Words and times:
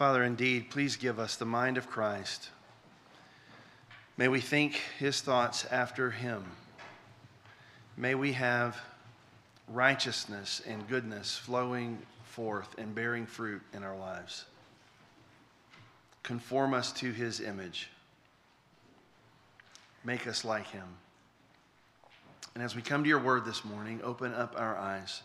Father, 0.00 0.24
indeed, 0.24 0.70
please 0.70 0.96
give 0.96 1.18
us 1.18 1.36
the 1.36 1.44
mind 1.44 1.76
of 1.76 1.86
Christ. 1.86 2.48
May 4.16 4.28
we 4.28 4.40
think 4.40 4.80
his 4.98 5.20
thoughts 5.20 5.66
after 5.70 6.10
him. 6.10 6.42
May 7.98 8.14
we 8.14 8.32
have 8.32 8.80
righteousness 9.68 10.62
and 10.66 10.88
goodness 10.88 11.36
flowing 11.36 11.98
forth 12.24 12.78
and 12.78 12.94
bearing 12.94 13.26
fruit 13.26 13.60
in 13.74 13.82
our 13.82 13.94
lives. 13.94 14.46
Conform 16.22 16.72
us 16.72 16.92
to 16.92 17.12
his 17.12 17.38
image. 17.38 17.90
Make 20.02 20.26
us 20.26 20.46
like 20.46 20.68
him. 20.68 20.88
And 22.54 22.64
as 22.64 22.74
we 22.74 22.80
come 22.80 23.02
to 23.02 23.08
your 23.10 23.20
word 23.20 23.44
this 23.44 23.66
morning, 23.66 24.00
open 24.02 24.32
up 24.32 24.54
our 24.56 24.78
eyes 24.78 25.20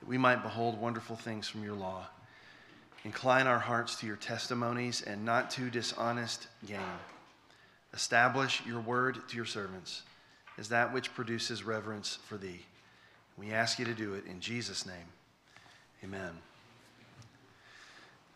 that 0.00 0.06
we 0.06 0.18
might 0.18 0.42
behold 0.42 0.78
wonderful 0.78 1.16
things 1.16 1.48
from 1.48 1.64
your 1.64 1.72
law. 1.72 2.06
Incline 3.04 3.46
our 3.46 3.58
hearts 3.58 3.96
to 3.96 4.06
your 4.06 4.16
testimonies 4.16 5.02
and 5.02 5.24
not 5.24 5.50
to 5.52 5.68
dishonest 5.68 6.48
gain. 6.66 6.80
Establish 7.92 8.62
your 8.66 8.80
word 8.80 9.28
to 9.28 9.36
your 9.36 9.44
servants 9.44 10.02
as 10.56 10.68
that 10.70 10.92
which 10.92 11.14
produces 11.14 11.64
reverence 11.64 12.18
for 12.26 12.36
thee. 12.36 12.60
We 13.36 13.52
ask 13.52 13.78
you 13.78 13.84
to 13.84 13.94
do 13.94 14.14
it 14.14 14.24
in 14.26 14.40
Jesus' 14.40 14.86
name. 14.86 14.94
Amen. 16.02 16.30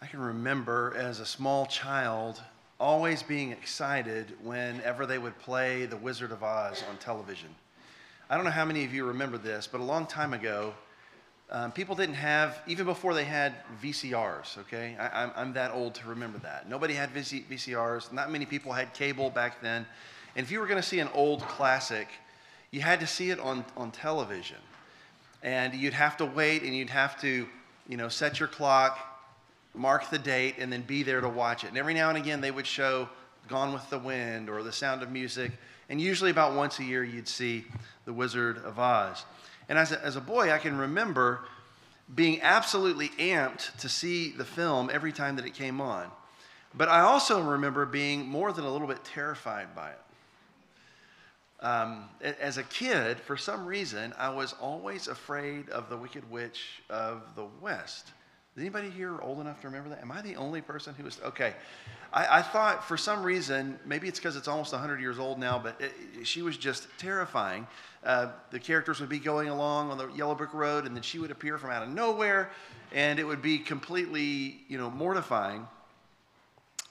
I 0.02 0.06
can 0.06 0.20
remember 0.20 0.94
as 0.96 1.20
a 1.20 1.26
small 1.26 1.66
child 1.66 2.40
always 2.78 3.22
being 3.22 3.50
excited 3.52 4.32
whenever 4.42 5.06
they 5.06 5.18
would 5.18 5.38
play 5.38 5.86
The 5.86 5.96
Wizard 5.96 6.30
of 6.30 6.42
Oz 6.42 6.84
on 6.88 6.96
television. 6.98 7.48
I 8.30 8.36
don't 8.36 8.44
know 8.44 8.50
how 8.50 8.64
many 8.64 8.84
of 8.84 8.92
you 8.92 9.06
remember 9.06 9.38
this, 9.38 9.66
but 9.66 9.80
a 9.80 9.84
long 9.84 10.06
time 10.06 10.34
ago, 10.34 10.74
um, 11.50 11.72
people 11.72 11.94
didn't 11.94 12.16
have, 12.16 12.60
even 12.66 12.84
before 12.84 13.14
they 13.14 13.24
had 13.24 13.54
VCRs, 13.82 14.58
okay? 14.58 14.96
I, 14.98 15.30
am 15.40 15.54
that 15.54 15.72
old 15.72 15.94
to 15.94 16.08
remember 16.08 16.38
that. 16.38 16.68
Nobody 16.68 16.92
had 16.92 17.12
VC, 17.14 17.44
VCRs. 17.46 18.12
Not 18.12 18.30
many 18.30 18.44
people 18.44 18.72
had 18.72 18.92
cable 18.92 19.30
back 19.30 19.62
then. 19.62 19.86
And 20.36 20.44
if 20.44 20.52
you 20.52 20.60
were 20.60 20.66
going 20.66 20.80
to 20.80 20.86
see 20.86 21.00
an 21.00 21.08
old 21.14 21.40
classic, 21.42 22.08
you 22.70 22.82
had 22.82 23.00
to 23.00 23.06
see 23.06 23.30
it 23.30 23.40
on, 23.40 23.64
on 23.78 23.90
television. 23.90 24.58
And 25.42 25.72
you'd 25.72 25.94
have 25.94 26.18
to 26.18 26.26
wait 26.26 26.62
and 26.64 26.76
you'd 26.76 26.90
have 26.90 27.18
to, 27.22 27.46
you 27.88 27.96
know, 27.96 28.10
set 28.10 28.38
your 28.38 28.48
clock, 28.48 28.98
mark 29.74 30.10
the 30.10 30.18
date, 30.18 30.56
and 30.58 30.70
then 30.70 30.82
be 30.82 31.02
there 31.02 31.22
to 31.22 31.28
watch 31.30 31.64
it. 31.64 31.68
And 31.68 31.78
every 31.78 31.94
now 31.94 32.10
and 32.10 32.18
again, 32.18 32.42
they 32.42 32.50
would 32.50 32.66
show 32.66 33.08
Gone 33.48 33.72
with 33.72 33.88
the 33.88 33.98
Wind 33.98 34.50
or 34.50 34.62
The 34.62 34.72
Sound 34.72 35.02
of 35.02 35.10
Music. 35.10 35.52
And 35.88 35.98
usually, 35.98 36.30
about 36.30 36.54
once 36.54 36.78
a 36.80 36.84
year, 36.84 37.02
you'd 37.02 37.28
see 37.28 37.64
The 38.04 38.12
Wizard 38.12 38.58
of 38.58 38.78
Oz. 38.78 39.24
And 39.68 39.78
as 39.78 39.92
a, 39.92 40.04
as 40.04 40.16
a 40.16 40.20
boy, 40.20 40.52
I 40.52 40.58
can 40.58 40.78
remember 40.78 41.40
being 42.14 42.40
absolutely 42.40 43.08
amped 43.10 43.76
to 43.78 43.88
see 43.88 44.30
the 44.30 44.44
film 44.44 44.90
every 44.92 45.12
time 45.12 45.36
that 45.36 45.44
it 45.44 45.54
came 45.54 45.80
on. 45.80 46.10
But 46.74 46.88
I 46.88 47.00
also 47.00 47.40
remember 47.40 47.86
being 47.86 48.26
more 48.26 48.52
than 48.52 48.64
a 48.64 48.70
little 48.70 48.86
bit 48.86 49.04
terrified 49.04 49.74
by 49.74 49.90
it. 49.90 49.98
Um, 51.60 52.04
as 52.40 52.56
a 52.56 52.62
kid, 52.62 53.18
for 53.18 53.36
some 53.36 53.66
reason, 53.66 54.14
I 54.16 54.28
was 54.28 54.54
always 54.60 55.08
afraid 55.08 55.68
of 55.70 55.90
the 55.90 55.96
Wicked 55.96 56.30
Witch 56.30 56.82
of 56.88 57.22
the 57.34 57.46
West. 57.60 58.12
Is 58.54 58.62
anybody 58.62 58.90
here 58.90 59.20
old 59.20 59.40
enough 59.40 59.60
to 59.62 59.68
remember 59.68 59.88
that? 59.90 60.00
Am 60.00 60.12
I 60.12 60.22
the 60.22 60.36
only 60.36 60.60
person 60.60 60.94
who 60.96 61.04
was? 61.04 61.20
Okay. 61.24 61.54
I, 62.12 62.38
I 62.38 62.42
thought 62.42 62.86
for 62.86 62.96
some 62.96 63.22
reason, 63.22 63.78
maybe 63.84 64.08
it's 64.08 64.18
because 64.18 64.36
it's 64.36 64.48
almost 64.48 64.72
100 64.72 65.00
years 65.00 65.18
old 65.18 65.38
now, 65.38 65.58
but 65.58 65.80
it, 65.80 65.92
she 66.26 66.42
was 66.42 66.56
just 66.56 66.86
terrifying. 66.98 67.66
Uh, 68.04 68.28
the 68.50 68.60
characters 68.60 69.00
would 69.00 69.08
be 69.08 69.18
going 69.18 69.48
along 69.48 69.90
on 69.90 69.98
the 69.98 70.08
yellow 70.12 70.34
brick 70.34 70.54
road, 70.54 70.86
and 70.86 70.94
then 70.94 71.02
she 71.02 71.18
would 71.18 71.30
appear 71.30 71.58
from 71.58 71.70
out 71.70 71.82
of 71.82 71.88
nowhere, 71.88 72.50
and 72.92 73.18
it 73.18 73.24
would 73.24 73.42
be 73.42 73.58
completely, 73.58 74.60
you 74.68 74.78
know, 74.78 74.90
mortifying. 74.90 75.66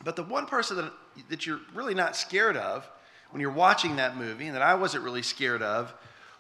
But 0.03 0.15
the 0.15 0.23
one 0.23 0.45
person 0.45 0.77
that, 0.77 0.91
that 1.29 1.45
you're 1.45 1.61
really 1.73 1.93
not 1.93 2.15
scared 2.15 2.57
of 2.57 2.87
when 3.31 3.41
you're 3.41 3.51
watching 3.51 3.95
that 3.95 4.17
movie, 4.17 4.47
and 4.47 4.55
that 4.55 4.61
I 4.61 4.75
wasn't 4.75 5.03
really 5.03 5.23
scared 5.23 5.61
of, 5.61 5.93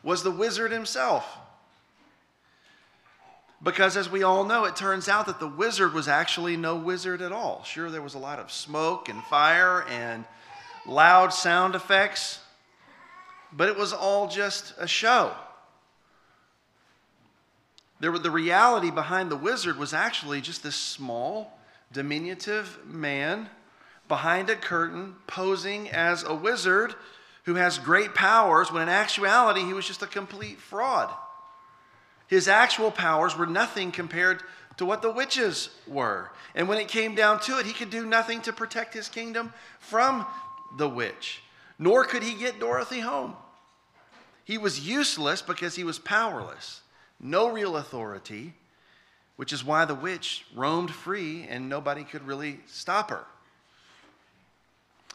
was 0.03 0.23
the 0.23 0.31
wizard 0.31 0.71
himself. 0.71 1.25
Because 3.63 3.97
as 3.97 4.09
we 4.09 4.21
all 4.21 4.43
know, 4.43 4.65
it 4.65 4.75
turns 4.75 5.09
out 5.09 5.25
that 5.25 5.39
the 5.39 5.47
wizard 5.47 5.93
was 5.93 6.07
actually 6.07 6.55
no 6.57 6.75
wizard 6.75 7.21
at 7.21 7.31
all. 7.31 7.63
Sure, 7.63 7.89
there 7.89 8.03
was 8.03 8.13
a 8.13 8.19
lot 8.19 8.39
of 8.39 8.51
smoke 8.51 9.09
and 9.09 9.23
fire 9.23 9.83
and 9.89 10.25
loud 10.85 11.33
sound 11.33 11.73
effects, 11.73 12.39
but 13.51 13.69
it 13.69 13.77
was 13.77 13.93
all 13.93 14.27
just 14.27 14.73
a 14.77 14.87
show. 14.87 15.33
There, 17.99 18.17
the 18.17 18.31
reality 18.31 18.91
behind 18.91 19.31
the 19.31 19.37
wizard 19.37 19.77
was 19.77 19.93
actually 19.93 20.41
just 20.41 20.63
this 20.63 20.75
small, 20.75 21.57
diminutive 21.91 22.79
man 22.85 23.49
behind 24.07 24.49
a 24.49 24.55
curtain 24.55 25.15
posing 25.25 25.89
as 25.89 26.23
a 26.23 26.33
wizard 26.33 26.95
who 27.45 27.55
has 27.55 27.77
great 27.79 28.13
powers 28.13 28.71
when 28.71 28.83
in 28.83 28.89
actuality 28.89 29.61
he 29.61 29.73
was 29.73 29.87
just 29.87 30.03
a 30.03 30.07
complete 30.07 30.59
fraud. 30.59 31.09
His 32.27 32.47
actual 32.47 32.91
powers 32.91 33.37
were 33.37 33.45
nothing 33.45 33.91
compared 33.91 34.43
to 34.77 34.85
what 34.85 35.01
the 35.01 35.11
witches 35.11 35.69
were. 35.87 36.29
And 36.55 36.67
when 36.67 36.77
it 36.77 36.87
came 36.87 37.15
down 37.15 37.39
to 37.41 37.57
it, 37.59 37.65
he 37.65 37.73
could 37.73 37.89
do 37.89 38.05
nothing 38.05 38.41
to 38.41 38.53
protect 38.53 38.93
his 38.93 39.09
kingdom 39.09 39.53
from 39.79 40.25
the 40.77 40.89
witch, 40.89 41.41
nor 41.79 42.03
could 42.03 42.23
he 42.23 42.33
get 42.33 42.59
Dorothy 42.59 42.99
home. 42.99 43.35
He 44.43 44.57
was 44.57 44.87
useless 44.87 45.41
because 45.41 45.75
he 45.75 45.83
was 45.83 45.99
powerless, 45.99 46.81
no 47.19 47.49
real 47.49 47.77
authority, 47.77 48.53
which 49.35 49.53
is 49.53 49.63
why 49.63 49.85
the 49.85 49.95
witch 49.95 50.45
roamed 50.55 50.91
free 50.91 51.45
and 51.49 51.69
nobody 51.69 52.03
could 52.03 52.25
really 52.25 52.59
stop 52.65 53.09
her. 53.09 53.25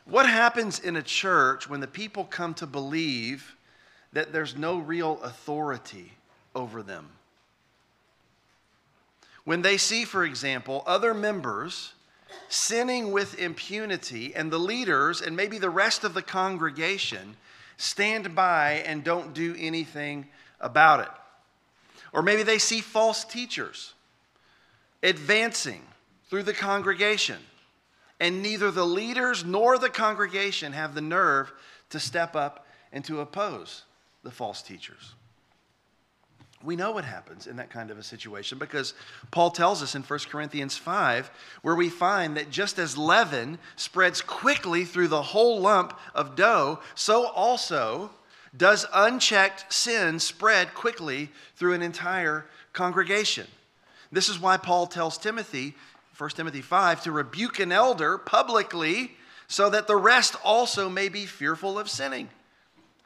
What 0.04 0.28
happens 0.28 0.80
in 0.80 0.96
a 0.96 1.02
church 1.02 1.68
when 1.68 1.80
the 1.80 1.86
people 1.86 2.24
come 2.24 2.54
to 2.54 2.66
believe 2.66 3.56
that 4.12 4.32
there's 4.32 4.56
no 4.56 4.78
real 4.78 5.20
authority 5.22 6.12
over 6.54 6.82
them. 6.82 7.08
When 9.44 9.62
they 9.62 9.76
see, 9.76 10.04
for 10.04 10.24
example, 10.24 10.84
other 10.86 11.14
members 11.14 11.94
sinning 12.48 13.12
with 13.12 13.38
impunity, 13.38 14.34
and 14.34 14.50
the 14.50 14.59
leaders 14.59 15.20
and 15.20 15.37
maybe 15.37 15.59
the 15.59 15.70
rest 15.70 16.04
of 16.04 16.15
the 16.15 16.22
congregation 16.22 17.37
stand 17.76 18.34
by 18.34 18.82
and 18.87 19.04
don't 19.04 19.34
do 19.34 19.54
anything 19.59 20.28
about 20.60 21.00
it. 21.00 21.09
Or 22.12 22.22
maybe 22.22 22.43
they 22.43 22.59
see 22.59 22.81
false 22.81 23.25
teachers 23.25 23.94
advancing 25.03 25.82
through 26.28 26.44
the 26.44 26.53
congregation, 26.53 27.38
and 28.20 28.43
neither 28.43 28.70
the 28.70 28.87
leaders 28.87 29.44
nor 29.44 29.78
the 29.78 29.91
congregation 29.91 30.72
have 30.72 30.94
the 30.94 31.00
nerve 31.00 31.53
to 31.91 31.99
step 31.99 32.37
up 32.37 32.66
and 32.93 33.04
to 33.04 33.20
oppose 33.20 33.82
the 34.22 34.31
false 34.31 34.62
teachers. 34.62 35.14
We 36.62 36.76
know 36.76 36.92
what 36.92 37.04
happens 37.04 37.46
in 37.46 37.56
that 37.56 37.70
kind 37.70 37.90
of 37.90 37.98
a 37.98 38.02
situation 38.02 38.58
because 38.58 38.94
Paul 39.30 39.50
tells 39.50 39.82
us 39.82 39.94
in 39.94 40.02
1 40.02 40.18
Corinthians 40.30 40.76
5, 40.76 41.30
where 41.62 41.74
we 41.74 41.88
find 41.88 42.36
that 42.36 42.50
just 42.50 42.78
as 42.78 42.96
leaven 42.96 43.58
spreads 43.76 44.20
quickly 44.20 44.84
through 44.84 45.08
the 45.08 45.22
whole 45.22 45.60
lump 45.60 45.98
of 46.14 46.36
dough, 46.36 46.78
so 46.94 47.26
also 47.26 48.10
does 48.56 48.86
unchecked 48.92 49.72
sin 49.72 50.18
spread 50.20 50.74
quickly 50.74 51.30
through 51.56 51.72
an 51.72 51.82
entire 51.82 52.46
congregation. 52.72 53.46
This 54.12 54.28
is 54.28 54.38
why 54.38 54.56
Paul 54.56 54.86
tells 54.86 55.18
Timothy, 55.18 55.74
1 56.18 56.30
Timothy 56.30 56.60
5, 56.60 57.02
to 57.04 57.12
rebuke 57.12 57.58
an 57.58 57.72
elder 57.72 58.18
publicly 58.18 59.12
so 59.48 59.70
that 59.70 59.86
the 59.86 59.96
rest 59.96 60.36
also 60.44 60.88
may 60.88 61.08
be 61.08 61.26
fearful 61.26 61.78
of 61.78 61.88
sinning. 61.88 62.28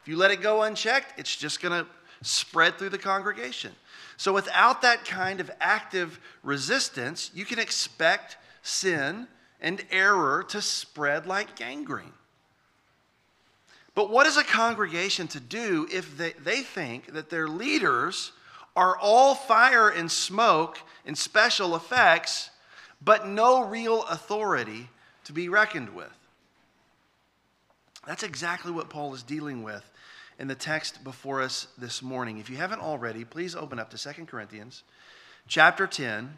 If 0.03 0.09
you 0.09 0.17
let 0.17 0.31
it 0.31 0.41
go 0.41 0.63
unchecked, 0.63 1.19
it's 1.19 1.35
just 1.35 1.61
going 1.61 1.85
to 1.85 1.91
spread 2.27 2.79
through 2.79 2.91
the 2.91 2.99
congregation. 2.99 3.73
So, 4.17 4.33
without 4.33 4.83
that 4.83 5.05
kind 5.05 5.41
of 5.41 5.51
active 5.61 6.21
resistance, 6.43 7.31
you 7.35 7.45
can 7.45 7.59
expect 7.59 8.37
sin 8.63 9.29
and 9.61 9.85
error 9.91 10.45
to 10.49 10.61
spread 10.61 11.27
like 11.27 11.57
gangrene. 11.57 12.13
But 13.95 14.11
what 14.11 14.27
is 14.27 14.37
a 14.37 14.45
congregation 14.45 15.27
to 15.29 15.41
do 15.41 15.89
if 15.91 16.17
they, 16.17 16.33
they 16.33 16.63
think 16.63 17.15
that 17.15 17.31
their 17.31 17.49
leaders 17.49 18.33
are 18.75 18.99
all 18.99 19.35
fire 19.35 19.89
and 19.89 20.11
smoke 20.11 20.79
and 21.07 21.17
special 21.17 21.75
effects, 21.75 22.51
but 23.03 23.27
no 23.27 23.65
real 23.65 24.05
authority 24.05 24.89
to 25.25 25.33
be 25.33 25.49
reckoned 25.49 25.95
with? 25.95 26.13
That's 28.07 28.23
exactly 28.23 28.71
what 28.71 28.91
Paul 28.91 29.15
is 29.15 29.23
dealing 29.23 29.63
with 29.63 29.91
in 30.39 30.49
the 30.49 30.55
text 30.55 31.03
before 31.03 31.41
us 31.43 31.69
this 31.79 32.03
morning. 32.03 32.39
If 32.39 32.51
you 32.51 32.57
haven't 32.57 32.81
already, 32.81 33.25
please 33.25 33.55
open 33.55 33.79
up 33.79 33.91
to 33.91 33.99
2 33.99 34.27
Corinthians 34.27 34.83
chapter 35.49 35.87
10, 35.87 36.37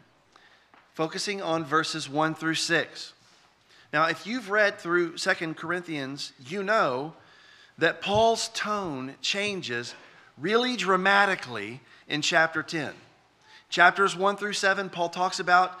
focusing 0.93 1.41
on 1.41 1.65
verses 1.65 2.07
1 2.09 2.35
through 2.35 2.55
6. 2.55 3.13
Now, 3.91 4.05
if 4.05 4.27
you've 4.27 4.49
read 4.49 4.77
through 4.77 5.17
2 5.17 5.53
Corinthians, 5.55 6.31
you 6.47 6.61
know 6.61 7.13
that 7.77 8.01
Paul's 8.01 8.49
tone 8.49 9.15
changes 9.21 9.95
really 10.37 10.75
dramatically 10.75 11.81
in 12.07 12.21
chapter 12.21 12.61
10. 12.61 12.93
Chapters 13.69 14.15
1 14.15 14.37
through 14.37 14.53
7, 14.53 14.89
Paul 14.89 15.09
talks 15.09 15.39
about 15.39 15.79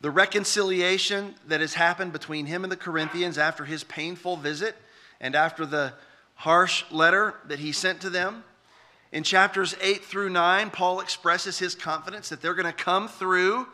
the 0.00 0.10
reconciliation 0.10 1.34
that 1.46 1.60
has 1.60 1.74
happened 1.74 2.12
between 2.12 2.46
him 2.46 2.64
and 2.64 2.72
the 2.72 2.76
Corinthians 2.76 3.36
after 3.36 3.64
his 3.64 3.84
painful 3.84 4.36
visit 4.36 4.76
and 5.20 5.34
after 5.34 5.66
the 5.66 5.92
harsh 6.40 6.84
letter 6.90 7.34
that 7.48 7.58
he 7.58 7.70
sent 7.70 8.00
to 8.00 8.08
them. 8.08 8.42
In 9.12 9.24
chapters 9.24 9.76
8 9.82 10.02
through 10.02 10.30
9, 10.30 10.70
Paul 10.70 11.00
expresses 11.00 11.58
his 11.58 11.74
confidence 11.74 12.30
that 12.30 12.40
they're 12.40 12.54
going 12.54 12.64
to 12.64 12.72
come 12.72 13.08
through 13.08 13.66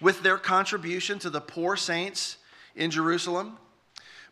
with 0.00 0.22
their 0.22 0.38
contribution 0.38 1.18
to 1.18 1.28
the 1.28 1.40
poor 1.40 1.74
saints 1.74 2.36
in 2.76 2.92
Jerusalem. 2.92 3.56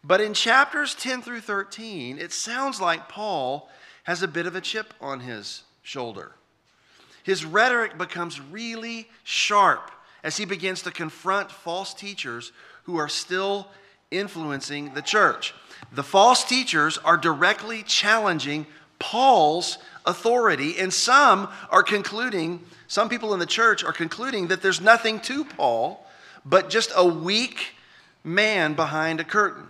But 0.04 0.20
in 0.20 0.32
chapters 0.32 0.94
10 0.94 1.22
through 1.22 1.40
13, 1.40 2.18
it 2.18 2.32
sounds 2.32 2.80
like 2.80 3.08
Paul 3.08 3.68
has 4.04 4.22
a 4.22 4.28
bit 4.28 4.46
of 4.46 4.54
a 4.54 4.60
chip 4.60 4.94
on 5.00 5.18
his 5.18 5.64
shoulder. 5.82 6.36
His 7.24 7.44
rhetoric 7.44 7.98
becomes 7.98 8.40
really 8.40 9.08
sharp 9.24 9.90
as 10.22 10.36
he 10.36 10.44
begins 10.44 10.82
to 10.82 10.92
confront 10.92 11.50
false 11.50 11.94
teachers 11.94 12.52
who 12.84 12.96
are 12.96 13.08
still 13.08 13.66
influencing 14.12 14.94
the 14.94 15.02
church. 15.02 15.52
The 15.90 16.02
false 16.02 16.44
teachers 16.44 16.98
are 16.98 17.16
directly 17.16 17.82
challenging 17.82 18.66
Paul's 18.98 19.78
authority, 20.06 20.78
and 20.78 20.92
some 20.92 21.48
are 21.70 21.82
concluding, 21.82 22.64
some 22.86 23.08
people 23.08 23.34
in 23.34 23.40
the 23.40 23.46
church 23.46 23.82
are 23.82 23.92
concluding 23.92 24.48
that 24.48 24.62
there's 24.62 24.80
nothing 24.80 25.20
to 25.20 25.44
Paul 25.44 26.06
but 26.44 26.70
just 26.70 26.92
a 26.94 27.06
weak 27.06 27.74
man 28.24 28.74
behind 28.74 29.20
a 29.20 29.24
curtain. 29.24 29.66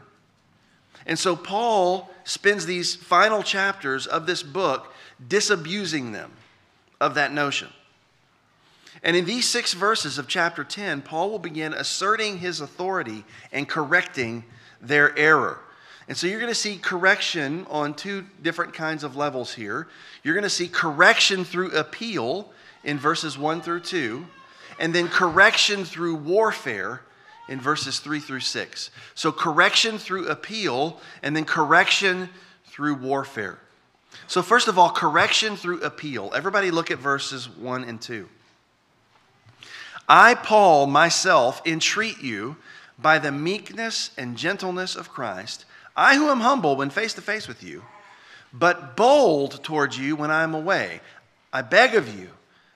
And 1.07 1.19
so 1.19 1.35
Paul 1.35 2.11
spends 2.25 2.67
these 2.67 2.95
final 2.95 3.43
chapters 3.43 4.07
of 4.07 4.27
this 4.27 4.43
book 4.43 4.93
disabusing 5.27 6.13
them 6.13 6.33
of 7.01 7.15
that 7.15 7.33
notion. 7.33 7.69
And 9.03 9.17
in 9.17 9.25
these 9.25 9.49
six 9.49 9.73
verses 9.73 10.19
of 10.19 10.29
chapter 10.29 10.63
10, 10.63 11.03
Paul 11.03 11.31
will 11.31 11.39
begin 11.39 11.73
asserting 11.73 12.39
his 12.39 12.61
authority 12.61 13.25
and 13.51 13.69
correcting 13.69 14.45
their 14.81 15.17
error. 15.19 15.59
And 16.09 16.17
so 16.17 16.27
you're 16.27 16.41
going 16.41 16.51
to 16.51 16.55
see 16.55 16.77
correction 16.77 17.67
on 17.71 17.95
two 17.95 18.27
different 18.43 18.75
kinds 18.75 19.05
of 19.05 19.17
levels 19.17 19.55
here. 19.55 19.87
You're 20.23 20.35
going 20.35 20.43
to 20.43 20.51
see 20.51 20.69
correction 20.69 21.45
through 21.45 21.71
appeal 21.71 22.51
in 22.85 22.99
verses 22.99 23.39
1 23.39 23.63
through 23.63 23.81
2, 23.81 24.27
and 24.81 24.95
then 24.95 25.09
correction 25.09 25.85
through 25.85 26.17
warfare 26.17 27.03
in 27.49 27.61
verses 27.61 28.01
3 28.01 28.19
through 28.21 28.41
6. 28.41 28.91
So 29.15 29.31
correction 29.31 29.99
through 29.99 30.29
appeal, 30.29 31.01
and 31.23 31.37
then 31.37 31.45
correction 31.45 32.29
through 32.67 32.97
warfare. 32.97 33.59
So, 34.27 34.43
first 34.43 34.69
of 34.69 34.79
all, 34.79 34.91
correction 34.91 35.57
through 35.57 35.81
appeal. 35.83 36.33
Everybody 36.35 36.71
look 36.71 36.91
at 36.91 36.99
verses 36.99 37.49
1 37.49 37.85
and 37.85 38.01
2. 38.01 38.29
I, 40.09 40.35
Paul, 40.35 40.87
myself, 40.87 41.63
entreat 41.67 42.21
you 42.23 42.57
by 42.99 43.19
the 43.19 43.33
meekness 43.33 44.11
and 44.17 44.37
gentleness 44.37 44.97
of 44.97 45.09
Christ, 45.09 45.65
I 45.97 46.17
who 46.17 46.29
am 46.29 46.41
humble 46.41 46.77
when 46.77 46.91
face 46.91 47.15
to 47.15 47.21
face 47.21 47.47
with 47.47 47.63
you, 47.63 47.83
but 48.53 48.97
bold 48.97 49.63
towards 49.63 49.99
you 49.99 50.17
when 50.17 50.31
I 50.31 50.43
am 50.43 50.55
away. 50.55 51.01
I 51.53 51.63
beg 51.63 51.95
of 51.95 52.19
you 52.19 52.31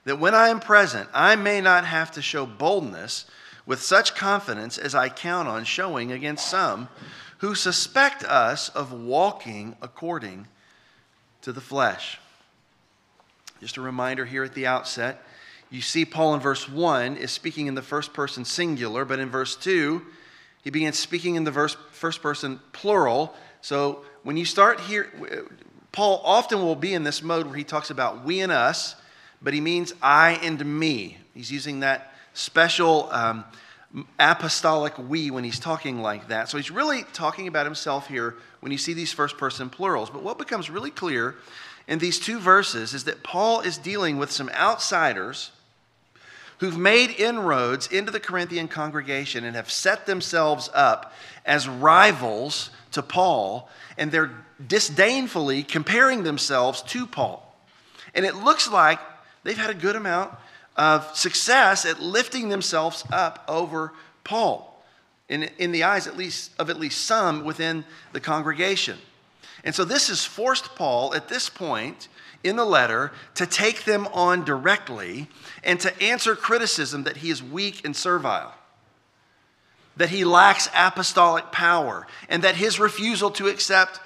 that 0.05 0.19
when 0.19 0.35
I 0.35 0.49
am 0.49 0.59
present, 0.59 1.09
I 1.13 1.35
may 1.35 1.61
not 1.61 1.85
have 1.85 2.11
to 2.11 2.21
show 2.21 2.45
boldness 2.45 3.25
with 3.65 3.81
such 3.81 4.15
confidence 4.15 4.77
as 4.77 4.95
I 4.95 5.09
count 5.09 5.47
on 5.47 5.65
showing 5.65 6.11
against 6.11 6.49
some 6.49 6.87
who 7.39 7.55
suspect 7.55 8.23
us 8.23 8.69
of 8.69 8.93
walking 8.93 9.75
according 9.81 10.47
to 11.41 11.51
the 11.51 11.61
flesh. 11.61 12.19
Just 13.59 13.77
a 13.77 13.81
reminder 13.81 14.25
here 14.25 14.43
at 14.43 14.53
the 14.53 14.67
outset 14.67 15.21
you 15.69 15.81
see, 15.81 16.05
Paul 16.05 16.33
in 16.33 16.39
verse 16.39 16.69
1 16.69 17.17
is 17.17 17.31
speaking 17.31 17.67
in 17.67 17.75
the 17.75 17.81
first 17.81 18.13
person 18.13 18.45
singular, 18.45 19.03
but 19.03 19.19
in 19.19 19.29
verse 19.29 19.55
2, 19.55 20.01
he 20.63 20.69
begins 20.69 20.97
speaking 20.97 21.35
in 21.35 21.43
the 21.43 21.51
verse, 21.51 21.77
first 21.91 22.21
person 22.21 22.59
plural. 22.71 23.33
So 23.61 24.03
when 24.23 24.37
you 24.37 24.45
start 24.45 24.79
here, 24.81 25.11
Paul 25.91 26.21
often 26.23 26.59
will 26.59 26.75
be 26.75 26.93
in 26.93 27.03
this 27.03 27.23
mode 27.23 27.47
where 27.47 27.55
he 27.55 27.63
talks 27.63 27.89
about 27.89 28.23
we 28.23 28.41
and 28.41 28.51
us, 28.51 28.95
but 29.41 29.53
he 29.53 29.61
means 29.61 29.93
I 30.01 30.39
and 30.43 30.63
me. 30.79 31.17
He's 31.33 31.51
using 31.51 31.81
that 31.81 32.13
special 32.33 33.09
um, 33.11 33.45
apostolic 34.19 34.97
we 34.97 35.31
when 35.31 35.43
he's 35.43 35.59
talking 35.59 36.01
like 36.01 36.27
that. 36.27 36.49
So 36.49 36.57
he's 36.57 36.71
really 36.71 37.03
talking 37.13 37.47
about 37.47 37.65
himself 37.65 38.07
here 38.07 38.35
when 38.59 38.71
you 38.71 38.77
see 38.77 38.93
these 38.93 39.13
first 39.13 39.37
person 39.37 39.69
plurals. 39.69 40.09
But 40.09 40.23
what 40.23 40.37
becomes 40.37 40.69
really 40.69 40.91
clear 40.91 41.35
in 41.87 41.99
these 41.99 42.19
two 42.19 42.39
verses 42.39 42.93
is 42.93 43.05
that 43.05 43.23
Paul 43.23 43.61
is 43.61 43.77
dealing 43.77 44.17
with 44.17 44.31
some 44.31 44.49
outsiders 44.49 45.51
who've 46.59 46.77
made 46.77 47.11
inroads 47.11 47.87
into 47.87 48.11
the 48.11 48.19
Corinthian 48.19 48.67
congregation 48.67 49.43
and 49.43 49.55
have 49.55 49.71
set 49.71 50.05
themselves 50.05 50.69
up 50.73 51.13
as 51.45 51.67
rivals 51.67 52.69
to 52.91 53.01
Paul, 53.01 53.69
and 53.97 54.11
they're 54.11 54.31
disdainfully 54.65 55.63
comparing 55.63 56.23
themselves 56.23 56.81
to 56.83 57.05
Paul. 57.05 57.55
And 58.15 58.25
it 58.25 58.35
looks 58.35 58.69
like 58.69 58.99
they've 59.43 59.57
had 59.57 59.69
a 59.69 59.75
good 59.75 59.95
amount 59.95 60.33
of 60.75 61.15
success 61.15 61.85
at 61.85 62.01
lifting 62.01 62.49
themselves 62.49 63.03
up 63.11 63.43
over 63.47 63.93
Paul, 64.23 64.83
in, 65.29 65.43
in 65.57 65.71
the 65.71 65.83
eyes 65.83 66.07
at 66.07 66.17
least 66.17 66.51
of 66.59 66.69
at 66.69 66.79
least 66.79 67.05
some 67.05 67.43
within 67.43 67.85
the 68.13 68.19
congregation. 68.19 68.97
And 69.63 69.75
so 69.75 69.83
this 69.83 70.07
has 70.07 70.23
forced 70.23 70.75
Paul 70.75 71.13
at 71.13 71.27
this 71.27 71.49
point 71.49 72.07
in 72.47 72.55
the 72.55 72.65
letter 72.65 73.11
to 73.35 73.45
take 73.45 73.83
them 73.83 74.07
on 74.07 74.43
directly 74.43 75.27
and 75.63 75.79
to 75.79 76.01
answer 76.01 76.35
criticism 76.35 77.03
that 77.03 77.17
he 77.17 77.29
is 77.29 77.43
weak 77.43 77.83
and 77.85 77.95
servile, 77.95 78.53
that 79.95 80.09
he 80.09 80.23
lacks 80.23 80.69
apostolic 80.75 81.51
power, 81.51 82.07
and 82.29 82.43
that 82.43 82.55
his 82.55 82.79
refusal 82.79 83.29
to 83.31 83.47
accept 83.47 83.99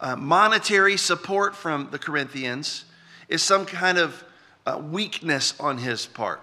uh, 0.00 0.16
monetary 0.16 0.96
support 0.96 1.54
from 1.54 1.88
the 1.90 1.98
Corinthians 1.98 2.84
is 3.28 3.42
some 3.42 3.66
kind 3.66 3.98
of 3.98 4.24
uh, 4.66 4.78
weakness 4.78 5.54
on 5.60 5.78
his 5.78 6.06
part. 6.06 6.40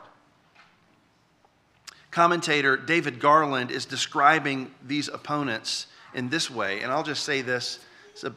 Commentator 2.12 2.78
David 2.78 3.20
Garland 3.20 3.70
is 3.70 3.86
describing 3.86 4.72
these 4.86 5.08
opponents 5.08 5.88
in 6.14 6.30
this 6.30 6.50
way, 6.50 6.82
and 6.82 6.92
I'll 6.92 7.04
just 7.04 7.24
say 7.24 7.42
this. 7.42 7.80
A, 8.24 8.32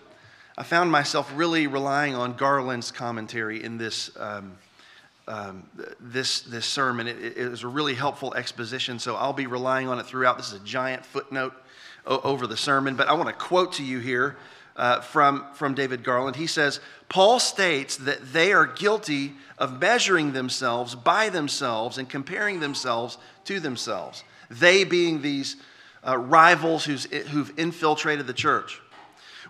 I 0.58 0.62
found 0.62 0.90
myself 0.90 1.30
really 1.34 1.66
relying 1.66 2.14
on 2.14 2.34
Garland's 2.34 2.90
commentary 2.90 3.62
in 3.62 3.78
this, 3.78 4.10
um, 4.18 4.58
um, 5.28 5.68
this, 6.00 6.40
this 6.42 6.66
sermon. 6.66 7.06
It, 7.06 7.48
was 7.48 7.62
a 7.62 7.68
really 7.68 7.94
helpful 7.94 8.34
exposition, 8.34 8.98
so 8.98 9.14
I'll 9.14 9.32
be 9.32 9.46
relying 9.46 9.88
on 9.88 9.98
it 9.98 10.06
throughout. 10.06 10.36
This 10.36 10.48
is 10.48 10.60
a 10.60 10.64
giant 10.64 11.06
footnote 11.06 11.54
o- 12.06 12.20
over 12.22 12.46
the 12.46 12.56
sermon, 12.56 12.96
but 12.96 13.08
I 13.08 13.12
want 13.12 13.28
to 13.28 13.34
quote 13.34 13.74
to 13.74 13.84
you 13.84 14.00
here 14.00 14.36
uh, 14.76 15.00
from, 15.00 15.46
from 15.54 15.74
David 15.74 16.02
Garland. 16.02 16.36
He 16.36 16.48
says, 16.48 16.80
Paul 17.08 17.38
states 17.38 17.96
that 17.98 18.32
they 18.32 18.52
are 18.52 18.66
guilty 18.66 19.34
of 19.56 19.80
measuring 19.80 20.32
themselves 20.32 20.94
by 20.94 21.28
themselves 21.28 21.96
and 21.96 22.08
comparing 22.08 22.60
themselves 22.60 23.18
to 23.44 23.60
themselves. 23.60 24.24
They 24.50 24.84
being 24.84 25.22
these 25.22 25.56
uh, 26.06 26.18
rivals 26.18 26.84
who've 26.84 27.52
infiltrated 27.56 28.26
the 28.26 28.32
church 28.32 28.80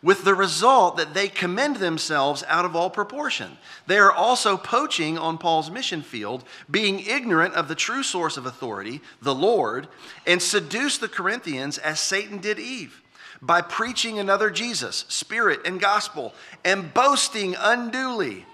with 0.02 0.24
the 0.24 0.34
result 0.34 0.96
that 0.96 1.14
they 1.14 1.28
commend 1.28 1.76
themselves 1.76 2.42
out 2.48 2.64
of 2.64 2.74
all 2.74 2.90
proportion. 2.90 3.58
They 3.86 3.98
are 3.98 4.12
also 4.12 4.56
poaching 4.56 5.18
on 5.18 5.38
Paul's 5.38 5.70
mission 5.70 6.02
field, 6.02 6.44
being 6.70 7.00
ignorant 7.00 7.54
of 7.54 7.68
the 7.68 7.74
true 7.74 8.02
source 8.02 8.36
of 8.36 8.46
authority, 8.46 9.00
the 9.20 9.34
Lord, 9.34 9.88
and 10.26 10.40
seduce 10.40 10.98
the 10.98 11.08
Corinthians 11.08 11.78
as 11.78 12.00
Satan 12.00 12.38
did 12.38 12.58
Eve 12.58 13.02
by 13.42 13.62
preaching 13.62 14.18
another 14.18 14.50
Jesus, 14.50 15.04
spirit 15.08 15.60
and 15.64 15.80
gospel, 15.80 16.34
and 16.64 16.92
boasting 16.92 17.56
unduly. 17.58 18.44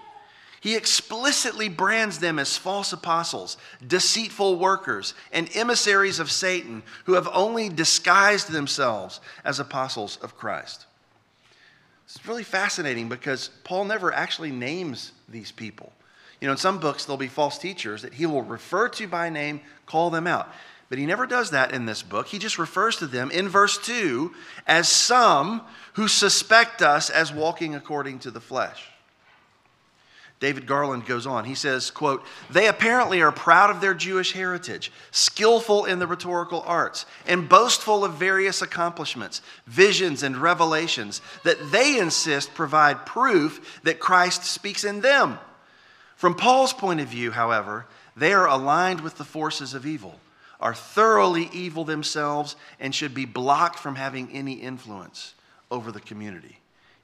He 0.59 0.75
explicitly 0.75 1.69
brands 1.69 2.19
them 2.19 2.39
as 2.39 2.57
false 2.57 2.91
apostles, 2.91 3.57
deceitful 3.85 4.57
workers, 4.57 5.13
and 5.31 5.49
emissaries 5.55 6.19
of 6.19 6.31
Satan 6.31 6.83
who 7.05 7.13
have 7.13 7.29
only 7.31 7.69
disguised 7.69 8.51
themselves 8.51 9.21
as 9.45 9.59
apostles 9.59 10.17
of 10.21 10.35
Christ. 10.35 10.86
It's 12.07 12.25
really 12.25 12.43
fascinating 12.43 13.09
because 13.09 13.49
Paul 13.65 13.83
never 13.83 14.13
actually 14.13 14.51
names 14.51 15.11
these 15.27 15.51
people. 15.51 15.91
You 16.39 16.47
know, 16.47 16.53
in 16.53 16.57
some 16.57 16.79
books, 16.79 17.03
there'll 17.03 17.17
be 17.17 17.27
false 17.27 17.57
teachers 17.57 18.03
that 18.03 18.13
he 18.13 18.25
will 18.25 18.43
refer 18.43 18.87
to 18.89 19.07
by 19.07 19.29
name, 19.29 19.59
call 19.85 20.09
them 20.09 20.25
out. 20.25 20.47
But 20.87 20.99
he 20.99 21.05
never 21.05 21.25
does 21.25 21.51
that 21.51 21.73
in 21.73 21.85
this 21.85 22.03
book. 22.03 22.27
He 22.27 22.39
just 22.39 22.57
refers 22.57 22.95
to 22.97 23.07
them 23.07 23.29
in 23.29 23.49
verse 23.49 23.77
2 23.77 24.33
as 24.65 24.87
some 24.87 25.63
who 25.93 26.07
suspect 26.07 26.81
us 26.81 27.09
as 27.09 27.33
walking 27.33 27.75
according 27.75 28.19
to 28.19 28.31
the 28.31 28.39
flesh. 28.39 28.87
David 30.39 30.67
Garland 30.67 31.05
goes 31.05 31.25
on. 31.25 31.45
He 31.45 31.55
says, 31.55 31.89
quote, 31.89 32.23
"They 32.49 32.67
apparently 32.67 33.21
are 33.21 33.31
proud 33.31 33.69
of 33.71 33.81
their 33.81 33.95
Jewish 33.95 34.33
heritage, 34.33 34.91
skillful 35.09 35.85
in 35.85 35.99
the 35.99 36.05
rhetorical 36.05 36.63
arts, 36.67 37.05
and 37.25 37.49
boastful 37.49 38.05
of 38.05 38.13
various 38.13 38.61
accomplishments, 38.61 39.41
visions 39.65 40.21
and 40.21 40.37
revelations 40.37 41.21
that 41.43 41.71
they 41.71 41.97
insist 41.97 42.53
provide 42.53 43.05
proof 43.05 43.79
that 43.83 43.99
Christ 43.99 44.43
speaks 44.43 44.83
in 44.83 45.01
them. 45.01 45.39
From 46.15 46.35
Paul's 46.35 46.73
point 46.73 46.99
of 46.99 47.07
view, 47.07 47.31
however, 47.31 47.87
they 48.15 48.33
are 48.33 48.47
aligned 48.47 49.01
with 49.01 49.17
the 49.17 49.25
forces 49.25 49.73
of 49.73 49.85
evil." 49.85 50.19
are 50.59 50.73
thoroughly 50.73 51.49
evil 51.53 51.85
themselves 51.85 52.55
and 52.79 52.93
should 52.93 53.13
be 53.13 53.25
blocked 53.25 53.77
from 53.77 53.95
having 53.95 54.31
any 54.31 54.53
influence 54.53 55.35
over 55.69 55.91
the 55.91 55.99
community. 55.99 56.59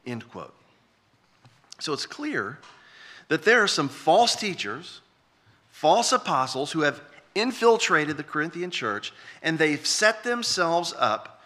End 0.05 0.27
quote. 0.29 0.55
So 1.79 1.93
it's 1.93 2.05
clear 2.05 2.59
that 3.33 3.45
there 3.45 3.63
are 3.63 3.67
some 3.67 3.89
false 3.89 4.35
teachers, 4.35 5.01
false 5.71 6.11
apostles 6.11 6.71
who 6.71 6.81
have 6.81 7.01
infiltrated 7.33 8.15
the 8.15 8.21
Corinthian 8.21 8.69
church 8.69 9.11
and 9.41 9.57
they've 9.57 9.87
set 9.87 10.23
themselves 10.23 10.93
up 10.99 11.41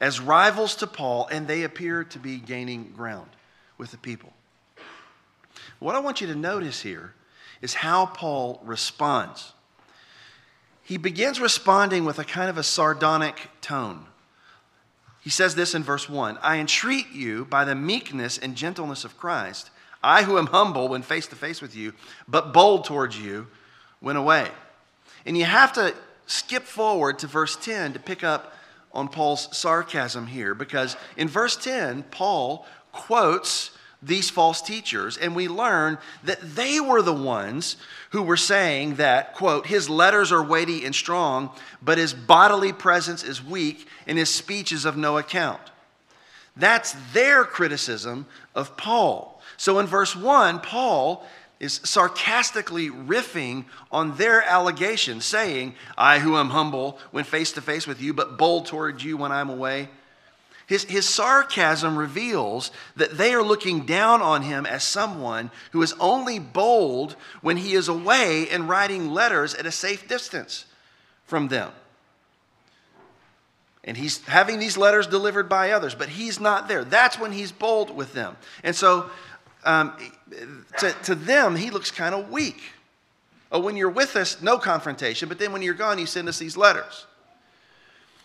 as 0.00 0.18
rivals 0.18 0.74
to 0.74 0.84
Paul 0.88 1.28
and 1.30 1.46
they 1.46 1.62
appear 1.62 2.02
to 2.02 2.18
be 2.18 2.38
gaining 2.38 2.90
ground 2.90 3.30
with 3.76 3.92
the 3.92 3.98
people. 3.98 4.32
What 5.78 5.94
I 5.94 6.00
want 6.00 6.20
you 6.20 6.26
to 6.26 6.34
notice 6.34 6.82
here 6.82 7.14
is 7.62 7.74
how 7.74 8.06
Paul 8.06 8.60
responds. 8.64 9.52
He 10.82 10.96
begins 10.96 11.40
responding 11.40 12.04
with 12.04 12.18
a 12.18 12.24
kind 12.24 12.50
of 12.50 12.58
a 12.58 12.64
sardonic 12.64 13.48
tone. 13.60 14.06
He 15.20 15.30
says 15.30 15.54
this 15.54 15.72
in 15.72 15.84
verse 15.84 16.08
1 16.08 16.36
I 16.42 16.58
entreat 16.58 17.12
you 17.12 17.44
by 17.44 17.64
the 17.64 17.76
meekness 17.76 18.38
and 18.38 18.56
gentleness 18.56 19.04
of 19.04 19.16
Christ, 19.16 19.70
I 20.02 20.22
who 20.22 20.38
am 20.38 20.46
humble 20.46 20.88
when 20.88 21.02
face 21.02 21.26
to 21.28 21.36
face 21.36 21.60
with 21.60 21.74
you, 21.74 21.92
but 22.26 22.52
bold 22.52 22.84
towards 22.84 23.18
you 23.18 23.48
went 24.00 24.18
away. 24.18 24.48
And 25.26 25.36
you 25.36 25.44
have 25.44 25.72
to 25.74 25.94
skip 26.26 26.62
forward 26.64 27.18
to 27.20 27.26
verse 27.26 27.56
10 27.56 27.94
to 27.94 27.98
pick 27.98 28.22
up 28.22 28.54
on 28.92 29.08
Paul's 29.08 29.54
sarcasm 29.56 30.26
here, 30.26 30.54
because 30.54 30.96
in 31.16 31.28
verse 31.28 31.56
10, 31.56 32.04
Paul 32.04 32.66
quotes 32.92 33.70
these 34.02 34.30
false 34.30 34.62
teachers, 34.62 35.16
and 35.16 35.34
we 35.34 35.48
learn 35.48 35.98
that 36.22 36.40
they 36.40 36.78
were 36.78 37.02
the 37.02 37.12
ones 37.12 37.76
who 38.10 38.22
were 38.22 38.36
saying 38.36 38.94
that, 38.94 39.34
quote, 39.34 39.66
his 39.66 39.90
letters 39.90 40.30
are 40.30 40.42
weighty 40.42 40.84
and 40.84 40.94
strong, 40.94 41.50
but 41.82 41.98
his 41.98 42.14
bodily 42.14 42.72
presence 42.72 43.24
is 43.24 43.44
weak 43.44 43.88
and 44.06 44.16
his 44.16 44.32
speech 44.32 44.70
is 44.70 44.84
of 44.84 44.96
no 44.96 45.18
account. 45.18 45.60
That's 46.56 46.94
their 47.12 47.44
criticism 47.44 48.26
of 48.54 48.76
Paul. 48.76 49.37
So 49.58 49.80
in 49.80 49.86
verse 49.86 50.16
1, 50.16 50.60
Paul 50.60 51.26
is 51.60 51.80
sarcastically 51.84 52.88
riffing 52.88 53.64
on 53.90 54.16
their 54.16 54.40
allegation, 54.42 55.20
saying, 55.20 55.74
I 55.96 56.20
who 56.20 56.36
am 56.36 56.50
humble 56.50 56.98
when 57.10 57.24
face 57.24 57.52
to 57.52 57.60
face 57.60 57.86
with 57.86 58.00
you, 58.00 58.14
but 58.14 58.38
bold 58.38 58.66
toward 58.66 59.02
you 59.02 59.16
when 59.16 59.32
I'm 59.32 59.50
away. 59.50 59.88
His, 60.68 60.84
his 60.84 61.08
sarcasm 61.08 61.98
reveals 61.98 62.70
that 62.94 63.16
they 63.16 63.34
are 63.34 63.42
looking 63.42 63.84
down 63.84 64.22
on 64.22 64.42
him 64.42 64.64
as 64.64 64.84
someone 64.84 65.50
who 65.72 65.82
is 65.82 65.94
only 65.98 66.38
bold 66.38 67.16
when 67.40 67.56
he 67.56 67.72
is 67.72 67.88
away 67.88 68.48
and 68.50 68.68
writing 68.68 69.10
letters 69.10 69.54
at 69.54 69.66
a 69.66 69.72
safe 69.72 70.06
distance 70.06 70.66
from 71.24 71.48
them. 71.48 71.72
And 73.82 73.96
he's 73.96 74.22
having 74.26 74.58
these 74.58 74.76
letters 74.76 75.06
delivered 75.06 75.48
by 75.48 75.70
others, 75.70 75.94
but 75.94 76.10
he's 76.10 76.38
not 76.38 76.68
there. 76.68 76.84
That's 76.84 77.18
when 77.18 77.32
he's 77.32 77.50
bold 77.50 77.96
with 77.96 78.12
them. 78.12 78.36
And 78.62 78.76
so 78.76 79.10
um, 79.64 79.92
to, 80.78 80.92
to 81.04 81.14
them, 81.14 81.56
he 81.56 81.70
looks 81.70 81.90
kind 81.90 82.14
of 82.14 82.30
weak. 82.30 82.60
Oh, 83.50 83.60
when 83.60 83.76
you're 83.76 83.88
with 83.90 84.16
us, 84.16 84.42
no 84.42 84.58
confrontation, 84.58 85.28
but 85.28 85.38
then 85.38 85.52
when 85.52 85.62
you're 85.62 85.74
gone, 85.74 85.98
you 85.98 86.06
send 86.06 86.28
us 86.28 86.38
these 86.38 86.56
letters. 86.56 87.06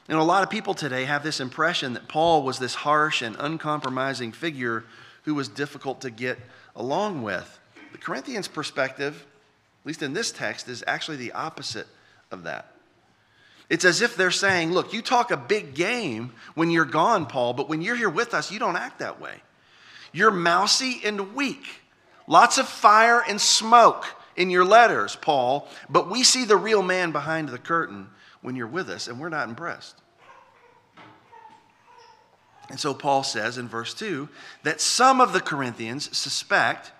And 0.09 0.17
a 0.17 0.23
lot 0.23 0.43
of 0.43 0.49
people 0.49 0.73
today 0.73 1.05
have 1.05 1.23
this 1.23 1.39
impression 1.39 1.93
that 1.93 2.09
Paul 2.09 2.43
was 2.43 2.59
this 2.59 2.75
harsh 2.75 3.21
and 3.21 3.37
uncompromising 3.39 4.33
figure 4.33 4.83
who 5.23 5.33
was 5.33 5.47
difficult 5.47 6.01
to 6.01 6.09
get 6.09 6.37
along 6.75 7.21
with. 7.23 7.59
The 7.93 7.97
Corinthians' 7.97 8.49
perspective, 8.49 9.25
at 9.81 9.87
least 9.87 10.03
in 10.03 10.13
this 10.13 10.31
text, 10.31 10.67
is 10.67 10.83
actually 10.87 11.17
the 11.17 11.31
opposite 11.31 11.87
of 12.31 12.43
that. 12.43 12.73
It's 13.69 13.85
as 13.85 14.01
if 14.01 14.17
they're 14.17 14.31
saying, 14.31 14.73
Look, 14.73 14.91
you 14.91 15.01
talk 15.01 15.31
a 15.31 15.37
big 15.37 15.73
game 15.73 16.33
when 16.53 16.69
you're 16.69 16.83
gone, 16.83 17.25
Paul, 17.25 17.53
but 17.53 17.69
when 17.69 17.81
you're 17.81 17.95
here 17.95 18.09
with 18.09 18.33
us, 18.33 18.51
you 18.51 18.59
don't 18.59 18.75
act 18.75 18.99
that 18.99 19.21
way. 19.21 19.35
You're 20.13 20.32
mousy 20.32 21.01
and 21.03 21.36
weak. 21.36 21.65
Lots 22.27 22.58
of 22.58 22.70
fire 22.70 23.22
and 23.27 23.41
smoke 23.41 24.05
in 24.36 24.50
your 24.50 24.63
letters, 24.63 25.15
Paul, 25.15 25.67
but 25.89 26.10
we 26.10 26.24
see 26.24 26.46
the 26.46 26.55
real 26.55 26.82
man 26.82 27.12
behind 27.12 27.50
the 27.50 27.58
curtain 27.58 28.08
when 28.41 28.55
you're 28.55 28.67
with 28.67 28.89
us, 28.89 29.08
and 29.08 29.20
we're 29.20 29.29
not 29.29 29.50
impressed. 29.50 29.96
And 32.70 32.79
so 32.79 32.93
Paul 32.93 33.24
says 33.24 33.58
in 33.58 33.67
verse 33.67 33.93
2 33.93 34.29
that 34.63 34.79
some 34.79 35.20
of 35.20 35.34
the 35.34 35.41
Corinthians 35.41 36.15
suspect 36.17 36.91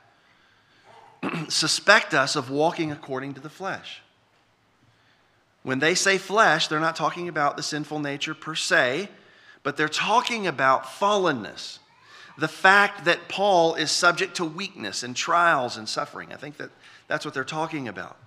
suspect 1.48 2.13
us 2.13 2.36
of 2.36 2.50
walking 2.50 2.91
according 2.91 3.34
to 3.34 3.39
the 3.39 3.50
flesh. 3.50 4.01
When 5.63 5.79
they 5.79 5.96
say 5.96 6.17
flesh, 6.17 6.67
they're 6.67 6.82
not 6.82 6.98
talking 6.98 7.29
about 7.29 7.55
the 7.55 7.63
sinful 7.63 8.00
nature 8.00 8.34
per 8.34 8.55
se, 8.55 9.10
but 9.63 9.77
they're 9.77 9.88
talking 9.88 10.46
about 10.46 10.84
fallenness. 10.84 11.79
The 12.37 12.47
fact 12.47 13.05
that 13.05 13.29
Paul 13.29 13.75
is 13.75 13.91
subject 13.91 14.35
to 14.37 14.45
weakness 14.45 15.03
and 15.03 15.15
trials 15.15 15.77
and 15.77 15.87
suffering. 15.87 16.33
I 16.33 16.35
think 16.35 16.57
that 16.57 16.71
that's 17.07 17.25
what 17.25 17.33
they're 17.33 17.43
talking 17.43 17.87
about. 17.87 18.17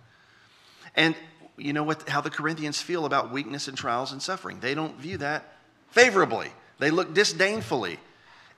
And 0.95 1.15
you 1.57 1.73
know 1.73 1.83
what, 1.83 2.09
how 2.09 2.21
the 2.21 2.31
Corinthians 2.31 2.81
feel 2.81 3.05
about 3.05 3.33
weakness 3.33 3.69
and 3.69 3.77
trials 3.77 4.13
and 4.13 4.23
suffering. 4.23 4.61
They 4.61 4.75
don't 4.75 4.97
view 4.97 5.19
that 5.19 5.55
favorably. 5.91 6.51
They 6.79 6.91
look 6.91 7.15
disdainfully 7.15 7.99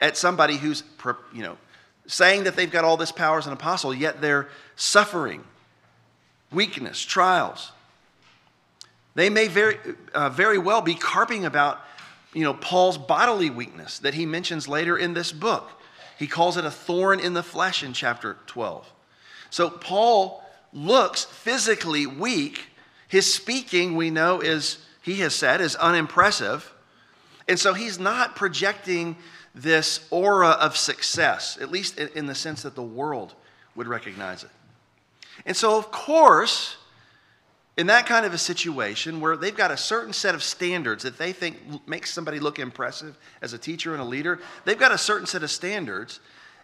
at 0.01 0.17
somebody 0.17 0.57
who's, 0.57 0.83
you 1.33 1.43
know, 1.43 1.57
saying 2.07 2.45
that 2.45 2.57
they've 2.57 2.71
got 2.71 2.85
all 2.85 2.97
this 2.97 3.13
power 3.13 3.39
as 3.39 3.47
an 3.47 3.53
apostle, 3.53 3.95
yet 3.95 4.21
they're 4.21 4.49
suffering, 4.77 5.45
weakness, 6.51 7.01
trials. 7.01 7.73
They 9.15 9.31
may 9.31 9.49
very, 9.49 9.79
uh, 10.15 10.31
very 10.31 10.59
well 10.59 10.81
be 10.81 10.95
carping 10.95 11.45
about, 11.45 11.81
you 12.35 12.45
know, 12.45 12.55
Paul's 12.55 12.99
bodily 12.99 13.51
weakness 13.51 13.99
that 14.01 14.15
he 14.15 14.27
mentions 14.27 14.69
later 14.69 14.97
in 14.97 15.15
this 15.15 15.33
book. 15.33 15.71
He 16.19 16.27
calls 16.27 16.57
it 16.57 16.65
a 16.65 16.71
thorn 16.71 17.21
in 17.21 17.35
the 17.35 17.43
flesh 17.43 17.83
in 17.83 17.93
chapter 17.93 18.37
12. 18.47 18.93
So 19.51 19.71
Paul 19.71 20.43
looks 20.73 21.25
physically 21.25 22.07
weak 22.07 22.69
his 23.09 23.33
speaking, 23.33 23.97
we 23.97 24.11
know, 24.11 24.41
is, 24.41 24.79
he 25.01 25.17
has 25.17 25.35
said, 25.35 25.61
is 25.61 25.75
unimpressive. 25.77 26.73
And 27.49 27.59
so 27.59 27.73
he's 27.73 27.99
not 27.99 28.37
projecting 28.37 29.17
this 29.55 30.07
aura 30.11 30.51
of 30.51 30.77
success, 30.77 31.59
at 31.61 31.71
least 31.71 31.99
in 31.99 32.27
the 32.27 32.35
sense 32.35 32.63
that 32.63 32.75
the 32.75 32.83
world 32.83 33.35
would 33.75 33.89
recognize 33.89 34.45
it. 34.45 34.51
And 35.47 35.57
so, 35.57 35.79
of 35.79 35.91
course, 35.91 36.77
in 37.79 37.87
that 37.87 38.07
kind 38.07 38.27
of 38.27 38.35
a 38.35 38.39
situation 38.39 39.21
where 39.21 39.37
they've 39.37 39.57
got 39.57 39.71
a 39.71 39.77
certain 39.77 40.13
set 40.13 40.35
of 40.35 40.43
standards 40.43 41.05
that 41.05 41.17
they 41.17 41.33
think 41.33 41.57
makes 41.89 42.13
somebody 42.13 42.41
look 42.41 42.59
impressive 42.59 43.17
as 43.41 43.53
a 43.53 43.59
teacher 43.59 43.93
and 43.93 44.03
a 44.03 44.05
leader, 44.05 44.41
they've 44.65 44.79
got 44.79 44.91
a 44.91 44.99
certain 44.99 45.29
set 45.29 45.45
of 45.45 45.51
standards 45.51 46.19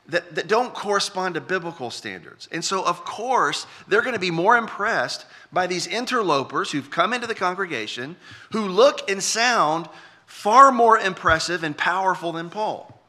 that, 0.08 0.34
that 0.34 0.48
don't 0.48 0.74
correspond 0.74 1.36
to 1.36 1.40
biblical 1.40 1.88
standards. 1.88 2.48
And 2.50 2.64
so, 2.64 2.84
of 2.84 3.04
course, 3.04 3.64
they're 3.86 4.02
going 4.02 4.14
to 4.14 4.20
be 4.20 4.32
more 4.32 4.56
impressed 4.56 5.24
by 5.52 5.68
these 5.68 5.86
interlopers 5.86 6.72
who've 6.72 6.90
come 6.90 7.12
into 7.12 7.28
the 7.28 7.34
congregation 7.34 8.16
who 8.50 8.66
look 8.66 9.08
and 9.08 9.22
sound 9.22 9.88
far 10.26 10.72
more 10.72 10.98
impressive 10.98 11.62
and 11.62 11.78
powerful 11.78 12.32
than 12.32 12.50
Paul. 12.50 13.00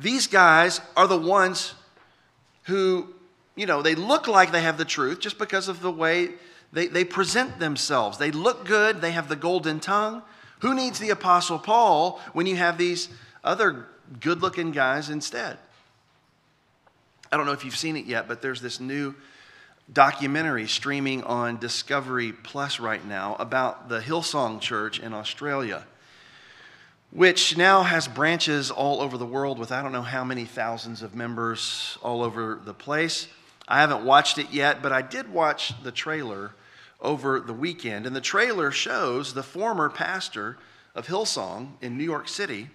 These 0.00 0.26
guys 0.26 0.80
are 0.96 1.06
the 1.06 1.18
ones 1.18 1.74
who, 2.62 3.14
you 3.56 3.66
know, 3.66 3.82
they 3.82 3.94
look 3.94 4.26
like 4.26 4.52
they 4.52 4.62
have 4.62 4.78
the 4.78 4.86
truth 4.86 5.20
just 5.20 5.38
because 5.38 5.68
of 5.68 5.80
the 5.82 5.92
way 5.92 6.30
they, 6.76 6.88
they 6.88 7.06
present 7.06 7.58
themselves. 7.58 8.18
They 8.18 8.30
look 8.30 8.66
good, 8.66 9.00
they 9.00 9.12
have 9.12 9.30
the 9.30 9.34
golden 9.34 9.80
tongue. 9.80 10.20
Who 10.58 10.74
needs 10.74 10.98
the 10.98 11.08
Apostle 11.08 11.58
Paul 11.58 12.20
when 12.34 12.44
you 12.44 12.56
have 12.56 12.76
these 12.76 13.08
other 13.42 13.86
good 14.20 14.42
looking 14.42 14.72
guys 14.72 15.08
instead? 15.08 15.56
I 17.32 17.38
don't 17.38 17.46
know 17.46 17.52
if 17.52 17.64
you've 17.64 17.78
seen 17.78 17.96
it 17.96 18.04
yet, 18.04 18.28
but 18.28 18.42
there's 18.42 18.60
this 18.60 18.78
new 18.78 19.14
documentary 19.90 20.66
streaming 20.66 21.24
on 21.24 21.56
Discovery 21.56 22.32
Plus 22.32 22.78
right 22.78 23.04
now 23.06 23.36
about 23.38 23.88
the 23.88 24.00
Hillsong 24.00 24.60
Church 24.60 25.00
in 25.00 25.14
Australia, 25.14 25.82
which 27.10 27.56
now 27.56 27.84
has 27.84 28.06
branches 28.06 28.70
all 28.70 29.00
over 29.00 29.16
the 29.16 29.24
world 29.24 29.58
with 29.58 29.72
I 29.72 29.82
don't 29.82 29.92
know 29.92 30.02
how 30.02 30.24
many 30.24 30.44
thousands 30.44 31.00
of 31.00 31.14
members 31.14 31.96
all 32.02 32.22
over 32.22 32.60
the 32.62 32.74
place. 32.74 33.28
I 33.66 33.80
haven't 33.80 34.04
watched 34.04 34.36
it 34.36 34.50
yet, 34.50 34.82
but 34.82 34.92
I 34.92 35.00
did 35.00 35.32
watch 35.32 35.72
the 35.82 35.90
trailer 35.90 36.52
over 37.00 37.40
the 37.40 37.52
weekend. 37.52 38.06
And 38.06 38.16
the 38.16 38.20
trailer 38.20 38.70
shows 38.70 39.34
the 39.34 39.42
former 39.42 39.88
pastor 39.88 40.58
of 40.94 41.06
Hillsong 41.06 41.72
in 41.80 41.98
New 41.98 42.04
York 42.04 42.28
City 42.28 42.70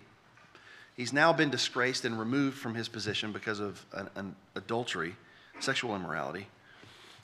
He's 1.01 1.13
now 1.13 1.33
been 1.33 1.49
disgraced 1.49 2.05
and 2.05 2.19
removed 2.19 2.57
from 2.57 2.75
his 2.75 2.87
position 2.87 3.31
because 3.31 3.59
of 3.59 3.83
an, 3.93 4.09
an 4.15 4.35
adultery, 4.55 5.15
sexual 5.59 5.95
immorality. 5.95 6.47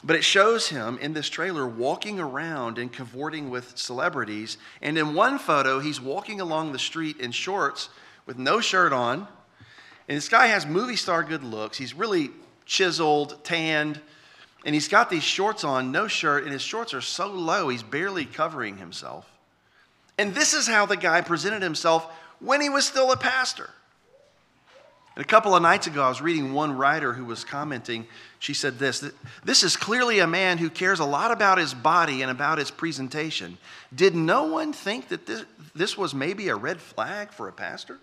But 0.04 0.16
it 0.16 0.24
shows 0.24 0.70
him 0.70 0.98
in 1.00 1.14
this 1.14 1.30
trailer 1.30 1.68
walking 1.68 2.20
around 2.20 2.78
and 2.78 2.92
cavorting 2.92 3.52
with 3.52 3.78
celebrities. 3.78 4.58
And 4.82 4.98
in 4.98 5.14
one 5.14 5.38
photo, 5.38 5.80
he's 5.80 6.00
walking 6.00 6.40
along 6.40 6.72
the 6.72 6.80
street 6.80 7.20
in 7.20 7.32
shorts 7.32 7.90
with 8.26 8.40
no 8.40 8.62
shirt 8.62 8.94
on. 8.94 9.28
And 10.08 10.18
this 10.18 10.30
guy 10.30 10.48
has 10.48 10.66
movie 10.66 10.96
star 10.96 11.24
good 11.24 11.44
looks. 11.44 11.78
He's 11.78 11.94
really 11.94 12.32
chiseled, 12.66 13.44
tanned, 13.44 14.00
And 14.66 14.74
he's 14.74 14.88
got 14.88 15.10
these 15.10 15.24
shorts 15.24 15.64
on, 15.64 15.92
no 15.92 16.08
shirt, 16.08 16.44
and 16.44 16.52
his 16.52 16.62
shorts 16.62 16.94
are 16.94 17.02
so 17.02 17.28
low, 17.28 17.70
he's 17.70 17.84
barely 17.84 18.26
covering 18.26 18.78
himself. 18.78 19.30
And 20.18 20.34
this 20.34 20.54
is 20.54 20.68
how 20.68 20.86
the 20.86 20.98
guy 20.98 21.22
presented 21.22 21.62
himself 21.62 22.12
when 22.40 22.62
he 22.62 22.70
was 22.70 22.86
still 22.86 23.12
a 23.12 23.18
pastor. 23.18 23.70
And 25.16 25.26
a 25.26 25.28
couple 25.28 25.56
of 25.56 25.64
nights 25.64 25.88
ago, 25.88 26.04
I 26.04 26.10
was 26.10 26.22
reading 26.22 26.54
one 26.54 26.78
writer 26.78 27.12
who 27.12 27.26
was 27.26 27.44
commenting. 27.44 28.06
She 28.38 28.54
said 28.54 28.78
this 28.78 29.04
This 29.44 29.64
is 29.64 29.76
clearly 29.76 30.20
a 30.20 30.28
man 30.28 30.60
who 30.60 30.70
cares 30.70 31.00
a 31.00 31.06
lot 31.06 31.32
about 31.32 31.58
his 31.58 31.74
body 31.74 32.22
and 32.22 32.30
about 32.30 32.60
his 32.60 32.70
presentation. 32.70 33.58
Did 33.94 34.16
no 34.16 34.44
one 34.44 34.74
think 34.74 35.08
that 35.08 35.26
this, 35.26 35.44
this 35.74 35.98
was 35.98 36.14
maybe 36.14 36.50
a 36.50 36.56
red 36.56 36.80
flag 36.80 37.32
for 37.32 37.48
a 37.48 37.52
pastor? 37.52 37.98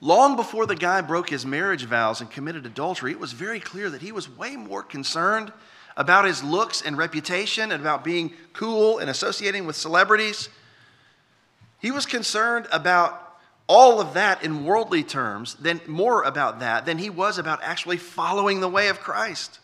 Long 0.00 0.36
before 0.36 0.66
the 0.66 0.76
guy 0.76 1.00
broke 1.00 1.30
his 1.30 1.46
marriage 1.46 1.84
vows 1.84 2.20
and 2.20 2.30
committed 2.30 2.66
adultery, 2.66 3.12
it 3.12 3.20
was 3.20 3.32
very 3.32 3.60
clear 3.60 3.88
that 3.90 4.02
he 4.02 4.12
was 4.12 4.28
way 4.28 4.56
more 4.56 4.82
concerned 4.82 5.52
about 5.96 6.26
his 6.26 6.42
looks 6.44 6.82
and 6.82 6.98
reputation 6.98 7.72
and 7.72 7.80
about 7.80 8.04
being 8.04 8.32
cool 8.52 8.98
and 8.98 9.08
associating 9.08 9.66
with 9.66 9.76
celebrities. 9.76 10.50
He 11.80 11.90
was 11.90 12.04
concerned 12.04 12.66
about 12.70 13.22
all 13.66 14.00
of 14.00 14.14
that 14.14 14.44
in 14.44 14.64
worldly 14.64 15.02
terms, 15.02 15.54
then 15.54 15.80
more 15.86 16.22
about 16.22 16.60
that 16.60 16.86
than 16.86 16.98
he 16.98 17.10
was 17.10 17.38
about 17.38 17.60
actually 17.62 17.96
following 17.96 18.60
the 18.60 18.68
way 18.68 18.88
of 18.88 19.00
Christ. 19.00 19.58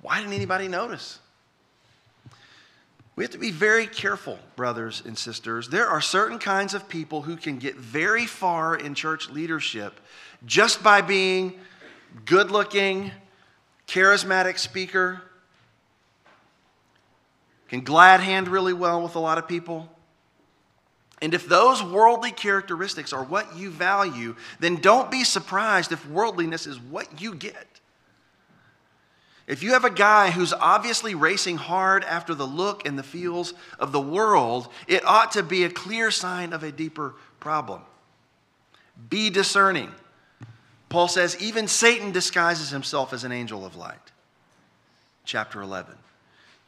Why 0.00 0.20
didn't 0.20 0.32
anybody 0.32 0.68
notice? 0.68 1.18
We 3.16 3.24
have 3.24 3.32
to 3.32 3.38
be 3.38 3.50
very 3.50 3.86
careful, 3.86 4.38
brothers 4.56 5.02
and 5.04 5.18
sisters. 5.18 5.68
There 5.68 5.86
are 5.86 6.00
certain 6.00 6.38
kinds 6.38 6.74
of 6.74 6.88
people 6.88 7.22
who 7.22 7.36
can 7.36 7.58
get 7.58 7.76
very 7.76 8.26
far 8.26 8.76
in 8.76 8.94
church 8.94 9.28
leadership 9.28 10.00
just 10.46 10.82
by 10.82 11.00
being 11.02 11.58
good 12.24 12.50
looking, 12.50 13.10
charismatic 13.86 14.58
speaker, 14.58 15.22
can 17.68 17.82
glad 17.82 18.20
hand 18.20 18.48
really 18.48 18.72
well 18.72 19.02
with 19.02 19.14
a 19.16 19.20
lot 19.20 19.38
of 19.38 19.46
people 19.46 19.88
and 21.22 21.34
if 21.34 21.46
those 21.46 21.82
worldly 21.82 22.30
characteristics 22.30 23.12
are 23.12 23.24
what 23.24 23.54
you 23.56 23.70
value, 23.70 24.36
then 24.58 24.76
don't 24.76 25.10
be 25.10 25.24
surprised 25.24 25.92
if 25.92 26.08
worldliness 26.08 26.66
is 26.66 26.80
what 26.80 27.20
you 27.20 27.34
get. 27.34 27.66
If 29.50 29.64
you 29.64 29.72
have 29.72 29.84
a 29.84 29.90
guy 29.90 30.30
who's 30.30 30.52
obviously 30.52 31.16
racing 31.16 31.56
hard 31.56 32.04
after 32.04 32.36
the 32.36 32.46
look 32.46 32.86
and 32.86 32.96
the 32.96 33.02
feels 33.02 33.52
of 33.80 33.90
the 33.90 34.00
world, 34.00 34.68
it 34.86 35.04
ought 35.04 35.32
to 35.32 35.42
be 35.42 35.64
a 35.64 35.68
clear 35.68 36.12
sign 36.12 36.52
of 36.52 36.62
a 36.62 36.70
deeper 36.70 37.16
problem. 37.40 37.82
Be 39.08 39.28
discerning. 39.28 39.90
Paul 40.88 41.08
says, 41.08 41.36
even 41.42 41.66
Satan 41.66 42.12
disguises 42.12 42.70
himself 42.70 43.12
as 43.12 43.24
an 43.24 43.32
angel 43.32 43.66
of 43.66 43.74
light. 43.74 43.98
Chapter 45.24 45.60
11. 45.62 45.96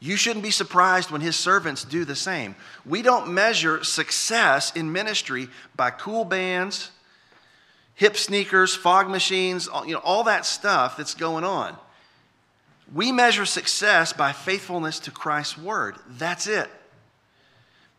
You 0.01 0.17
shouldn't 0.17 0.43
be 0.43 0.51
surprised 0.51 1.09
when 1.09 1.21
his 1.21 1.37
servants 1.37 1.85
do 1.85 2.03
the 2.03 2.17
same. 2.17 2.53
We 2.85 3.01
don't 3.01 3.33
measure 3.33 3.81
success 3.85 4.75
in 4.75 4.91
ministry 4.91 5.47
by 5.77 5.91
cool 5.91 6.25
bands, 6.25 6.91
hip 7.95 8.17
sneakers, 8.17 8.75
fog 8.75 9.09
machines, 9.09 9.69
you 9.85 9.93
know, 9.93 10.01
all 10.03 10.25
that 10.25 10.45
stuff 10.45 10.97
that's 10.97 11.13
going 11.13 11.45
on. 11.45 11.77
We 12.93 13.11
measure 13.11 13.45
success 13.45 14.13
by 14.13 14.33
faithfulness 14.33 14.99
to 14.99 15.11
Christ's 15.11 15.57
word. 15.57 15.95
That's 16.07 16.47
it. 16.47 16.69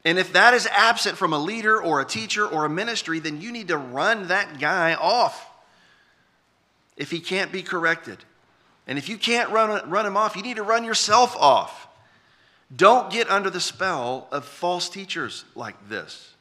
And 0.04 0.18
if 0.18 0.32
that 0.34 0.54
is 0.54 0.68
absent 0.70 1.16
from 1.16 1.32
a 1.32 1.38
leader 1.38 1.80
or 1.82 2.00
a 2.00 2.04
teacher 2.04 2.46
or 2.46 2.64
a 2.64 2.70
ministry, 2.70 3.18
then 3.18 3.40
you 3.40 3.50
need 3.50 3.68
to 3.68 3.78
run 3.78 4.28
that 4.28 4.60
guy 4.60 4.94
off 4.94 5.50
if 6.96 7.10
he 7.10 7.20
can't 7.20 7.50
be 7.50 7.62
corrected. 7.62 8.18
And 8.86 8.98
if 8.98 9.08
you 9.08 9.16
can't 9.16 9.50
run, 9.50 9.88
run 9.90 10.06
him 10.06 10.16
off, 10.16 10.36
you 10.36 10.42
need 10.42 10.56
to 10.56 10.62
run 10.62 10.84
yourself 10.84 11.34
off. 11.36 11.88
Don't 12.74 13.10
get 13.10 13.30
under 13.30 13.50
the 13.50 13.60
spell 13.60 14.28
of 14.30 14.44
false 14.44 14.88
teachers 14.88 15.44
like 15.54 15.88
this. 15.88 16.33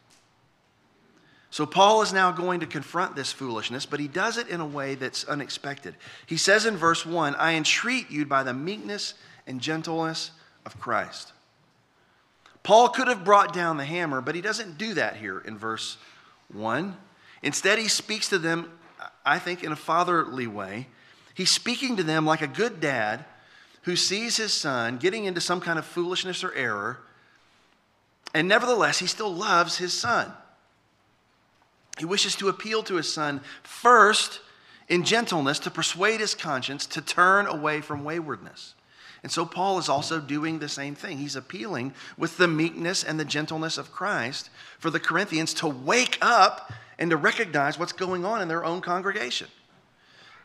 So, 1.54 1.68
Paul 1.68 2.02
is 2.02 2.12
now 2.12 2.32
going 2.32 2.62
to 2.62 2.66
confront 2.66 3.16
this 3.16 3.32
foolishness, 3.32 3.86
but 3.86 4.00
he 4.00 4.08
does 4.08 4.40
it 4.40 4.48
in 4.48 4.60
a 4.60 4.66
way 4.66 4.96
that's 4.96 5.24
unexpected. 5.26 5.94
He 6.26 6.36
says 6.36 6.66
in 6.66 6.78
verse 6.78 7.06
1 7.06 7.36
I 7.36 7.54
entreat 7.54 8.10
you 8.10 8.26
by 8.26 8.42
the 8.42 8.56
meekness 8.56 9.14
and 9.46 9.62
gentleness 9.62 10.32
of 10.66 10.80
Christ. 10.80 11.32
Paul 12.64 12.90
could 12.90 13.08
have 13.08 13.24
brought 13.24 13.54
down 13.54 13.78
the 13.78 13.86
hammer, 13.86 14.20
but 14.20 14.34
he 14.34 14.42
doesn't 14.42 14.80
do 14.80 14.96
that 14.96 15.18
here 15.18 15.38
in 15.38 15.56
verse 15.56 15.98
1. 16.52 16.98
Instead, 17.44 17.78
he 17.78 17.88
speaks 17.88 18.30
to 18.30 18.40
them, 18.40 18.72
I 19.24 19.38
think, 19.38 19.64
in 19.64 19.72
a 19.72 19.76
fatherly 19.76 20.48
way. 20.48 20.88
He's 21.36 21.52
speaking 21.52 21.98
to 21.98 22.04
them 22.04 22.26
like 22.26 22.42
a 22.42 22.48
good 22.48 22.80
dad 22.80 23.26
who 23.84 23.96
sees 23.96 24.38
his 24.38 24.54
son 24.54 24.98
getting 24.98 25.26
into 25.26 25.40
some 25.40 25.62
kind 25.62 25.78
of 25.78 25.86
foolishness 25.86 26.44
or 26.44 26.52
error, 26.56 26.98
and 28.34 28.48
nevertheless, 28.48 28.98
he 28.98 29.06
still 29.06 29.32
loves 29.32 29.78
his 29.78 29.94
son. 29.94 30.34
He 32.00 32.06
wishes 32.06 32.36
to 32.38 32.50
appeal 32.50 32.84
to 32.84 32.96
his 32.96 33.12
son 33.12 33.42
first 33.62 34.42
in 34.88 35.04
gentleness 35.04 35.60
to 35.60 35.72
persuade 35.72 36.20
his 36.20 36.36
conscience 36.36 36.86
to 36.88 37.02
turn 37.02 37.46
away 37.46 37.82
from 37.82 38.04
waywardness. 38.04 38.76
And 39.22 39.32
so 39.32 39.46
Paul 39.46 39.80
is 39.80 39.88
also 39.88 40.20
doing 40.20 40.60
the 40.60 40.68
same 40.68 40.96
thing. 40.96 41.18
He's 41.18 41.38
appealing 41.38 41.94
with 42.18 42.38
the 42.38 42.48
meekness 42.48 43.04
and 43.04 43.18
the 43.18 43.26
gentleness 43.26 43.78
of 43.78 43.92
Christ 43.92 44.50
for 44.80 44.90
the 44.90 45.00
Corinthians 45.00 45.54
to 45.56 45.68
wake 45.68 46.18
up 46.22 46.74
and 47.00 47.10
to 47.10 47.18
recognize 47.18 47.80
what's 47.80 47.94
going 47.94 48.26
on 48.26 48.42
in 48.42 48.50
their 48.50 48.66
own 48.66 48.82
congregation. 48.82 49.48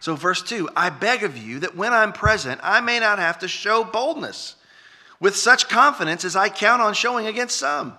So, 0.00 0.14
verse 0.14 0.42
2 0.42 0.70
I 0.76 0.90
beg 0.90 1.24
of 1.24 1.37
you 1.37 1.58
that 1.61 1.76
when 1.76 1.92
I'm 1.92 2.12
present, 2.12 2.61
I 2.62 2.80
may 2.80 3.00
not 3.00 3.18
have 3.18 3.40
to 3.40 3.48
show 3.48 3.82
boldness 3.82 4.54
with 5.18 5.34
such 5.34 5.68
confidence 5.68 6.24
as 6.24 6.37
I 6.37 6.48
count 6.48 6.80
on 6.80 6.94
showing 6.94 7.26
against 7.26 7.58
some. 7.58 7.94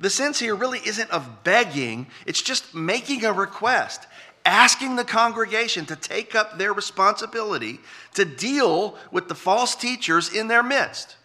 The 0.00 0.10
sense 0.10 0.38
here 0.38 0.56
really 0.56 0.80
isn't 0.84 1.10
of 1.10 1.44
begging, 1.44 2.06
it's 2.26 2.40
just 2.40 2.74
making 2.74 3.24
a 3.24 3.32
request, 3.32 4.06
asking 4.46 4.96
the 4.96 5.04
congregation 5.04 5.84
to 5.86 5.96
take 5.96 6.34
up 6.34 6.56
their 6.56 6.72
responsibility 6.72 7.80
to 8.14 8.24
deal 8.24 8.96
with 9.12 9.28
the 9.28 9.34
false 9.34 9.76
teachers 9.76 10.34
in 10.34 10.48
their 10.48 10.62
midst. 10.62 11.16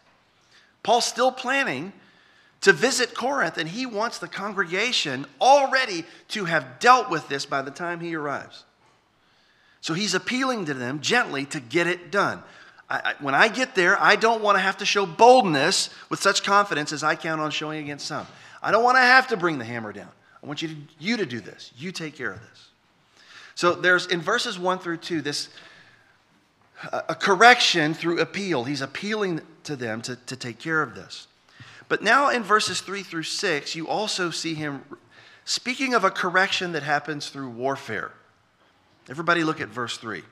Paul's 0.83 1.05
still 1.05 1.31
planning 1.31 1.93
to 2.61 2.73
visit 2.73 3.13
Corinth, 3.13 3.57
and 3.57 3.69
he 3.69 3.85
wants 3.85 4.19
the 4.19 4.27
congregation 4.27 5.25
already 5.39 6.03
to 6.29 6.45
have 6.45 6.79
dealt 6.79 7.09
with 7.09 7.29
this 7.29 7.45
by 7.45 7.61
the 7.61 7.71
time 7.71 8.01
he 8.01 8.15
arrives. 8.15 8.65
So 9.79 9.93
he's 9.93 10.15
appealing 10.15 10.65
to 10.65 10.73
them 10.73 10.99
gently 10.99 11.45
to 11.45 11.59
get 11.59 11.87
it 11.87 12.11
done. 12.11 12.43
I, 12.89 12.97
I, 12.97 13.13
when 13.19 13.35
I 13.35 13.47
get 13.47 13.75
there, 13.75 14.01
I 14.01 14.15
don't 14.15 14.41
want 14.41 14.57
to 14.57 14.61
have 14.61 14.77
to 14.77 14.85
show 14.85 15.05
boldness 15.05 15.91
with 16.09 16.19
such 16.19 16.43
confidence 16.43 16.91
as 16.91 17.03
I 17.03 17.15
count 17.15 17.39
on 17.39 17.51
showing 17.51 17.83
against 17.83 18.05
some. 18.05 18.27
I 18.65 18.71
don't 18.71 18.83
want 18.83 18.97
to 18.97 19.01
have 19.01 19.27
to 19.27 19.37
bring 19.37 19.59
the 19.59 19.63
hammer 19.63 19.93
down. 19.93 20.09
I 20.43 20.47
want 20.47 20.63
you 20.63 20.69
to, 20.69 20.75
you 20.97 21.17
to 21.17 21.25
do 21.27 21.39
this. 21.39 21.71
You 21.77 21.91
take 21.91 22.15
care 22.15 22.31
of 22.31 22.39
this. 22.41 22.69
So 23.53 23.73
there's 23.73 24.07
in 24.07 24.21
verses 24.21 24.57
1 24.57 24.79
through 24.79 24.97
2 24.97 25.21
this 25.21 25.49
a 26.91 27.13
correction 27.13 27.93
through 27.93 28.19
appeal. 28.19 28.63
He's 28.63 28.81
appealing 28.81 29.41
to 29.65 29.75
them 29.75 30.01
to, 30.01 30.15
to 30.15 30.35
take 30.35 30.57
care 30.57 30.81
of 30.81 30.95
this. 30.95 31.27
But 31.87 32.01
now 32.01 32.29
in 32.29 32.41
verses 32.41 32.81
3 32.81 33.03
through 33.03 33.23
6, 33.23 33.75
you 33.75 33.87
also 33.87 34.31
see 34.31 34.55
him 34.55 34.83
speaking 35.45 35.93
of 35.93 36.03
a 36.03 36.09
correction 36.09 36.71
that 36.71 36.81
happens 36.81 37.29
through 37.29 37.49
warfare. 37.49 38.11
Everybody 39.07 39.43
look 39.43 39.61
at 39.61 39.69
verse 39.69 39.97
3. 39.97 40.23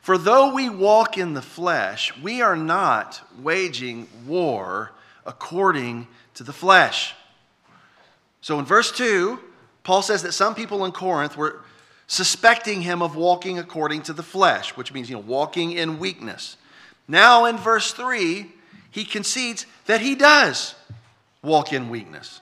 For 0.00 0.16
though 0.16 0.54
we 0.54 0.68
walk 0.68 1.18
in 1.18 1.34
the 1.34 1.42
flesh, 1.42 2.16
we 2.18 2.40
are 2.40 2.56
not 2.56 3.20
waging 3.40 4.06
war 4.24 4.92
according 5.26 6.08
to 6.34 6.42
the 6.42 6.52
flesh. 6.52 7.14
So 8.40 8.58
in 8.58 8.64
verse 8.64 8.90
2, 8.92 9.38
Paul 9.84 10.02
says 10.02 10.22
that 10.22 10.32
some 10.32 10.54
people 10.54 10.84
in 10.84 10.92
Corinth 10.92 11.36
were 11.36 11.60
suspecting 12.06 12.82
him 12.82 13.02
of 13.02 13.16
walking 13.16 13.58
according 13.58 14.02
to 14.02 14.12
the 14.12 14.22
flesh, 14.22 14.76
which 14.76 14.92
means, 14.92 15.08
you 15.08 15.16
know, 15.16 15.22
walking 15.22 15.72
in 15.72 15.98
weakness. 15.98 16.56
Now 17.08 17.46
in 17.46 17.56
verse 17.56 17.92
3, 17.92 18.50
he 18.90 19.04
concedes 19.04 19.66
that 19.86 20.00
he 20.00 20.14
does 20.14 20.74
walk 21.42 21.72
in 21.72 21.88
weakness. 21.88 22.40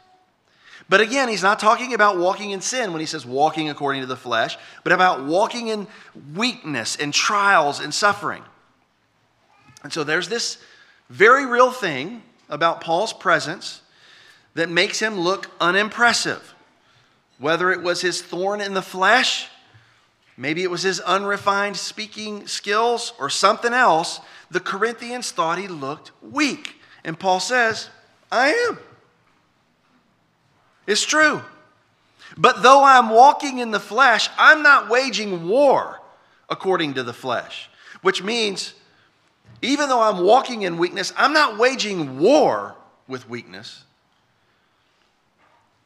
But 0.89 1.01
again, 1.01 1.29
he's 1.29 1.43
not 1.43 1.61
talking 1.61 1.95
about 1.95 2.19
walking 2.19 2.51
in 2.51 2.61
sin 2.61 2.93
when 2.93 2.99
he 2.99 3.07
says 3.07 3.25
walking 3.25 3.71
according 3.71 4.01
to 4.01 4.09
the 4.09 4.17
flesh, 4.17 4.59
but 4.83 4.93
about 4.93 5.25
walking 5.25 5.69
in 5.69 5.87
weakness 6.35 6.97
and 6.97 7.15
trials 7.15 7.79
and 7.79 7.95
suffering. 7.95 8.43
And 9.85 9.93
so 9.93 10.03
there's 10.03 10.29
this 10.29 10.59
very 11.09 11.47
real 11.47 11.71
thing 11.71 12.23
about 12.51 12.81
Paul's 12.83 13.13
presence 13.13 13.81
that 14.55 14.69
makes 14.69 15.01
him 15.01 15.19
look 15.19 15.51
unimpressive. 15.61 16.55
Whether 17.39 17.71
it 17.71 17.83
was 17.83 18.03
his 18.03 18.21
thorn 18.21 18.61
in 18.61 18.75
the 18.75 18.83
flesh, 18.83 19.49
maybe 20.37 20.63
it 20.63 20.71
was 20.71 20.83
his 20.83 21.01
unrefined 21.01 21.77
speaking 21.77 22.47
skills, 22.47 23.15
or 23.19 23.31
something 23.31 23.73
else, 23.73 24.21
the 24.51 24.61
Corinthians 24.61 25.31
thought 25.31 25.59
he 25.59 25.69
looked 25.69 26.11
weak. 26.21 26.75
And 27.05 27.19
Paul 27.19 27.41
says, 27.41 27.89
I 28.31 28.51
am. 28.69 28.79
It's 30.87 31.05
true. 31.05 31.43
But 32.37 32.63
though 32.63 32.85
I'm 32.85 33.11
walking 33.11 33.59
in 33.59 33.71
the 33.71 33.81
flesh, 33.81 34.29
I'm 34.37 34.63
not 34.63 34.89
waging 34.91 35.49
war 35.49 36.01
according 36.49 36.95
to 36.95 37.03
the 37.03 37.13
flesh, 37.13 37.71
which 38.03 38.23
means 38.23 38.75
even 39.63 39.89
though 39.89 40.01
I'm 40.01 40.25
walking 40.25 40.63
in 40.63 40.79
weakness, 40.79 41.13
I'm 41.17 41.33
not 41.33 41.59
waging 41.59 42.19
war 42.19 42.75
with 43.07 43.29
weakness. 43.29 43.85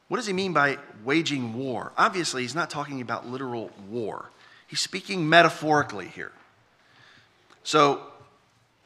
What 0.09 0.19
does 0.19 0.27
he 0.27 0.33
mean 0.33 0.53
by 0.53 0.79
waging 1.05 1.55
war? 1.55 1.93
Obviously, 1.97 2.43
he's 2.43 2.55
not 2.55 2.71
talking 2.71 3.01
about 3.01 3.27
literal 3.27 3.71
war, 3.89 4.31
he's 4.67 4.81
speaking 4.81 5.29
metaphorically 5.29 6.09
here. 6.09 6.33
So, 7.63 8.01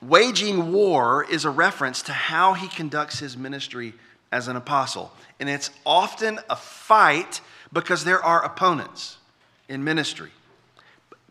waging 0.00 0.72
war 0.72 1.26
is 1.28 1.44
a 1.44 1.50
reference 1.50 2.02
to 2.02 2.12
how 2.12 2.54
he 2.54 2.68
conducts 2.68 3.18
his 3.18 3.36
ministry 3.36 3.94
as 4.30 4.46
an 4.48 4.56
apostle. 4.56 5.12
And 5.40 5.48
it's 5.48 5.70
often 5.84 6.38
a 6.48 6.56
fight 6.56 7.40
because 7.72 8.04
there 8.04 8.22
are 8.24 8.44
opponents 8.44 9.18
in 9.68 9.82
ministry. 9.82 10.30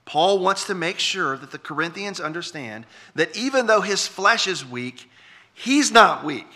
Paul 0.07 0.39
wants 0.39 0.63
to 0.67 0.73
make 0.73 0.99
sure 0.99 1.35
that 1.37 1.51
the 1.51 1.59
Corinthians 1.59 2.21
understand 2.21 2.85
that 3.15 3.35
even 3.35 3.67
though 3.67 3.81
his 3.81 4.07
flesh 4.07 4.47
is 4.47 4.65
weak, 4.65 5.11
he's 5.53 5.91
not 5.91 6.23
weak. 6.23 6.47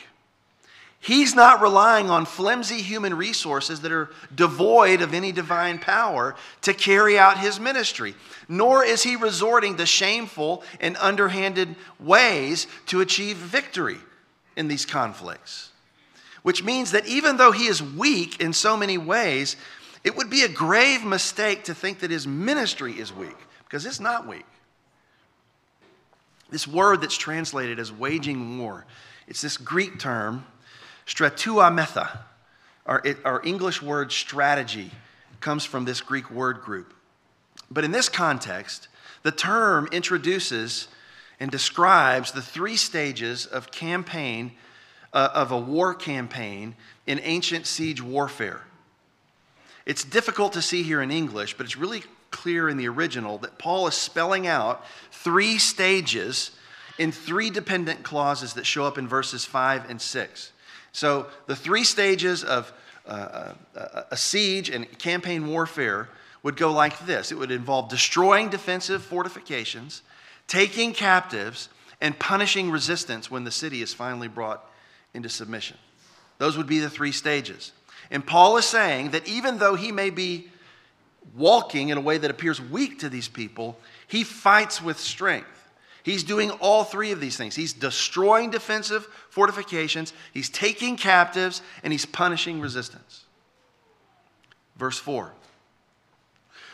He's 1.02 1.36
not 1.36 1.62
relying 1.62 2.10
on 2.10 2.26
flimsy 2.26 2.82
human 2.82 3.14
resources 3.14 3.82
that 3.82 3.92
are 3.92 4.10
devoid 4.34 5.02
of 5.02 5.14
any 5.14 5.34
divine 5.34 5.80
power 5.80 6.36
to 6.62 6.74
carry 6.74 7.20
out 7.20 7.40
his 7.40 7.60
ministry, 7.60 8.16
nor 8.48 8.86
is 8.86 9.04
he 9.04 9.18
resorting 9.18 9.76
to 9.78 9.86
shameful 9.86 10.64
and 10.80 10.96
underhanded 10.98 11.76
ways 12.00 12.68
to 12.86 13.02
achieve 13.02 13.36
victory 13.36 13.98
in 14.56 14.70
these 14.70 14.86
conflicts. 14.86 15.72
Which 16.44 16.64
means 16.64 16.92
that 16.92 17.06
even 17.06 17.36
though 17.36 17.52
he 17.52 17.66
is 17.66 17.84
weak 17.84 18.40
in 18.40 18.54
so 18.54 18.78
many 18.78 18.98
ways, 18.98 19.58
it 20.04 20.16
would 20.16 20.30
be 20.30 20.44
a 20.44 20.50
grave 20.50 21.04
mistake 21.04 21.66
to 21.66 21.76
think 21.76 22.00
that 22.00 22.12
his 22.12 22.26
ministry 22.26 22.94
is 22.94 23.14
weak, 23.14 23.38
because 23.66 23.86
it's 23.86 24.00
not 24.00 24.28
weak. 24.28 24.46
This 26.50 26.68
word 26.68 27.02
that's 27.02 27.18
translated 27.18 27.80
as 27.80 27.92
waging 27.92 28.60
war, 28.60 28.86
it's 29.28 29.42
this 29.42 29.58
Greek 29.58 30.00
term 30.00 30.46
Strateuometha, 31.08 32.20
our, 32.86 33.04
our 33.26 33.42
English 33.44 33.82
word 33.82 34.12
strategy, 34.12 34.92
comes 35.40 35.66
from 35.66 35.86
this 35.86 36.02
Greek 36.02 36.30
word 36.30 36.62
group. 36.62 36.94
But 37.70 37.84
in 37.84 37.92
this 37.92 38.10
context, 38.10 38.88
the 39.24 39.32
term 39.32 39.88
introduces 39.92 40.88
and 41.40 41.50
describes 41.50 42.32
the 42.32 42.42
three 42.42 42.78
stages 42.78 43.46
of 43.46 43.72
campaign, 43.72 44.52
uh, 45.14 45.30
of 45.34 45.52
a 45.52 45.58
war 45.58 45.94
campaign 45.94 46.76
in 47.08 47.20
ancient 47.24 47.66
siege 47.66 48.02
warfare. 48.02 48.62
It's 49.86 50.04
difficult 50.04 50.54
to 50.54 50.62
see 50.62 50.84
here 50.84 51.02
in 51.02 51.12
English, 51.12 51.58
but 51.58 51.66
it's 51.66 51.78
really 51.78 52.04
clear 52.30 52.70
in 52.70 52.78
the 52.78 52.88
original 52.88 53.38
that 53.40 53.58
Paul 53.58 53.88
is 53.88 53.96
spelling 53.96 54.48
out 54.48 54.86
three 55.12 55.58
stages 55.58 56.52
in 56.98 57.12
three 57.12 57.50
dependent 57.50 58.04
clauses 58.04 58.54
that 58.54 58.66
show 58.66 58.86
up 58.86 58.98
in 58.98 59.08
verses 59.08 59.46
5 59.46 59.90
and 59.90 60.02
6. 60.02 60.52
So, 60.94 61.28
the 61.48 61.56
three 61.56 61.84
stages 61.84 62.44
of 62.44 62.72
uh, 63.08 63.54
uh, 63.76 64.04
a 64.12 64.18
siege 64.18 64.70
and 64.70 64.88
campaign 65.00 65.48
warfare 65.48 66.10
would 66.44 66.58
go 66.58 66.72
like 66.72 67.06
this 67.06 67.32
it 67.32 67.36
would 67.36 67.52
involve 67.52 67.90
destroying 67.90 68.50
defensive 68.50 69.04
fortifications, 69.04 70.02
taking 70.48 70.94
captives, 70.94 71.70
and 72.02 72.18
punishing 72.18 72.70
resistance 72.72 73.32
when 73.32 73.44
the 73.44 73.52
city 73.52 73.82
is 73.82 73.94
finally 73.94 74.28
brought 74.28 74.66
into 75.14 75.30
submission. 75.30 75.78
Those 76.40 76.58
would 76.58 76.68
be 76.68 76.80
the 76.80 76.90
three 76.90 77.12
stages. 77.12 77.72
And 78.12 78.26
Paul 78.26 78.58
is 78.58 78.66
saying 78.66 79.12
that 79.12 79.28
even 79.28 79.58
though 79.58 79.76
he 79.76 79.92
may 79.92 80.10
be 80.10 80.50
walking 81.34 81.90
in 81.90 81.98
a 81.98 82.02
way 82.02 82.18
that 82.18 82.30
appears 82.30 82.62
weak 82.62 83.00
to 83.00 83.10
these 83.10 83.30
people, 83.30 83.80
he 84.06 84.26
fights 84.26 84.82
with 84.82 85.00
strength. 85.00 85.48
He's 86.04 86.24
doing 86.24 86.52
all 86.52 86.84
three 86.84 87.12
of 87.12 87.22
these 87.22 87.38
things. 87.38 87.56
He's 87.56 87.74
destroying 87.74 88.50
defensive 88.50 89.06
fortifications, 89.30 90.14
he's 90.34 90.50
taking 90.50 90.98
captives, 90.98 91.62
and 91.84 91.94
he's 91.94 92.06
punishing 92.06 92.60
resistance. 92.60 93.24
Verse 94.76 94.98
4 94.98 95.32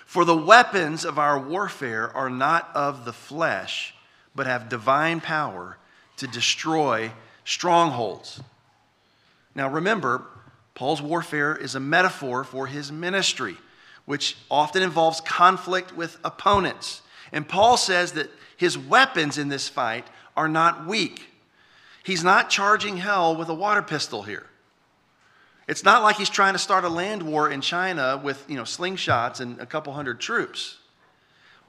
For 0.05 0.25
the 0.25 0.37
weapons 0.37 1.05
of 1.05 1.19
our 1.19 1.37
warfare 1.37 2.15
are 2.15 2.29
not 2.29 2.71
of 2.73 3.05
the 3.05 3.13
flesh, 3.13 3.93
but 4.33 4.47
have 4.47 4.69
divine 4.69 5.19
power 5.19 5.77
to 6.17 6.27
destroy 6.27 7.11
strongholds. 7.43 8.41
Now 9.53 9.69
remember, 9.69 10.23
Paul's 10.77 11.01
warfare 11.01 11.55
is 11.55 11.73
a 11.73 11.79
metaphor 11.79 12.43
for 12.43 12.67
his 12.67 12.91
ministry, 12.91 13.57
which 14.05 14.37
often 14.51 14.83
involves 14.83 15.21
conflict 15.21 15.97
with 15.97 16.19
opponents. 16.23 17.01
And 17.31 17.49
Paul 17.49 17.77
says 17.77 18.11
that 18.11 18.29
his 18.57 18.77
weapons 18.77 19.39
in 19.39 19.49
this 19.49 19.67
fight 19.67 20.05
are 20.35 20.47
not 20.47 20.85
weak. 20.85 21.29
He's 22.03 22.23
not 22.23 22.51
charging 22.51 22.97
hell 22.97 23.35
with 23.35 23.49
a 23.49 23.55
water 23.55 23.81
pistol 23.81 24.21
here. 24.21 24.45
It's 25.67 25.83
not 25.83 26.03
like 26.03 26.17
he's 26.17 26.29
trying 26.29 26.53
to 26.53 26.59
start 26.59 26.83
a 26.83 26.89
land 26.89 27.23
war 27.23 27.49
in 27.49 27.61
China 27.61 28.21
with, 28.23 28.45
you 28.47 28.55
know, 28.55 28.61
slingshots 28.61 29.39
and 29.39 29.59
a 29.59 29.65
couple 29.65 29.93
hundred 29.93 30.19
troops. 30.19 30.77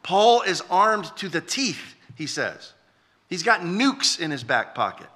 Paul 0.03 0.43
is 0.43 0.63
armed 0.69 1.11
to 1.17 1.31
the 1.31 1.41
teeth, 1.41 1.95
he 2.15 2.27
says. 2.27 2.75
He's 3.27 3.43
got 3.43 3.63
nukes 3.63 4.21
in 4.21 4.31
his 4.31 4.45
back 4.45 4.75
pocket. 4.75 5.09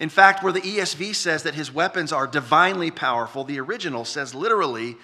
In 0.00 0.08
fact, 0.08 0.42
where 0.42 0.52
the 0.52 0.60
ESV 0.60 1.14
says 1.14 1.44
that 1.44 1.54
his 1.54 1.72
weapons 1.72 2.12
are 2.12 2.26
divinely 2.26 2.90
powerful, 2.90 3.44
the 3.44 3.60
original 3.60 4.04
says 4.04 4.34
literally, 4.34 4.96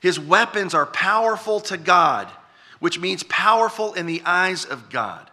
his 0.00 0.20
weapons 0.20 0.74
are 0.74 0.86
powerful 0.86 1.58
to 1.62 1.76
God 1.76 2.30
which 2.82 2.98
means 2.98 3.22
powerful 3.22 3.94
in 3.94 4.06
the 4.06 4.20
eyes 4.24 4.64
of 4.64 4.90
God. 4.90 5.30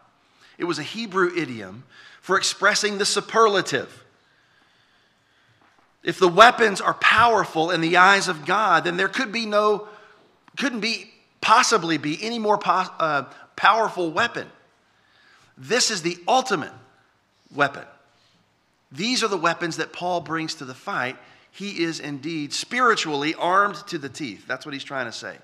It 0.60 0.66
was 0.66 0.78
a 0.78 0.84
Hebrew 0.84 1.36
idiom 1.36 1.84
for 2.22 2.38
expressing 2.38 3.00
the 3.00 3.08
superlative. 3.08 4.06
If 6.04 6.20
the 6.20 6.28
weapons 6.28 6.80
are 6.80 6.94
powerful 6.94 7.72
in 7.72 7.82
the 7.82 7.98
eyes 7.98 8.28
of 8.28 8.46
God, 8.46 8.84
then 8.84 8.98
there 8.98 9.08
could 9.08 9.32
be 9.32 9.48
no, 9.48 9.88
couldn't 10.58 10.82
be, 10.82 11.10
possibly 11.42 11.98
be 11.98 12.20
any 12.22 12.38
more 12.38 12.60
po- 12.60 12.86
uh, 13.00 13.24
powerful 13.56 14.12
weapon. 14.12 14.48
This 15.58 15.90
is 15.90 16.04
the 16.04 16.20
ultimate 16.28 16.74
weapon. 17.52 17.86
These 18.92 19.24
are 19.24 19.28
the 19.28 19.38
weapons 19.38 19.78
that 19.78 19.94
Paul 19.94 20.22
brings 20.22 20.56
to 20.56 20.66
the 20.66 20.74
fight. 20.74 21.18
He 21.52 21.84
is 21.84 22.00
indeed 22.00 22.54
spiritually 22.54 23.36
armed 23.36 23.76
to 23.88 23.98
the 23.98 24.10
teeth. 24.10 24.48
That's 24.48 24.66
what 24.66 24.74
he's 24.74 24.84
trying 24.84 25.06
to 25.06 25.12
say. 25.12 25.38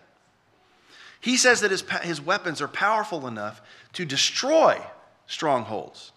He 1.22 1.38
says 1.38 1.62
that 1.62 1.72
his, 1.72 1.84
his 2.04 2.22
weapons 2.22 2.62
are 2.62 2.68
powerful 2.68 3.28
enough 3.28 3.62
to 3.94 4.06
destroy 4.06 4.80
strongholds. 5.28 6.12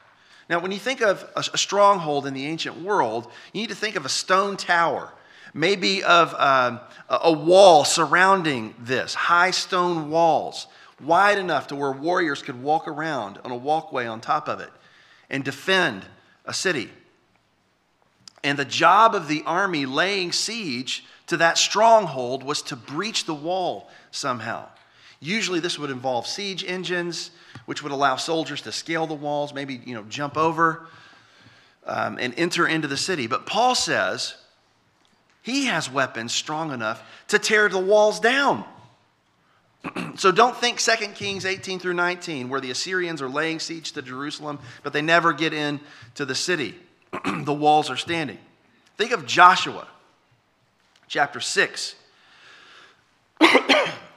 Now, 0.50 0.60
when 0.60 0.72
you 0.72 0.78
think 0.78 1.00
of 1.00 1.28
a, 1.36 1.40
a 1.52 1.58
stronghold 1.58 2.26
in 2.26 2.34
the 2.34 2.46
ancient 2.46 2.80
world, 2.82 3.30
you 3.52 3.62
need 3.62 3.70
to 3.70 3.74
think 3.74 3.96
of 3.96 4.04
a 4.04 4.10
stone 4.10 4.56
tower, 4.56 5.12
maybe 5.52 6.02
of 6.02 6.34
um, 6.34 6.80
a 7.08 7.32
wall 7.32 7.84
surrounding 7.84 8.74
this, 8.78 9.14
high 9.14 9.50
stone 9.50 10.10
walls, 10.10 10.66
wide 11.00 11.38
enough 11.38 11.68
to 11.68 11.76
where 11.76 11.92
warriors 11.92 12.42
could 12.42 12.62
walk 12.62 12.88
around 12.88 13.38
on 13.44 13.50
a 13.50 13.56
walkway 13.56 14.06
on 14.06 14.20
top 14.20 14.48
of 14.48 14.60
it 14.60 14.70
and 15.30 15.44
defend 15.44 16.04
a 16.44 16.54
city. 16.54 16.90
And 18.44 18.59
the 18.59 18.64
job 18.64 19.14
of 19.14 19.29
the 19.29 19.42
army 19.46 19.87
laying 19.87 20.33
siege 20.33 21.05
to 21.27 21.37
that 21.38 21.59
stronghold 21.59 22.42
was 22.42 22.62
to 22.62 22.77
breach 22.77 23.24
the 23.24 23.35
wall 23.35 23.90
somehow. 24.11 24.66
Usually, 25.20 25.61
this 25.61 25.79
would 25.79 25.90
involve 25.90 26.27
siege 26.27 26.64
engines, 26.64 27.31
which 27.66 27.83
would 27.83 27.92
allow 27.92 28.16
soldiers 28.16 28.62
to 28.62 28.72
scale 28.72 29.07
the 29.07 29.14
walls, 29.14 29.53
maybe 29.53 29.81
you 29.85 29.94
know, 29.94 30.05
jump 30.05 30.37
over 30.37 30.87
um, 31.87 32.18
and 32.20 32.35
enter 32.37 32.66
into 32.66 32.87
the 32.87 32.96
city. 32.96 33.27
But 33.27 33.46
Paul 33.46 33.74
says 33.74 34.37
he 35.42 35.66
has 35.66 35.90
weapons 35.90 36.33
strong 36.33 36.72
enough 36.72 37.03
to 37.29 37.38
tear 37.38 37.68
the 37.68 37.79
walls 37.79 38.20
down. 38.20 38.64
so 40.16 40.31
don't 40.31 40.57
think 40.57 40.79
2 40.79 40.92
Kings 41.14 41.44
18 41.44 41.81
through 41.81 41.94
19, 41.94 42.48
where 42.48 42.61
the 42.61 42.70
Assyrians 42.70 43.20
are 43.20 43.29
laying 43.29 43.59
siege 43.59 43.92
to 43.92 44.03
Jerusalem, 44.03 44.59
but 44.83 44.92
they 44.92 45.03
never 45.03 45.33
get 45.33 45.53
into 45.53 46.24
the 46.24 46.35
city. 46.35 46.77
the 47.44 47.53
walls 47.53 47.90
are 47.90 47.97
standing. 47.97 48.38
Think 48.97 49.12
of 49.12 49.27
Joshua 49.27 49.87
chapter 51.09 51.40
6 51.40 51.94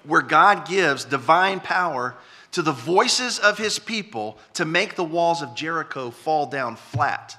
where 0.03 0.21
God 0.21 0.67
gives 0.67 1.05
divine 1.05 1.59
power 1.59 2.15
to 2.51 2.61
the 2.61 2.71
voices 2.71 3.39
of 3.39 3.57
his 3.57 3.79
people 3.79 4.37
to 4.55 4.65
make 4.65 4.95
the 4.95 5.03
walls 5.03 5.41
of 5.41 5.55
Jericho 5.55 6.11
fall 6.11 6.45
down 6.47 6.75
flat. 6.75 7.37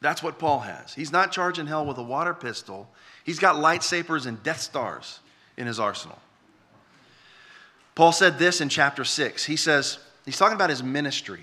That's 0.00 0.22
what 0.22 0.38
Paul 0.38 0.60
has. 0.60 0.94
He's 0.94 1.12
not 1.12 1.32
charging 1.32 1.66
hell 1.66 1.84
with 1.84 1.98
a 1.98 2.02
water 2.02 2.34
pistol, 2.34 2.88
he's 3.24 3.38
got 3.38 3.56
lightsabers 3.56 4.26
and 4.26 4.42
Death 4.42 4.60
Stars 4.60 5.20
in 5.56 5.66
his 5.66 5.80
arsenal. 5.80 6.18
Paul 7.94 8.12
said 8.12 8.38
this 8.38 8.60
in 8.60 8.68
chapter 8.68 9.04
6. 9.04 9.44
He 9.44 9.56
says, 9.56 9.98
he's 10.24 10.38
talking 10.38 10.54
about 10.54 10.70
his 10.70 10.82
ministry. 10.82 11.40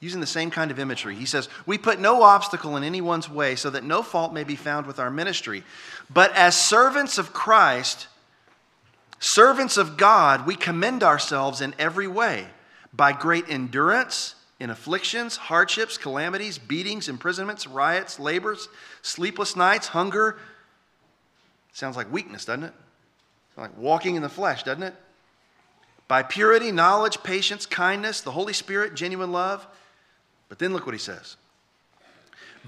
Using 0.00 0.20
the 0.20 0.26
same 0.26 0.50
kind 0.50 0.70
of 0.70 0.78
imagery. 0.78 1.14
He 1.14 1.26
says, 1.26 1.48
We 1.66 1.78
put 1.78 2.00
no 2.00 2.22
obstacle 2.22 2.76
in 2.76 2.82
anyone's 2.82 3.28
way 3.28 3.54
so 3.54 3.70
that 3.70 3.84
no 3.84 4.02
fault 4.02 4.32
may 4.32 4.44
be 4.44 4.56
found 4.56 4.86
with 4.86 4.98
our 4.98 5.10
ministry. 5.10 5.62
But 6.12 6.34
as 6.34 6.56
servants 6.56 7.18
of 7.18 7.34
Christ, 7.34 8.08
servants 9.18 9.76
of 9.76 9.98
God, 9.98 10.46
we 10.46 10.56
commend 10.56 11.02
ourselves 11.02 11.60
in 11.60 11.74
every 11.78 12.08
way 12.08 12.46
by 12.92 13.12
great 13.12 13.44
endurance 13.48 14.34
in 14.58 14.70
afflictions, 14.70 15.36
hardships, 15.36 15.96
calamities, 15.98 16.58
beatings, 16.58 17.08
imprisonments, 17.08 17.66
riots, 17.66 18.18
labors, 18.18 18.68
sleepless 19.02 19.54
nights, 19.54 19.88
hunger. 19.88 20.38
Sounds 21.72 21.96
like 21.96 22.10
weakness, 22.12 22.46
doesn't 22.46 22.64
it? 22.64 22.74
Sounds 23.54 23.70
like 23.70 23.78
walking 23.78 24.16
in 24.16 24.22
the 24.22 24.28
flesh, 24.28 24.62
doesn't 24.62 24.82
it? 24.82 24.94
By 26.08 26.22
purity, 26.22 26.72
knowledge, 26.72 27.22
patience, 27.22 27.66
kindness, 27.66 28.22
the 28.22 28.32
Holy 28.32 28.52
Spirit, 28.52 28.94
genuine 28.94 29.30
love 29.30 29.66
but 30.50 30.58
then 30.58 30.74
look 30.74 30.84
what 30.84 30.94
he 30.94 30.98
says 30.98 31.36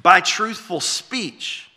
by 0.03 0.23
truthful 0.23 0.81
speech 0.81 1.69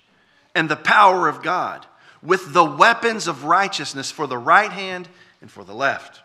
and 0.55 0.69
the 0.69 0.77
power 0.77 1.27
of 1.27 1.43
God, 1.43 1.85
with 2.23 2.53
the 2.53 2.63
weapons 2.63 3.27
of 3.27 3.43
righteousness 3.43 4.09
for 4.09 4.25
the 4.25 4.37
right 4.37 4.71
hand 4.71 5.09
and 5.41 5.51
for 5.51 5.65
the 5.65 5.73
left. 5.73 6.21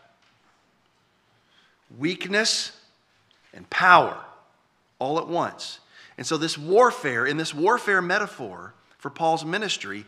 Weakness 1.99 2.71
and 3.53 3.69
power 3.69 4.17
all 5.01 5.19
at 5.19 5.27
once. 5.27 5.81
And 6.17 6.25
so, 6.25 6.37
this 6.37 6.57
warfare, 6.57 7.27
in 7.27 7.37
this 7.39 7.53
warfare 7.53 8.01
metaphor 8.01 8.73
for 8.99 9.11
Paul's 9.11 9.45
ministry, 9.45 10.05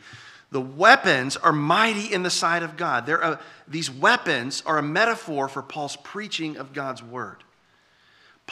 the 0.53 0.61
weapons 0.61 1.37
are 1.37 1.53
mighty 1.53 2.13
in 2.13 2.23
the 2.23 2.31
sight 2.31 2.63
of 2.63 2.77
God. 2.77 3.09
A, 3.09 3.41
these 3.67 3.91
weapons 3.91 4.63
are 4.67 4.79
a 4.79 4.83
metaphor 4.83 5.49
for 5.49 5.63
Paul's 5.63 5.97
preaching 5.97 6.59
of 6.59 6.73
God's 6.73 7.03
word. 7.03 7.43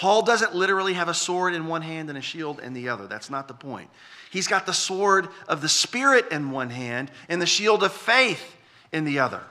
Paul 0.00 0.22
doesn't 0.22 0.54
literally 0.54 0.94
have 0.94 1.08
a 1.08 1.14
sword 1.14 1.52
in 1.52 1.66
one 1.66 1.82
hand 1.82 2.08
and 2.08 2.16
a 2.16 2.22
shield 2.22 2.58
in 2.58 2.72
the 2.72 2.88
other. 2.88 3.06
That's 3.06 3.28
not 3.28 3.48
the 3.48 3.52
point. 3.52 3.90
He's 4.30 4.48
got 4.48 4.64
the 4.64 4.72
sword 4.72 5.28
of 5.46 5.60
the 5.60 5.68
Spirit 5.68 6.32
in 6.32 6.52
one 6.52 6.70
hand 6.70 7.10
and 7.28 7.40
the 7.40 7.44
shield 7.44 7.82
of 7.82 7.92
faith 7.92 8.56
in 8.92 9.04
the 9.04 9.18
other. 9.18 9.42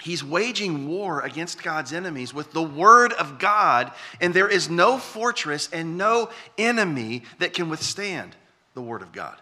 He's 0.00 0.24
waging 0.24 0.88
war 0.88 1.20
against 1.20 1.62
God's 1.62 1.92
enemies 1.92 2.32
with 2.32 2.54
the 2.54 2.62
Word 2.62 3.12
of 3.12 3.38
God, 3.38 3.92
and 4.18 4.32
there 4.32 4.48
is 4.48 4.70
no 4.70 4.96
fortress 4.96 5.68
and 5.70 5.98
no 5.98 6.30
enemy 6.56 7.24
that 7.38 7.52
can 7.52 7.68
withstand 7.68 8.34
the 8.72 8.80
Word 8.80 9.02
of 9.02 9.12
God. 9.12 9.36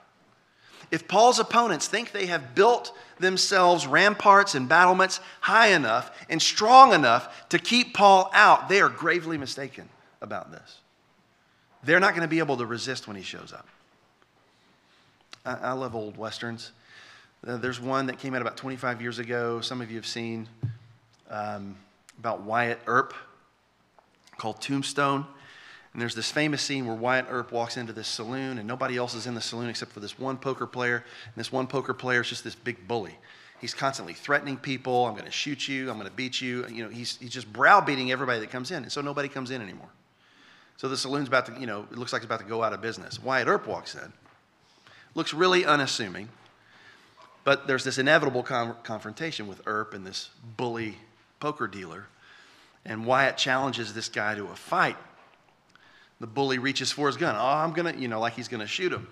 If 0.91 1.07
Paul's 1.07 1.39
opponents 1.39 1.87
think 1.87 2.13
they 2.13 2.27
have 2.27 2.55
built 2.55 2.97
themselves 3.19 3.87
ramparts 3.87 4.55
and 4.55 4.69
battlements 4.69 5.21
high 5.41 5.69
enough 5.69 6.11
and 6.29 6.41
strong 6.41 6.93
enough 6.93 7.49
to 7.51 7.59
keep 7.59 7.95
Paul 7.95 8.31
out, 8.33 8.69
they 8.69 8.81
are 8.81 8.89
gravely 8.89 9.37
mistaken 9.37 9.89
about 10.21 10.51
this. 10.51 10.79
They're 11.85 12.01
not 12.01 12.11
going 12.11 12.23
to 12.23 12.29
be 12.29 12.39
able 12.39 12.57
to 12.57 12.67
resist 12.67 13.07
when 13.07 13.17
he 13.17 13.23
shows 13.23 13.53
up. 13.53 13.67
I, 15.45 15.55
I 15.55 15.73
love 15.73 15.95
old 15.95 16.17
westerns. 16.17 16.73
Uh, 17.47 17.57
there's 17.57 17.81
one 17.81 18.07
that 18.07 18.19
came 18.19 18.35
out 18.35 18.43
about 18.43 18.57
25 18.57 19.01
years 19.01 19.19
ago. 19.19 19.61
Some 19.61 19.81
of 19.81 19.91
you 19.91 19.97
have 19.97 20.07
seen 20.07 20.49
um, 21.31 21.77
about 22.19 22.43
Wyatt 22.43 22.81
Earp 22.87 23.15
called 24.39 24.61
Tombstone. 24.61 25.27
And 25.93 26.03
there's 26.03 26.15
this 26.15 26.31
famous 26.31 26.63
scene 26.63 26.87
where 26.87 26.95
Wyatt 26.95 27.27
Earp 27.31 27.51
walks 27.51 27.77
into 27.77 27.93
this 27.93 28.09
saloon, 28.09 28.59
and 28.59 28.69
nobody 28.69 28.97
else 28.97 29.15
is 29.15 29.27
in 29.27 29.35
the 29.35 29.41
saloon 29.41 29.69
except 29.71 29.93
for 29.93 30.01
this 30.01 30.19
one 30.19 30.37
poker 30.37 30.67
player. 30.67 31.05
And 31.25 31.35
this 31.35 31.51
one 31.51 31.67
poker 31.67 31.95
player 31.95 32.21
is 32.21 32.29
just 32.29 32.45
this 32.45 32.55
big 32.55 32.87
bully. 32.87 33.17
He's 33.61 33.75
constantly 33.75 34.15
threatening 34.15 34.57
people. 34.57 35.07
I'm 35.07 35.15
going 35.15 35.25
to 35.25 35.31
shoot 35.31 35.67
you. 35.67 35.91
I'm 35.91 35.97
going 35.97 36.09
to 36.09 36.15
beat 36.15 36.41
you. 36.41 36.67
You 36.69 36.85
know, 36.85 36.91
he's, 36.91 37.17
he's 37.17 37.31
just 37.31 37.53
browbeating 37.53 38.13
everybody 38.13 38.39
that 38.41 38.51
comes 38.51 38.71
in. 38.71 38.85
And 38.85 38.93
so 38.93 39.01
nobody 39.01 39.29
comes 39.29 39.51
in 39.51 39.61
anymore. 39.61 39.89
So 40.77 40.89
the 40.89 40.97
saloon's 40.97 41.27
about 41.27 41.47
to, 41.47 41.59
you 41.59 41.67
know, 41.67 41.87
it 41.91 41.99
looks 41.99 42.13
like 42.13 42.21
it's 42.21 42.27
about 42.27 42.41
to 42.41 42.47
go 42.47 42.63
out 42.63 42.73
of 42.73 42.81
business. 42.81 43.21
Wyatt 43.21 43.49
Earp 43.49 43.67
walks 43.67 43.97
in. 43.97 44.13
Looks 45.15 45.35
really 45.35 45.65
unassuming. 45.65 46.29
But 47.43 47.67
there's 47.67 47.83
this 47.83 47.99
inevitable 47.99 48.45
con- 48.45 48.77
confrontation 48.85 49.49
with 49.49 49.63
Earp 49.67 49.93
and 49.93 50.07
this 50.07 50.31
bully 50.57 50.97
poker 51.41 51.67
dealer. 51.67 52.07
And 52.85 53.07
Wyatt 53.07 53.37
challenges 53.37 53.93
this 53.93 54.09
guy 54.09 54.37
to 54.37 54.45
a 54.45 54.55
fight. 54.55 54.97
The 56.21 56.27
bully 56.27 56.59
reaches 56.59 56.91
for 56.91 57.07
his 57.07 57.17
gun. 57.17 57.37
Oh, 57.37 57.45
I'm 57.45 57.73
going 57.73 57.95
to, 57.95 58.01
you 58.01 58.09
know, 58.09 58.21
like 58.21 58.35
he's 58.35 58.49
going 58.49 58.61
to 58.61 58.67
shoot 58.67 58.93
him. 58.93 59.07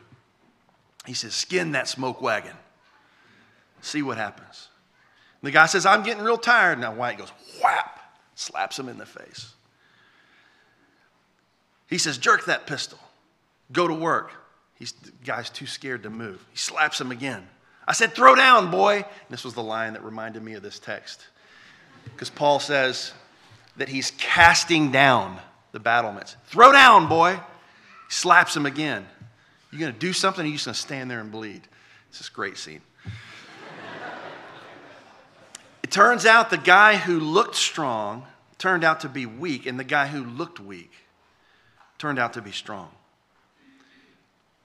He 1.07 1.15
says, 1.15 1.35
Skin 1.35 1.73
that 1.73 1.89
smoke 1.89 2.21
wagon. 2.21 2.57
See 3.81 4.03
what 4.03 4.17
happens. 4.17 4.69
And 5.41 5.47
the 5.49 5.53
guy 5.53 5.67
says, 5.67 5.87
I'm 5.87 6.03
getting 6.03 6.25
real 6.25 6.39
tired. 6.39 6.81
Now 6.81 6.95
Wyatt 6.95 7.19
goes, 7.19 7.33
whap, 7.63 8.01
slaps 8.35 8.79
him 8.79 8.89
in 8.89 8.99
the 8.99 9.07
face. 9.07 9.53
He 11.89 11.99
says, 11.99 12.19
Jerk 12.19 12.47
that 12.47 12.67
pistol. 12.67 12.99
Go 13.73 13.87
to 13.87 13.95
work. 13.95 14.33
He's, 14.75 14.93
the 14.93 15.13
guy's 15.25 15.51
too 15.51 15.67
scared 15.67 16.03
to 16.03 16.11
move. 16.11 16.45
He 16.51 16.59
slaps 16.59 17.01
him 17.01 17.11
again. 17.11 17.47
I 17.87 17.93
said, 17.93 18.15
Throw 18.15 18.35
down, 18.35 18.71
boy. 18.71 18.97
And 18.97 19.31
this 19.31 19.45
was 19.45 19.55
the 19.55 19.63
line 19.63 19.93
that 19.93 20.05
reminded 20.05 20.43
me 20.43 20.55
of 20.55 20.63
this 20.63 20.79
text. 20.79 21.27
Because 22.05 22.31
Paul 22.31 22.61
says 22.61 23.13
that 23.77 23.89
he's 23.89 24.13
casting 24.13 24.91
down 24.91 25.39
the 25.77 25.81
battlements. 25.81 26.37
Throw 26.47 26.73
down, 26.73 27.07
boy. 27.07 27.39
Slaps 28.09 28.57
him 28.57 28.65
again. 28.65 29.07
You're 29.71 29.81
going 29.81 29.93
to 29.93 29.99
do 29.99 30.15
something 30.15 30.43
or 30.43 30.49
you 30.49 30.55
just 30.55 30.65
going 30.65 30.75
to 30.75 30.81
stand 30.81 31.11
there 31.11 31.21
and 31.21 31.31
bleed? 31.31 31.61
It's 32.09 32.17
this 32.17 32.31
great 32.31 32.57
scene. 32.57 32.81
it 35.83 35.91
turns 35.91 36.25
out 36.25 36.49
the 36.49 36.57
guy 36.57 36.97
who 36.97 37.21
looked 37.21 37.57
strong 37.57 38.25
turned 38.57 38.85
out 38.85 39.01
to 39.01 39.09
be 39.11 39.27
weak, 39.27 39.67
and 39.67 39.79
the 39.79 39.85
guy 39.85 40.07
who 40.07 40.25
looked 40.25 40.59
weak 40.59 40.93
turned 41.99 42.19
out 42.19 42.33
to 42.33 42.41
be 42.41 42.53
strong. 42.53 42.89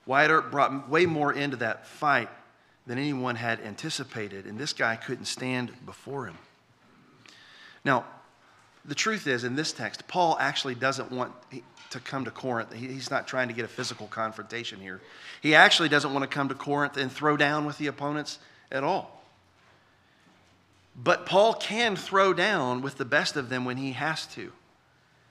Wyatt 0.06 0.32
Earp 0.32 0.50
brought 0.50 0.88
way 0.88 1.06
more 1.06 1.34
into 1.34 1.58
that 1.58 1.86
fight 1.86 2.30
than 2.88 2.98
anyone 2.98 3.36
had 3.36 3.60
anticipated, 3.60 4.46
and 4.46 4.58
this 4.58 4.72
guy 4.72 4.96
couldn't 4.96 5.26
stand 5.26 5.74
before 5.86 6.28
him. 6.28 6.38
Now, 7.84 8.06
the 8.86 8.96
truth 8.96 9.28
is, 9.28 9.44
in 9.44 9.56
this 9.56 9.74
text, 9.74 10.08
Paul 10.08 10.38
actually 10.40 10.76
doesn't 10.76 11.12
want 11.12 11.34
to 11.92 12.00
come 12.00 12.26
to 12.26 12.32
Corinth. 12.32 12.74
He's 12.74 13.12
not 13.12 13.28
trying 13.28 13.48
to 13.50 13.54
get 13.54 13.66
a 13.66 13.68
physical 13.68 14.08
confrontation 14.08 14.80
here. 14.80 15.02
He 15.42 15.54
actually 15.54 15.90
doesn't 15.90 16.14
want 16.14 16.24
to 16.24 16.28
come 16.28 16.50
to 16.50 16.56
Corinth 16.56 16.98
and 16.98 17.12
throw 17.12 17.38
down 17.38 17.66
with 17.66 17.78
the 17.78 17.88
opponents 17.88 18.40
at 18.72 18.84
all. 18.84 19.22
But 20.96 21.26
Paul 21.26 21.54
can 21.54 21.96
throw 21.96 22.34
down 22.34 22.82
with 22.82 22.98
the 22.98 23.06
best 23.06 23.36
of 23.36 23.50
them 23.50 23.66
when 23.66 23.78
he 23.78 23.92
has 23.92 24.26
to. 24.28 24.52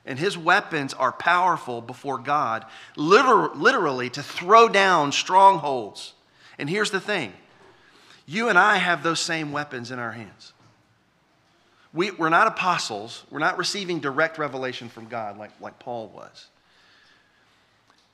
And 0.07 0.19
his 0.19 0.39
weapons 0.39 0.95
are 0.95 1.13
powerful 1.13 1.81
before 1.81 2.19
God, 2.19 2.65
literally 2.97 4.11
to 4.11 4.23
throw 4.23 4.69
down 4.69 5.13
strongholds. 5.13 6.15
And 6.59 6.71
here's 6.71 6.91
the 6.91 7.01
thing 7.01 7.33
you 8.27 8.49
and 8.49 8.59
I 8.59 8.77
have 8.77 9.03
those 9.03 9.21
same 9.21 9.53
weapons 9.53 9.91
in 9.91 9.99
our 9.99 10.13
hands. 10.13 10.53
We, 11.92 12.11
we're 12.12 12.29
not 12.29 12.46
apostles. 12.46 13.24
We're 13.31 13.40
not 13.40 13.59
receiving 13.59 14.00
direct 14.00 14.38
revelation 14.38 14.88
from 14.88 15.07
God 15.07 15.38
like, 15.38 15.50
like 15.61 15.79
Paul 15.79 16.09
was. 16.09 16.46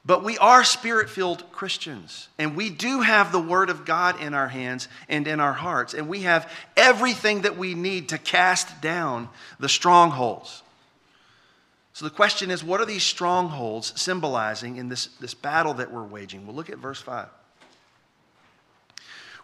But 0.06 0.22
we 0.22 0.38
are 0.38 0.62
spirit 0.62 1.10
filled 1.10 1.50
Christians. 1.50 2.28
And 2.38 2.56
we 2.56 2.70
do 2.70 3.00
have 3.00 3.32
the 3.32 3.40
Word 3.40 3.70
of 3.70 3.84
God 3.84 4.20
in 4.22 4.34
our 4.34 4.46
hands 4.48 4.88
and 5.08 5.26
in 5.26 5.40
our 5.40 5.52
hearts. 5.52 5.94
And 5.94 6.08
we 6.08 6.22
have 6.22 6.50
everything 6.76 7.42
that 7.42 7.58
we 7.58 7.74
need 7.74 8.10
to 8.10 8.18
cast 8.18 8.80
down 8.80 9.28
the 9.58 9.68
strongholds. 9.68 10.62
So 11.92 12.04
the 12.04 12.10
question 12.10 12.50
is 12.50 12.62
what 12.62 12.80
are 12.80 12.86
these 12.86 13.02
strongholds 13.02 14.00
symbolizing 14.00 14.76
in 14.76 14.88
this, 14.88 15.06
this 15.18 15.34
battle 15.34 15.74
that 15.74 15.90
we're 15.90 16.04
waging? 16.04 16.46
We'll 16.46 16.54
look 16.54 16.70
at 16.70 16.78
verse 16.78 17.00
5. 17.00 17.26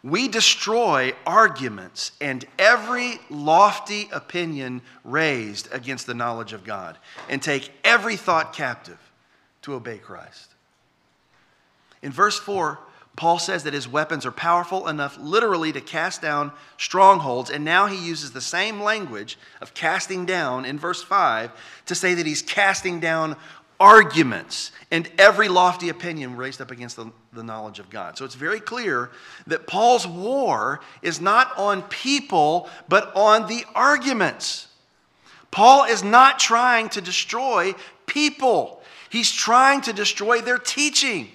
We 0.04 0.26
destroy 0.26 1.14
arguments 1.24 2.12
and 2.20 2.44
every 2.58 3.20
lofty 3.30 4.08
opinion 4.12 4.82
raised 5.04 5.72
against 5.72 6.06
the 6.06 6.14
knowledge 6.14 6.52
of 6.52 6.64
God 6.64 6.98
and 7.28 7.40
take 7.40 7.70
every 7.84 8.16
thought 8.16 8.52
captive 8.52 8.98
to 9.62 9.74
obey 9.74 9.98
Christ. 9.98 10.54
In 12.02 12.10
verse 12.10 12.38
4, 12.38 12.80
Paul 13.14 13.38
says 13.38 13.62
that 13.64 13.74
his 13.74 13.86
weapons 13.86 14.24
are 14.24 14.32
powerful 14.32 14.88
enough 14.88 15.18
literally 15.20 15.70
to 15.72 15.80
cast 15.80 16.22
down 16.22 16.50
strongholds, 16.78 17.50
and 17.50 17.64
now 17.64 17.86
he 17.86 17.96
uses 17.96 18.32
the 18.32 18.40
same 18.40 18.80
language 18.80 19.38
of 19.60 19.74
casting 19.74 20.24
down 20.24 20.64
in 20.64 20.78
verse 20.78 21.02
5 21.02 21.52
to 21.86 21.94
say 21.94 22.14
that 22.14 22.26
he's 22.26 22.42
casting 22.42 23.00
down 23.00 23.36
arguments 23.82 24.70
and 24.92 25.10
every 25.18 25.48
lofty 25.48 25.88
opinion 25.88 26.36
raised 26.36 26.60
up 26.60 26.70
against 26.70 26.94
the, 26.94 27.10
the, 27.32 27.42
knowledge 27.42 27.80
of 27.80 27.90
God. 27.90 28.16
So 28.16 28.24
it's 28.24 28.36
very 28.36 28.60
clear 28.60 29.10
that 29.48 29.66
Paul's 29.66 30.06
war 30.06 30.78
is 31.02 31.20
not 31.20 31.58
on 31.58 31.82
people, 31.82 32.70
but 32.88 33.10
on 33.16 33.48
the 33.48 33.64
arguments. 33.74 34.68
Paul 35.50 35.86
is 35.86 36.04
not 36.04 36.38
trying 36.38 36.90
to 36.90 37.00
destroy 37.00 37.74
people, 38.06 38.80
he's 39.10 39.32
trying 39.32 39.80
to 39.82 39.92
destroy 39.92 40.40
their 40.40 40.58
teaching. 40.58 41.28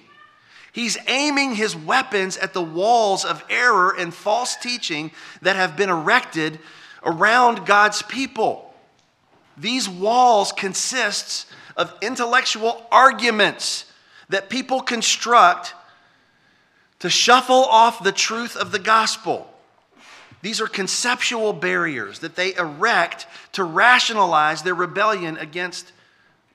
He's 0.72 0.96
aiming 1.06 1.54
his 1.54 1.74
weapons 1.74 2.36
at 2.36 2.54
the 2.54 2.62
walls 2.62 3.24
of 3.24 3.44
error 3.50 3.94
and 3.98 4.14
false 4.14 4.54
teaching 4.56 5.10
that 5.42 5.56
have 5.56 5.76
been 5.76 5.90
erected 5.90 6.60
around 7.02 7.66
God's 7.66 8.00
people. 8.02 8.72
these 9.56 9.88
walls 9.88 10.52
consists 10.52 11.46
of 11.78 11.94
intellectual 12.02 12.84
arguments 12.90 13.86
that 14.28 14.50
people 14.50 14.80
construct 14.80 15.74
to 16.98 17.08
shuffle 17.08 17.64
off 17.64 18.02
the 18.02 18.12
truth 18.12 18.56
of 18.56 18.72
the 18.72 18.78
gospel. 18.78 19.48
These 20.42 20.60
are 20.60 20.66
conceptual 20.66 21.52
barriers 21.52 22.18
that 22.18 22.36
they 22.36 22.54
erect 22.54 23.26
to 23.52 23.64
rationalize 23.64 24.62
their 24.62 24.74
rebellion 24.74 25.38
against 25.38 25.92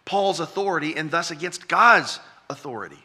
Paul's 0.06 0.40
authority 0.40 0.96
and 0.96 1.10
thus 1.10 1.32
against 1.32 1.68
God's 1.68 2.20
authority. 2.50 3.00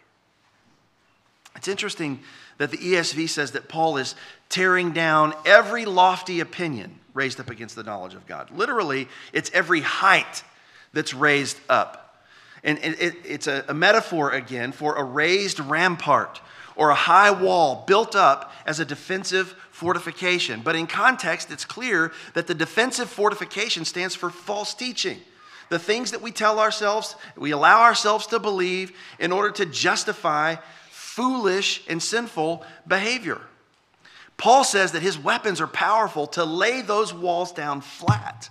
It's 1.56 1.68
interesting 1.68 2.20
that 2.58 2.72
the 2.72 2.78
ESV 2.78 3.28
says 3.28 3.52
that 3.52 3.68
Paul 3.68 3.96
is 3.96 4.16
tearing 4.48 4.92
down 4.92 5.34
every 5.46 5.84
lofty 5.84 6.40
opinion 6.40 6.98
raised 7.14 7.40
up 7.40 7.50
against 7.50 7.76
the 7.76 7.82
knowledge 7.82 8.14
of 8.14 8.26
God. 8.26 8.50
Literally, 8.50 9.08
it's 9.32 9.50
every 9.52 9.80
height 9.80 10.42
that's 10.92 11.14
raised 11.14 11.58
up. 11.68 12.07
And 12.64 12.78
it, 12.82 13.16
it's 13.24 13.46
a, 13.46 13.64
a 13.68 13.74
metaphor 13.74 14.32
again 14.32 14.72
for 14.72 14.96
a 14.96 15.04
raised 15.04 15.60
rampart 15.60 16.40
or 16.76 16.90
a 16.90 16.94
high 16.94 17.30
wall 17.30 17.84
built 17.86 18.14
up 18.14 18.52
as 18.64 18.80
a 18.80 18.84
defensive 18.84 19.48
fortification. 19.70 20.60
But 20.62 20.76
in 20.76 20.86
context, 20.86 21.50
it's 21.50 21.64
clear 21.64 22.12
that 22.34 22.46
the 22.46 22.54
defensive 22.54 23.08
fortification 23.08 23.84
stands 23.84 24.14
for 24.14 24.30
false 24.30 24.74
teaching. 24.74 25.18
The 25.70 25.78
things 25.78 26.12
that 26.12 26.22
we 26.22 26.30
tell 26.30 26.58
ourselves, 26.60 27.16
we 27.36 27.50
allow 27.50 27.82
ourselves 27.82 28.26
to 28.28 28.38
believe 28.38 28.92
in 29.18 29.32
order 29.32 29.50
to 29.50 29.66
justify 29.66 30.56
foolish 30.90 31.82
and 31.88 32.02
sinful 32.02 32.64
behavior. 32.86 33.40
Paul 34.36 34.62
says 34.62 34.92
that 34.92 35.02
his 35.02 35.18
weapons 35.18 35.60
are 35.60 35.66
powerful 35.66 36.28
to 36.28 36.44
lay 36.44 36.80
those 36.80 37.12
walls 37.12 37.52
down 37.52 37.80
flat. 37.80 38.50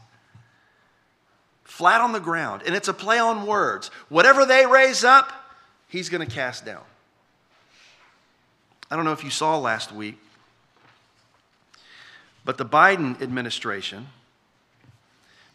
Flat 1.78 2.02
on 2.02 2.12
the 2.12 2.20
ground. 2.20 2.64
And 2.66 2.74
it's 2.74 2.88
a 2.88 2.94
play 2.94 3.20
on 3.20 3.46
words. 3.46 3.92
Whatever 4.10 4.48
they 4.48 4.66
raise 4.66 5.04
up, 5.04 5.32
he's 5.88 6.10
going 6.10 6.28
to 6.28 6.36
cast 6.36 6.66
down. 6.66 6.82
I 8.90 8.96
don't 8.96 9.06
know 9.06 9.12
if 9.12 9.24
you 9.24 9.30
saw 9.30 9.60
last 9.60 9.92
week, 9.92 10.18
but 12.44 12.58
the 12.58 12.66
Biden 12.66 13.22
administration 13.22 14.08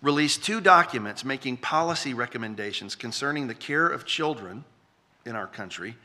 released 0.00 0.44
two 0.44 0.60
documents 0.60 1.24
making 1.24 1.56
policy 1.56 2.14
recommendations 2.14 2.94
concerning 2.94 3.48
the 3.48 3.54
care 3.54 3.88
of 3.88 4.06
children 4.06 4.62
in 5.26 5.34
our 5.34 5.48
country 5.48 5.96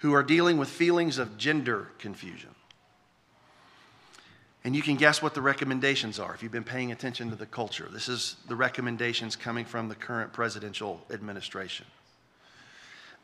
who 0.00 0.12
are 0.12 0.22
dealing 0.22 0.58
with 0.58 0.68
feelings 0.68 1.16
of 1.16 1.38
gender 1.38 1.88
confusion. 1.98 2.50
And 4.64 4.76
you 4.76 4.82
can 4.82 4.96
guess 4.96 5.20
what 5.20 5.34
the 5.34 5.42
recommendations 5.42 6.20
are 6.20 6.34
if 6.34 6.42
you've 6.42 6.52
been 6.52 6.62
paying 6.62 6.92
attention 6.92 7.30
to 7.30 7.36
the 7.36 7.46
culture. 7.46 7.88
This 7.90 8.08
is 8.08 8.36
the 8.46 8.54
recommendations 8.54 9.34
coming 9.34 9.64
from 9.64 9.88
the 9.88 9.96
current 9.96 10.32
presidential 10.32 11.04
administration. 11.10 11.86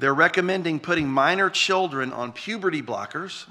They're 0.00 0.14
recommending 0.14 0.80
putting 0.80 1.08
minor 1.08 1.48
children 1.48 2.12
on 2.12 2.32
puberty 2.32 2.82
blockers 2.82 3.46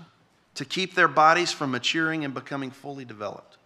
to 0.55 0.65
keep 0.65 0.95
their 0.95 1.07
bodies 1.07 1.51
from 1.51 1.71
maturing 1.71 2.25
and 2.25 2.33
becoming 2.33 2.71
fully 2.71 3.05
developed. 3.05 3.57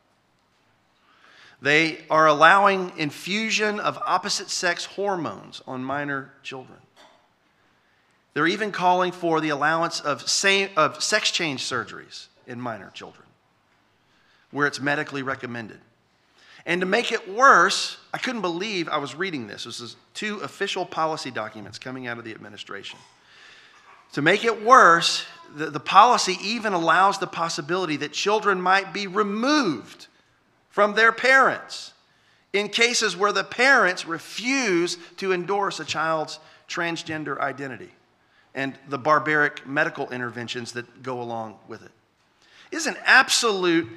They 1.61 2.03
are 2.09 2.27
allowing 2.27 2.91
infusion 2.97 3.79
of 3.79 3.97
opposite 4.05 4.49
sex 4.49 4.85
hormones 4.85 5.61
on 5.67 5.83
minor 5.83 6.31
children. 6.41 6.79
They're 8.33 8.47
even 8.47 8.71
calling 8.71 9.11
for 9.11 9.41
the 9.41 9.49
allowance 9.49 9.99
of, 9.99 10.27
same, 10.27 10.69
of 10.75 11.03
sex 11.03 11.31
change 11.31 11.63
surgeries 11.63 12.27
in 12.47 12.59
minor 12.59 12.89
children 12.93 13.27
where 14.51 14.67
it's 14.67 14.79
medically 14.79 15.23
recommended. 15.23 15.79
And 16.65 16.81
to 16.81 16.87
make 16.87 17.11
it 17.11 17.33
worse, 17.33 17.97
I 18.13 18.17
couldn't 18.17 18.41
believe 18.41 18.87
I 18.87 18.97
was 18.97 19.15
reading 19.15 19.47
this. 19.47 19.63
This 19.63 19.79
is 19.79 19.95
two 20.13 20.37
official 20.39 20.85
policy 20.85 21.31
documents 21.31 21.79
coming 21.79 22.07
out 22.07 22.17
of 22.17 22.23
the 22.23 22.31
administration. 22.31 22.99
To 24.13 24.21
make 24.21 24.43
it 24.43 24.63
worse, 24.63 25.25
the, 25.55 25.69
the 25.69 25.79
policy 25.79 26.37
even 26.43 26.73
allows 26.73 27.17
the 27.17 27.27
possibility 27.27 27.97
that 27.97 28.11
children 28.11 28.61
might 28.61 28.93
be 28.93 29.07
removed 29.07 30.07
from 30.69 30.93
their 30.93 31.11
parents 31.11 31.93
in 32.53 32.69
cases 32.69 33.15
where 33.15 33.31
the 33.31 33.43
parents 33.43 34.05
refuse 34.05 34.97
to 35.17 35.33
endorse 35.33 35.79
a 35.79 35.85
child's 35.85 36.39
transgender 36.67 37.39
identity 37.39 37.89
and 38.53 38.77
the 38.89 38.97
barbaric 38.97 39.65
medical 39.65 40.09
interventions 40.09 40.73
that 40.73 41.03
go 41.03 41.21
along 41.21 41.57
with 41.67 41.81
it. 41.81 41.91
it. 42.71 42.75
Is 42.75 42.87
an 42.87 42.97
absolute 43.05 43.87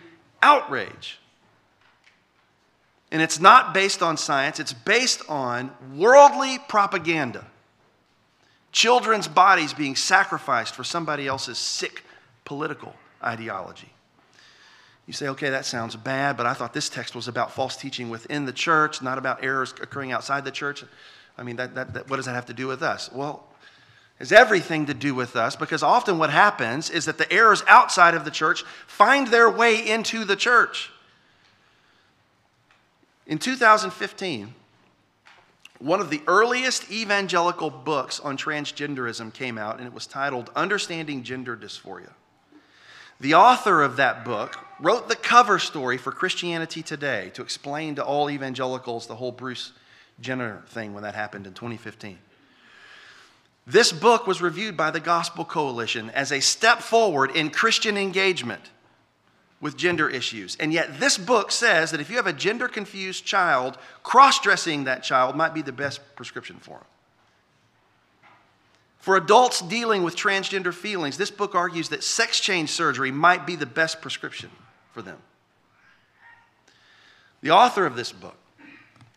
outrage. 0.44 1.18
And 3.10 3.22
it's 3.22 3.40
not 3.40 3.72
based 3.72 4.02
on 4.02 4.16
science, 4.16 4.60
it's 4.60 4.72
based 4.72 5.22
on 5.28 5.72
worldly 5.96 6.58
propaganda. 6.68 7.46
Children's 8.70 9.28
bodies 9.28 9.72
being 9.72 9.96
sacrificed 9.96 10.74
for 10.74 10.84
somebody 10.84 11.26
else's 11.26 11.58
sick 11.58 12.04
political 12.44 12.94
ideology. 13.22 13.88
You 15.06 15.12
say, 15.12 15.28
okay, 15.28 15.50
that 15.50 15.64
sounds 15.64 15.96
bad, 15.96 16.36
but 16.36 16.46
I 16.46 16.54
thought 16.54 16.72
this 16.72 16.88
text 16.88 17.14
was 17.14 17.28
about 17.28 17.52
false 17.52 17.76
teaching 17.76 18.10
within 18.10 18.46
the 18.46 18.52
church, 18.52 19.00
not 19.00 19.16
about 19.16 19.44
errors 19.44 19.72
occurring 19.80 20.12
outside 20.12 20.44
the 20.44 20.50
church. 20.50 20.84
I 21.38 21.42
mean, 21.42 21.56
that, 21.56 21.74
that, 21.74 21.94
that, 21.94 22.10
what 22.10 22.16
does 22.16 22.26
that 22.26 22.34
have 22.34 22.46
to 22.46 22.54
do 22.54 22.66
with 22.66 22.82
us? 22.82 23.12
Well, 23.12 23.46
has 24.18 24.32
everything 24.32 24.86
to 24.86 24.94
do 24.94 25.14
with 25.14 25.36
us 25.36 25.56
because 25.56 25.82
often 25.82 26.18
what 26.18 26.30
happens 26.30 26.88
is 26.88 27.04
that 27.06 27.18
the 27.18 27.30
errors 27.32 27.64
outside 27.66 28.14
of 28.14 28.24
the 28.24 28.30
church 28.30 28.64
find 28.86 29.28
their 29.28 29.50
way 29.50 29.86
into 29.86 30.24
the 30.24 30.36
church. 30.36 30.90
In 33.26 33.38
2015, 33.38 34.54
one 35.78 36.00
of 36.00 36.10
the 36.10 36.22
earliest 36.26 36.90
evangelical 36.90 37.70
books 37.70 38.20
on 38.20 38.36
transgenderism 38.36 39.32
came 39.34 39.58
out, 39.58 39.78
and 39.78 39.86
it 39.86 39.92
was 39.92 40.06
titled 40.06 40.50
Understanding 40.54 41.22
Gender 41.22 41.56
Dysphoria. 41.56 42.12
The 43.20 43.34
author 43.34 43.82
of 43.82 43.96
that 43.96 44.24
book 44.24 44.58
wrote 44.80 45.08
the 45.08 45.16
cover 45.16 45.58
story 45.58 45.98
for 45.98 46.12
Christianity 46.12 46.82
Today 46.82 47.30
to 47.34 47.42
explain 47.42 47.94
to 47.96 48.04
all 48.04 48.30
evangelicals 48.30 49.06
the 49.06 49.16
whole 49.16 49.32
Bruce 49.32 49.72
Jenner 50.20 50.62
thing 50.68 50.94
when 50.94 51.02
that 51.02 51.14
happened 51.14 51.46
in 51.46 51.54
2015. 51.54 52.18
This 53.66 53.92
book 53.92 54.26
was 54.26 54.42
reviewed 54.42 54.76
by 54.76 54.90
the 54.90 55.00
Gospel 55.00 55.44
Coalition 55.44 56.10
as 56.10 56.30
a 56.30 56.40
step 56.40 56.80
forward 56.80 57.34
in 57.34 57.50
Christian 57.50 57.96
engagement 57.96 58.70
with 59.60 59.76
gender 59.78 60.10
issues. 60.10 60.56
And 60.60 60.72
yet, 60.72 61.00
this 61.00 61.16
book 61.16 61.50
says 61.50 61.90
that 61.90 62.00
if 62.00 62.10
you 62.10 62.16
have 62.16 62.26
a 62.26 62.32
gender 62.34 62.68
confused 62.68 63.24
child, 63.24 63.78
cross 64.02 64.38
dressing 64.38 64.84
that 64.84 65.02
child 65.02 65.36
might 65.36 65.54
be 65.54 65.62
the 65.62 65.72
best 65.72 66.00
prescription 66.16 66.56
for 66.56 66.78
them. 66.78 66.84
For 68.98 69.16
adults 69.16 69.60
dealing 69.62 70.02
with 70.02 70.16
transgender 70.16 70.72
feelings, 70.72 71.16
this 71.16 71.30
book 71.30 71.54
argues 71.54 71.90
that 71.90 72.02
sex 72.02 72.40
change 72.40 72.70
surgery 72.70 73.10
might 73.10 73.46
be 73.46 73.56
the 73.56 73.66
best 73.66 74.02
prescription 74.02 74.50
for 74.92 75.00
them. 75.00 75.18
The 77.40 77.50
author 77.50 77.84
of 77.84 77.96
this 77.96 78.12
book, 78.12 78.36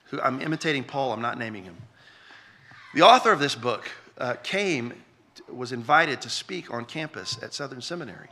who 0.06 0.22
I'm 0.22 0.42
imitating 0.42 0.84
Paul, 0.84 1.14
I'm 1.14 1.22
not 1.22 1.38
naming 1.38 1.64
him. 1.64 1.76
The 2.94 3.02
author 3.02 3.32
of 3.32 3.40
this 3.40 3.56
book 3.56 3.90
uh, 4.18 4.36
came, 4.44 4.94
was 5.52 5.72
invited 5.72 6.22
to 6.22 6.30
speak 6.30 6.74
on 6.74 6.86
campus 6.86 7.38
at 7.42 7.54
Southern 7.54 7.82
Seminary. 7.82 8.30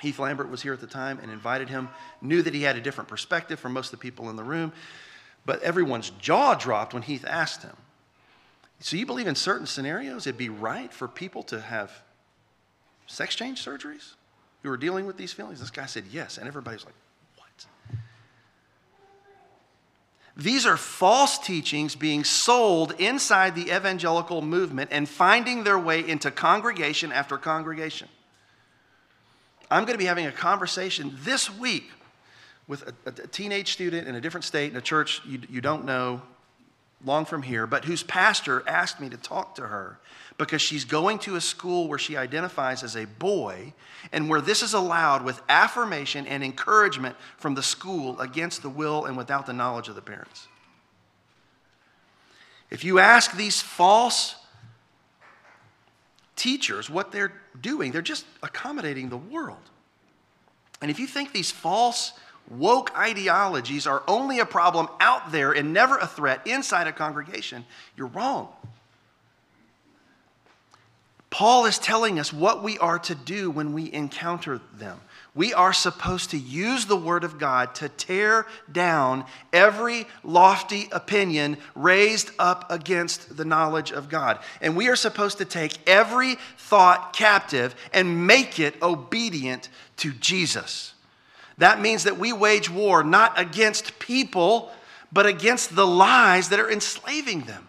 Heath 0.00 0.18
Lambert 0.18 0.48
was 0.48 0.62
here 0.62 0.72
at 0.72 0.80
the 0.80 0.86
time 0.86 1.18
and 1.20 1.30
invited 1.30 1.68
him, 1.68 1.88
knew 2.22 2.42
that 2.42 2.54
he 2.54 2.62
had 2.62 2.76
a 2.76 2.80
different 2.80 3.08
perspective 3.08 3.58
from 3.58 3.72
most 3.72 3.86
of 3.86 3.92
the 3.92 4.02
people 4.02 4.30
in 4.30 4.36
the 4.36 4.44
room, 4.44 4.72
but 5.44 5.62
everyone's 5.62 6.10
jaw 6.10 6.54
dropped 6.54 6.94
when 6.94 7.02
Heath 7.02 7.24
asked 7.26 7.62
him. 7.62 7.76
So, 8.80 8.96
you 8.96 9.06
believe 9.06 9.26
in 9.26 9.34
certain 9.34 9.66
scenarios 9.66 10.26
it'd 10.26 10.38
be 10.38 10.48
right 10.48 10.92
for 10.92 11.08
people 11.08 11.42
to 11.44 11.60
have 11.60 11.90
sex 13.08 13.34
change 13.34 13.64
surgeries 13.64 14.14
who 14.62 14.70
are 14.70 14.76
dealing 14.76 15.04
with 15.04 15.16
these 15.16 15.32
feelings? 15.32 15.58
This 15.58 15.70
guy 15.70 15.86
said 15.86 16.04
yes, 16.12 16.38
and 16.38 16.46
everybody's 16.46 16.84
like, 16.84 16.94
what? 17.36 17.66
These 20.38 20.66
are 20.66 20.76
false 20.76 21.36
teachings 21.36 21.96
being 21.96 22.22
sold 22.22 22.92
inside 23.00 23.56
the 23.56 23.72
evangelical 23.74 24.40
movement 24.40 24.90
and 24.92 25.08
finding 25.08 25.64
their 25.64 25.78
way 25.78 26.08
into 26.08 26.30
congregation 26.30 27.10
after 27.10 27.36
congregation. 27.36 28.08
I'm 29.68 29.84
going 29.84 29.94
to 29.94 29.98
be 29.98 30.04
having 30.04 30.26
a 30.26 30.32
conversation 30.32 31.18
this 31.22 31.50
week 31.50 31.90
with 32.68 32.84
a, 33.04 33.08
a, 33.08 33.26
teenage 33.26 33.72
student 33.72 34.06
in 34.06 34.14
a 34.14 34.20
different 34.20 34.44
state 34.44 34.70
in 34.70 34.76
a 34.76 34.80
church 34.80 35.20
you, 35.26 35.40
you 35.50 35.60
don't 35.60 35.84
know 35.84 36.22
long 37.04 37.24
from 37.24 37.42
here, 37.42 37.66
but 37.66 37.84
whose 37.84 38.02
pastor 38.02 38.62
asked 38.66 39.00
me 39.00 39.08
to 39.08 39.16
talk 39.16 39.54
to 39.54 39.62
her 39.62 39.98
because 40.36 40.62
she's 40.62 40.84
going 40.84 41.18
to 41.18 41.36
a 41.36 41.40
school 41.40 41.88
where 41.88 41.98
she 41.98 42.16
identifies 42.16 42.82
as 42.82 42.96
a 42.96 43.04
boy 43.04 43.72
and 44.12 44.28
where 44.28 44.40
this 44.40 44.62
is 44.62 44.72
allowed 44.72 45.24
with 45.24 45.40
affirmation 45.48 46.26
and 46.26 46.42
encouragement 46.42 47.16
from 47.36 47.54
the 47.54 47.62
school 47.62 48.18
against 48.20 48.62
the 48.62 48.70
will 48.70 49.04
and 49.04 49.16
without 49.16 49.46
the 49.46 49.52
knowledge 49.52 49.88
of 49.88 49.94
the 49.94 50.02
parents. 50.02 50.46
If 52.70 52.84
you 52.84 52.98
ask 52.98 53.36
these 53.36 53.60
false 53.60 54.36
teachers 56.36 56.88
what 56.88 57.10
they're 57.10 57.32
doing, 57.60 57.92
they're 57.92 58.02
just 58.02 58.26
accommodating 58.42 59.08
the 59.08 59.16
world. 59.16 59.70
And 60.80 60.90
if 60.90 61.00
you 61.00 61.06
think 61.06 61.32
these 61.32 61.50
false 61.50 62.12
woke 62.50 62.96
ideologies 62.96 63.86
are 63.86 64.02
only 64.08 64.38
a 64.38 64.46
problem 64.46 64.88
out 65.00 65.32
there 65.32 65.52
and 65.52 65.72
never 65.72 65.96
a 65.98 66.06
threat 66.06 66.46
inside 66.46 66.86
a 66.86 66.92
congregation, 66.92 67.64
you're 67.96 68.08
wrong. 68.08 68.48
Paul 71.30 71.66
is 71.66 71.78
telling 71.78 72.18
us 72.18 72.32
what 72.32 72.62
we 72.62 72.78
are 72.78 72.98
to 73.00 73.14
do 73.14 73.50
when 73.50 73.74
we 73.74 73.92
encounter 73.92 74.60
them. 74.74 74.98
We 75.34 75.52
are 75.52 75.74
supposed 75.74 76.30
to 76.30 76.38
use 76.38 76.86
the 76.86 76.96
Word 76.96 77.22
of 77.22 77.38
God 77.38 77.74
to 77.76 77.88
tear 77.90 78.46
down 78.72 79.24
every 79.52 80.06
lofty 80.24 80.88
opinion 80.90 81.58
raised 81.76 82.30
up 82.38 82.70
against 82.72 83.36
the 83.36 83.44
knowledge 83.44 83.92
of 83.92 84.08
God. 84.08 84.40
And 84.60 84.74
we 84.74 84.88
are 84.88 84.96
supposed 84.96 85.38
to 85.38 85.44
take 85.44 85.78
every 85.86 86.36
thought 86.56 87.12
captive 87.12 87.76
and 87.92 88.26
make 88.26 88.58
it 88.58 88.82
obedient 88.82 89.68
to 89.98 90.12
Jesus. 90.12 90.94
That 91.58 91.80
means 91.80 92.04
that 92.04 92.18
we 92.18 92.32
wage 92.32 92.70
war 92.70 93.04
not 93.04 93.38
against 93.38 93.98
people, 93.98 94.70
but 95.12 95.26
against 95.26 95.74
the 95.74 95.86
lies 95.86 96.48
that 96.48 96.60
are 96.60 96.70
enslaving 96.70 97.42
them. 97.42 97.68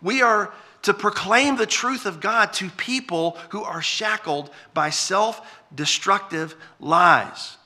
We 0.00 0.22
are 0.22 0.52
to 0.82 0.92
proclaim 0.92 1.56
the 1.56 1.66
truth 1.66 2.06
of 2.06 2.20
God 2.20 2.52
to 2.54 2.68
people 2.70 3.38
who 3.50 3.62
are 3.62 3.82
shackled 3.82 4.50
by 4.74 4.90
self 4.90 5.60
destructive 5.74 6.56
lies. 6.80 7.56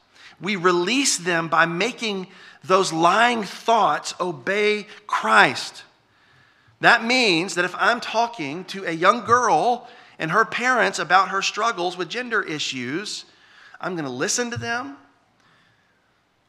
We 0.40 0.56
release 0.56 1.16
them 1.16 1.48
by 1.48 1.64
making 1.64 2.26
those 2.62 2.92
lying 2.92 3.42
thoughts 3.42 4.14
obey 4.20 4.86
Christ. 5.06 5.84
That 6.80 7.04
means 7.04 7.54
that 7.54 7.64
if 7.64 7.74
I'm 7.76 8.00
talking 8.00 8.64
to 8.66 8.84
a 8.84 8.92
young 8.92 9.24
girl 9.24 9.88
and 10.18 10.30
her 10.30 10.44
parents 10.44 10.98
about 10.98 11.30
her 11.30 11.40
struggles 11.40 11.96
with 11.96 12.10
gender 12.10 12.42
issues, 12.42 13.24
I'm 13.80 13.94
going 13.94 14.04
to 14.04 14.10
listen 14.10 14.50
to 14.50 14.56
them. 14.56 14.96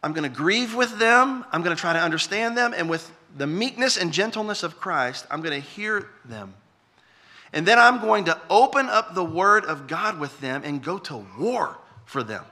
I'm 0.03 0.13
going 0.13 0.29
to 0.29 0.35
grieve 0.35 0.75
with 0.75 0.99
them. 0.99 1.43
I'm 1.51 1.63
going 1.63 1.75
to 1.75 1.79
try 1.79 1.93
to 1.93 1.99
understand 1.99 2.57
them. 2.57 2.73
And 2.75 2.89
with 2.89 3.11
the 3.35 3.47
meekness 3.47 3.97
and 3.97 4.13
gentleness 4.13 4.63
of 4.63 4.79
Christ, 4.79 5.25
I'm 5.29 5.41
going 5.41 5.59
to 5.59 5.67
hear 5.67 6.07
them. 6.25 6.53
And 7.53 7.65
then 7.65 7.79
I'm 7.79 8.01
going 8.01 8.25
to 8.25 8.39
open 8.49 8.87
up 8.87 9.15
the 9.15 9.23
Word 9.23 9.65
of 9.65 9.87
God 9.87 10.19
with 10.19 10.39
them 10.41 10.61
and 10.63 10.83
go 10.83 10.97
to 10.99 11.25
war 11.39 11.77
for 12.05 12.23
them. 12.23 12.43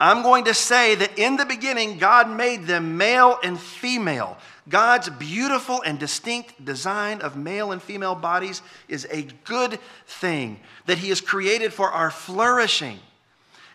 I'm 0.00 0.22
going 0.22 0.46
to 0.46 0.54
say 0.54 0.96
that 0.96 1.16
in 1.16 1.36
the 1.36 1.46
beginning, 1.46 1.98
God 1.98 2.28
made 2.28 2.64
them 2.64 2.96
male 2.96 3.38
and 3.44 3.58
female. 3.58 4.36
God's 4.68 5.08
beautiful 5.08 5.82
and 5.82 5.98
distinct 5.98 6.64
design 6.64 7.20
of 7.20 7.36
male 7.36 7.72
and 7.72 7.82
female 7.82 8.14
bodies 8.14 8.62
is 8.88 9.06
a 9.10 9.22
good 9.44 9.80
thing 10.06 10.60
that 10.86 10.98
He 10.98 11.08
has 11.08 11.20
created 11.20 11.72
for 11.72 11.88
our 11.90 12.10
flourishing. 12.10 12.98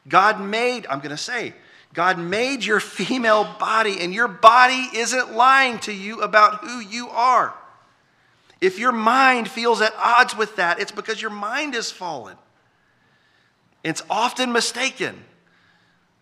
God 0.08 0.40
made, 0.40 0.88
I'm 0.88 1.00
going 1.00 1.12
to 1.12 1.18
say, 1.18 1.54
God 1.94 2.18
made 2.20 2.64
your 2.64 2.80
female 2.80 3.44
body, 3.60 4.00
and 4.00 4.14
your 4.14 4.28
body 4.28 4.88
isn't 4.94 5.34
lying 5.34 5.80
to 5.80 5.94
you 5.94 6.22
about 6.22 6.64
who 6.64 6.80
you 6.80 7.10
are. 7.10 7.54
If 8.62 8.80
your 8.80 8.92
mind 8.92 9.50
feels 9.50 9.82
at 9.82 9.94
odds 9.98 10.36
with 10.36 10.56
that, 10.56 10.80
it's 10.80 10.92
because 10.92 11.22
your 11.22 11.32
mind 11.32 11.76
is 11.76 11.92
fallen. 11.92 12.38
It's 13.84 14.04
often 14.10 14.52
mistaken. 14.52 15.24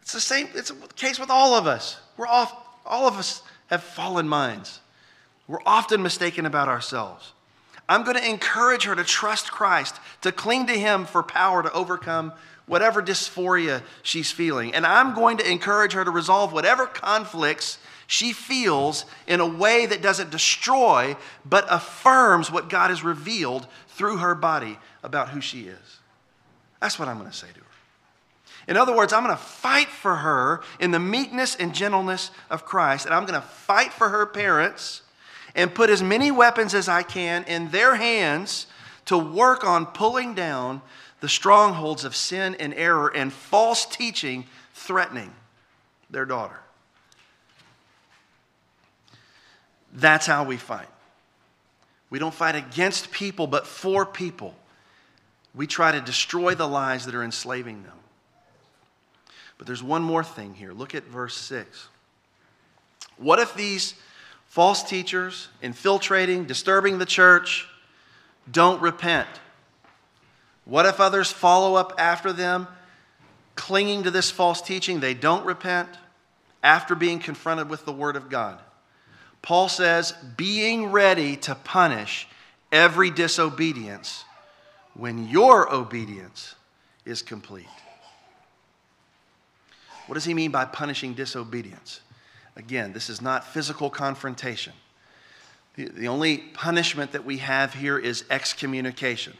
It's 0.01 0.13
the 0.13 0.19
same, 0.19 0.49
it's 0.53 0.69
the 0.69 0.87
case 0.95 1.19
with 1.19 1.29
all 1.29 1.53
of 1.53 1.67
us. 1.67 1.99
We're 2.17 2.27
off, 2.27 2.53
all 2.85 3.07
of 3.07 3.15
us 3.15 3.41
have 3.67 3.83
fallen 3.83 4.27
minds. 4.27 4.79
We're 5.47 5.59
often 5.65 6.01
mistaken 6.01 6.45
about 6.45 6.67
ourselves. 6.67 7.33
I'm 7.87 8.03
going 8.03 8.17
to 8.17 8.29
encourage 8.29 8.85
her 8.85 8.95
to 8.95 9.03
trust 9.03 9.51
Christ, 9.51 9.99
to 10.21 10.31
cling 10.31 10.67
to 10.67 10.73
Him 10.73 11.05
for 11.05 11.21
power 11.21 11.61
to 11.61 11.71
overcome 11.71 12.33
whatever 12.65 13.01
dysphoria 13.01 13.83
she's 14.01 14.31
feeling. 14.31 14.73
And 14.73 14.85
I'm 14.85 15.13
going 15.13 15.37
to 15.37 15.49
encourage 15.49 15.93
her 15.93 16.03
to 16.03 16.11
resolve 16.11 16.51
whatever 16.51 16.87
conflicts 16.87 17.77
she 18.07 18.33
feels 18.33 19.05
in 19.27 19.39
a 19.39 19.45
way 19.45 19.85
that 19.85 20.01
doesn't 20.01 20.31
destroy, 20.31 21.15
but 21.45 21.65
affirms 21.69 22.51
what 22.51 22.69
God 22.69 22.89
has 22.89 23.03
revealed 23.03 23.67
through 23.89 24.17
her 24.17 24.35
body 24.35 24.77
about 25.03 25.29
who 25.29 25.41
she 25.41 25.61
is. 25.61 25.99
That's 26.81 26.99
what 26.99 27.07
I'm 27.07 27.17
going 27.17 27.31
to 27.31 27.35
say 27.35 27.47
to 27.47 27.59
her. 27.59 27.64
In 28.67 28.77
other 28.77 28.95
words, 28.95 29.13
I'm 29.13 29.23
going 29.23 29.35
to 29.35 29.41
fight 29.41 29.89
for 29.89 30.15
her 30.15 30.61
in 30.79 30.91
the 30.91 30.99
meekness 30.99 31.55
and 31.55 31.73
gentleness 31.73 32.31
of 32.49 32.65
Christ, 32.65 33.05
and 33.05 33.13
I'm 33.13 33.25
going 33.25 33.39
to 33.39 33.47
fight 33.47 33.93
for 33.93 34.09
her 34.09 34.25
parents 34.25 35.03
and 35.53 35.73
put 35.73 35.89
as 35.89 36.01
many 36.01 36.31
weapons 36.31 36.73
as 36.73 36.89
I 36.89 37.03
can 37.03 37.43
in 37.45 37.69
their 37.69 37.95
hands 37.95 38.67
to 39.05 39.17
work 39.17 39.63
on 39.63 39.85
pulling 39.85 40.33
down 40.33 40.81
the 41.21 41.29
strongholds 41.29 42.03
of 42.03 42.15
sin 42.15 42.55
and 42.59 42.73
error 42.73 43.07
and 43.07 43.31
false 43.31 43.85
teaching 43.85 44.45
threatening 44.73 45.33
their 46.09 46.25
daughter. 46.25 46.59
That's 49.93 50.25
how 50.25 50.43
we 50.43 50.57
fight. 50.57 50.89
We 52.09 52.19
don't 52.19 52.33
fight 52.33 52.55
against 52.55 53.11
people, 53.11 53.47
but 53.47 53.65
for 53.65 54.05
people. 54.05 54.55
We 55.53 55.67
try 55.67 55.93
to 55.93 56.01
destroy 56.01 56.53
the 56.53 56.67
lies 56.67 57.05
that 57.05 57.15
are 57.15 57.23
enslaving 57.23 57.83
them. 57.83 57.93
But 59.57 59.67
there's 59.67 59.83
one 59.83 60.03
more 60.03 60.23
thing 60.23 60.53
here. 60.53 60.73
Look 60.73 60.95
at 60.95 61.03
verse 61.03 61.35
6. 61.35 61.87
What 63.17 63.39
if 63.39 63.55
these 63.55 63.93
false 64.47 64.83
teachers, 64.83 65.47
infiltrating, 65.61 66.45
disturbing 66.45 66.97
the 66.97 67.05
church, 67.05 67.67
don't 68.51 68.81
repent? 68.81 69.27
What 70.65 70.85
if 70.85 70.99
others 70.99 71.31
follow 71.31 71.75
up 71.75 71.93
after 71.97 72.33
them, 72.33 72.67
clinging 73.55 74.03
to 74.03 74.11
this 74.11 74.31
false 74.31 74.61
teaching? 74.61 74.99
They 74.99 75.13
don't 75.13 75.45
repent 75.45 75.89
after 76.63 76.95
being 76.95 77.19
confronted 77.19 77.69
with 77.69 77.85
the 77.85 77.93
Word 77.93 78.15
of 78.15 78.29
God. 78.29 78.59
Paul 79.41 79.69
says, 79.69 80.13
being 80.35 80.87
ready 80.91 81.35
to 81.37 81.53
punish 81.53 82.27
every 82.71 83.11
disobedience 83.11 84.25
when 84.95 85.27
your 85.27 85.71
obedience 85.71 86.55
is 87.05 87.21
complete. 87.21 87.67
What 90.07 90.15
does 90.15 90.25
he 90.25 90.33
mean 90.33 90.51
by 90.51 90.65
punishing 90.65 91.13
disobedience? 91.13 92.01
Again, 92.55 92.93
this 92.93 93.09
is 93.09 93.21
not 93.21 93.45
physical 93.45 93.89
confrontation. 93.89 94.73
The, 95.75 95.89
the 95.89 96.07
only 96.07 96.37
punishment 96.37 97.11
that 97.11 97.25
we 97.25 97.37
have 97.39 97.73
here 97.73 97.97
is 97.97 98.23
excommunication. 98.29 99.33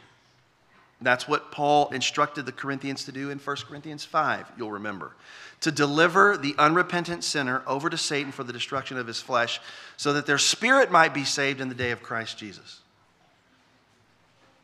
That's 1.00 1.28
what 1.28 1.52
Paul 1.52 1.90
instructed 1.90 2.46
the 2.46 2.52
Corinthians 2.52 3.04
to 3.04 3.12
do 3.12 3.30
in 3.30 3.38
1 3.38 3.56
Corinthians 3.68 4.04
5, 4.04 4.52
you'll 4.56 4.72
remember. 4.72 5.12
To 5.60 5.70
deliver 5.70 6.36
the 6.36 6.54
unrepentant 6.58 7.22
sinner 7.22 7.62
over 7.66 7.90
to 7.90 7.98
Satan 7.98 8.32
for 8.32 8.44
the 8.44 8.52
destruction 8.52 8.96
of 8.96 9.06
his 9.06 9.20
flesh, 9.20 9.60
so 9.96 10.12
that 10.14 10.26
their 10.26 10.38
spirit 10.38 10.90
might 10.90 11.12
be 11.12 11.24
saved 11.24 11.60
in 11.60 11.68
the 11.68 11.74
day 11.74 11.90
of 11.90 12.02
Christ 12.02 12.38
Jesus. 12.38 12.80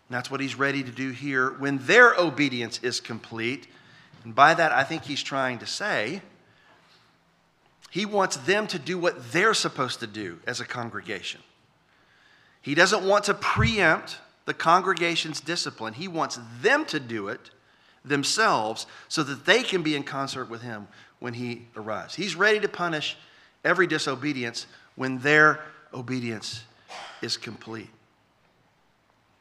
And 0.08 0.16
that's 0.16 0.30
what 0.30 0.40
he's 0.40 0.54
ready 0.54 0.82
to 0.82 0.90
do 0.90 1.10
here 1.10 1.50
when 1.58 1.78
their 1.86 2.14
obedience 2.14 2.80
is 2.82 3.00
complete. 3.00 3.66
And 4.24 4.34
by 4.34 4.54
that, 4.54 4.72
I 4.72 4.84
think 4.84 5.04
he's 5.04 5.22
trying 5.22 5.58
to 5.58 5.66
say 5.66 6.22
he 7.90 8.06
wants 8.06 8.36
them 8.38 8.66
to 8.68 8.78
do 8.78 8.98
what 8.98 9.32
they're 9.32 9.54
supposed 9.54 10.00
to 10.00 10.06
do 10.06 10.38
as 10.46 10.60
a 10.60 10.64
congregation. 10.64 11.40
He 12.60 12.74
doesn't 12.74 13.04
want 13.04 13.24
to 13.24 13.34
preempt 13.34 14.18
the 14.46 14.54
congregation's 14.54 15.40
discipline. 15.40 15.94
He 15.94 16.08
wants 16.08 16.38
them 16.60 16.84
to 16.86 17.00
do 17.00 17.28
it 17.28 17.50
themselves 18.04 18.86
so 19.08 19.22
that 19.22 19.44
they 19.44 19.62
can 19.62 19.82
be 19.82 19.94
in 19.94 20.02
concert 20.02 20.48
with 20.48 20.62
him 20.62 20.88
when 21.20 21.34
he 21.34 21.66
arrives. 21.76 22.14
He's 22.14 22.34
ready 22.34 22.60
to 22.60 22.68
punish 22.68 23.16
every 23.64 23.86
disobedience 23.86 24.66
when 24.96 25.18
their 25.18 25.60
obedience 25.94 26.64
is 27.20 27.36
complete. 27.36 27.88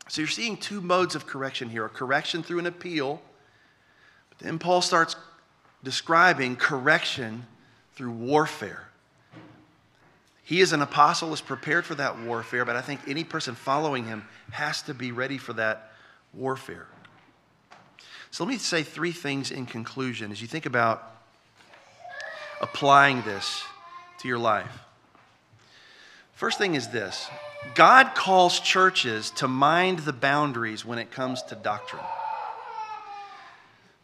So 0.08 0.22
you're 0.22 0.28
seeing 0.28 0.58
two 0.58 0.82
modes 0.82 1.16
of 1.16 1.26
correction 1.26 1.70
here 1.70 1.86
a 1.86 1.90
correction 1.90 2.44
through 2.44 2.60
an 2.60 2.68
appeal, 2.68 3.22
then 4.42 4.60
Paul 4.60 4.82
starts 4.82 5.16
describing 5.84 6.56
correction 6.56 7.46
through 7.96 8.12
warfare. 8.12 8.88
He 10.44 10.60
is 10.60 10.74
an 10.74 10.82
apostle, 10.82 11.34
is 11.34 11.42
prepared 11.42 11.86
for 11.86 11.96
that 11.96 12.20
warfare, 12.20 12.66
but 12.66 12.76
I 12.76 12.82
think 12.82 13.02
any 13.08 13.24
person 13.24 13.56
following 13.56 14.06
him 14.06 14.26
has 14.52 14.82
to 14.84 14.94
be 14.94 15.12
ready 15.12 15.38
for 15.38 15.54
that 15.54 15.92
warfare. 16.34 16.88
So 18.32 18.44
let 18.44 18.50
me 18.50 18.58
say 18.58 18.84
three 18.84 19.12
things 19.12 19.52
in 19.52 19.66
conclusion 19.66 20.32
as 20.32 20.42
you 20.42 20.48
think 20.48 20.66
about 20.66 21.08
applying 22.62 23.22
this 23.24 23.64
to 24.20 24.28
your 24.28 24.40
life. 24.40 24.80
First 26.34 26.58
thing 26.58 26.76
is 26.76 26.88
this 26.88 27.30
God 27.76 28.16
calls 28.16 28.60
churches 28.60 29.32
to 29.32 29.48
mind 29.48 30.00
the 30.00 30.14
boundaries 30.14 30.84
when 30.84 30.98
it 30.98 31.12
comes 31.12 31.44
to 31.44 31.56
doctrine. 31.56 32.04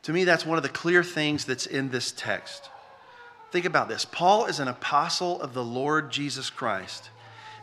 To 0.04 0.14
me, 0.14 0.24
that's 0.24 0.46
one 0.46 0.58
of 0.58 0.64
the 0.64 0.70
clear 0.70 1.04
things 1.04 1.46
that's 1.46 1.66
in 1.66 1.90
this 1.90 2.12
text. 2.12 2.70
Think 3.52 3.66
about 3.66 3.90
this 3.90 4.06
Paul 4.06 4.46
is 4.46 4.60
an 4.60 4.68
apostle 4.68 5.42
of 5.42 5.54
the 5.54 5.64
Lord 5.64 6.12
Jesus 6.12 6.50
Christ. 6.50 7.10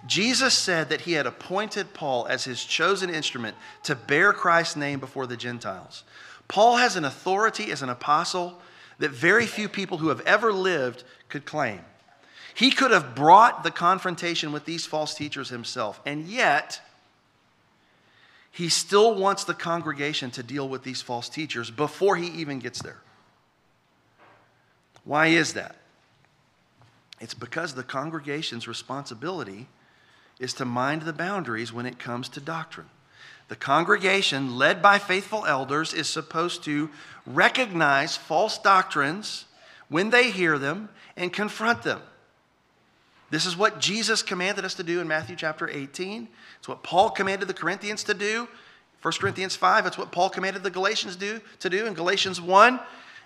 Jesus 0.06 0.52
said 0.52 0.90
that 0.90 1.02
he 1.02 1.12
had 1.12 1.26
appointed 1.26 1.94
Paul 1.94 2.26
as 2.26 2.44
his 2.44 2.62
chosen 2.62 3.08
instrument 3.08 3.56
to 3.84 3.94
bear 3.94 4.32
Christ's 4.32 4.76
name 4.76 5.00
before 5.00 5.26
the 5.26 5.36
Gentiles. 5.36 6.04
Paul 6.46 6.76
has 6.76 6.96
an 6.96 7.06
authority 7.06 7.72
as 7.72 7.80
an 7.80 7.88
apostle 7.88 8.60
that 8.98 9.10
very 9.10 9.46
few 9.46 9.68
people 9.68 9.98
who 9.98 10.08
have 10.08 10.20
ever 10.20 10.52
lived 10.52 11.04
could 11.28 11.46
claim. 11.46 11.80
He 12.54 12.70
could 12.70 12.90
have 12.90 13.14
brought 13.14 13.64
the 13.64 13.70
confrontation 13.70 14.52
with 14.52 14.64
these 14.64 14.86
false 14.86 15.14
teachers 15.14 15.48
himself, 15.48 16.00
and 16.06 16.26
yet 16.26 16.80
he 18.54 18.68
still 18.68 19.16
wants 19.16 19.42
the 19.42 19.52
congregation 19.52 20.30
to 20.30 20.40
deal 20.40 20.68
with 20.68 20.84
these 20.84 21.02
false 21.02 21.28
teachers 21.28 21.72
before 21.72 22.14
he 22.14 22.28
even 22.28 22.60
gets 22.60 22.80
there. 22.80 23.00
Why 25.02 25.26
is 25.26 25.54
that? 25.54 25.74
It's 27.20 27.34
because 27.34 27.74
the 27.74 27.82
congregation's 27.82 28.68
responsibility 28.68 29.66
is 30.38 30.54
to 30.54 30.64
mind 30.64 31.02
the 31.02 31.12
boundaries 31.12 31.72
when 31.72 31.84
it 31.84 31.98
comes 31.98 32.28
to 32.28 32.40
doctrine. 32.40 32.88
The 33.48 33.56
congregation, 33.56 34.56
led 34.56 34.80
by 34.80 35.00
faithful 35.00 35.44
elders, 35.46 35.92
is 35.92 36.08
supposed 36.08 36.62
to 36.62 36.90
recognize 37.26 38.16
false 38.16 38.56
doctrines 38.56 39.46
when 39.88 40.10
they 40.10 40.30
hear 40.30 40.58
them 40.58 40.90
and 41.16 41.32
confront 41.32 41.82
them. 41.82 42.00
This 43.34 43.46
is 43.46 43.56
what 43.56 43.80
Jesus 43.80 44.22
commanded 44.22 44.64
us 44.64 44.74
to 44.74 44.84
do 44.84 45.00
in 45.00 45.08
Matthew 45.08 45.34
chapter 45.34 45.68
18. 45.68 46.28
It's 46.60 46.68
what 46.68 46.84
Paul 46.84 47.10
commanded 47.10 47.48
the 47.48 47.54
Corinthians 47.54 48.04
to 48.04 48.14
do. 48.14 48.46
1 49.02 49.14
Corinthians 49.14 49.56
5, 49.56 49.86
it's 49.86 49.98
what 49.98 50.12
Paul 50.12 50.30
commanded 50.30 50.62
the 50.62 50.70
Galatians 50.70 51.16
do, 51.16 51.40
to 51.58 51.68
do 51.68 51.84
in 51.86 51.94
Galatians 51.94 52.40
1. 52.40 52.78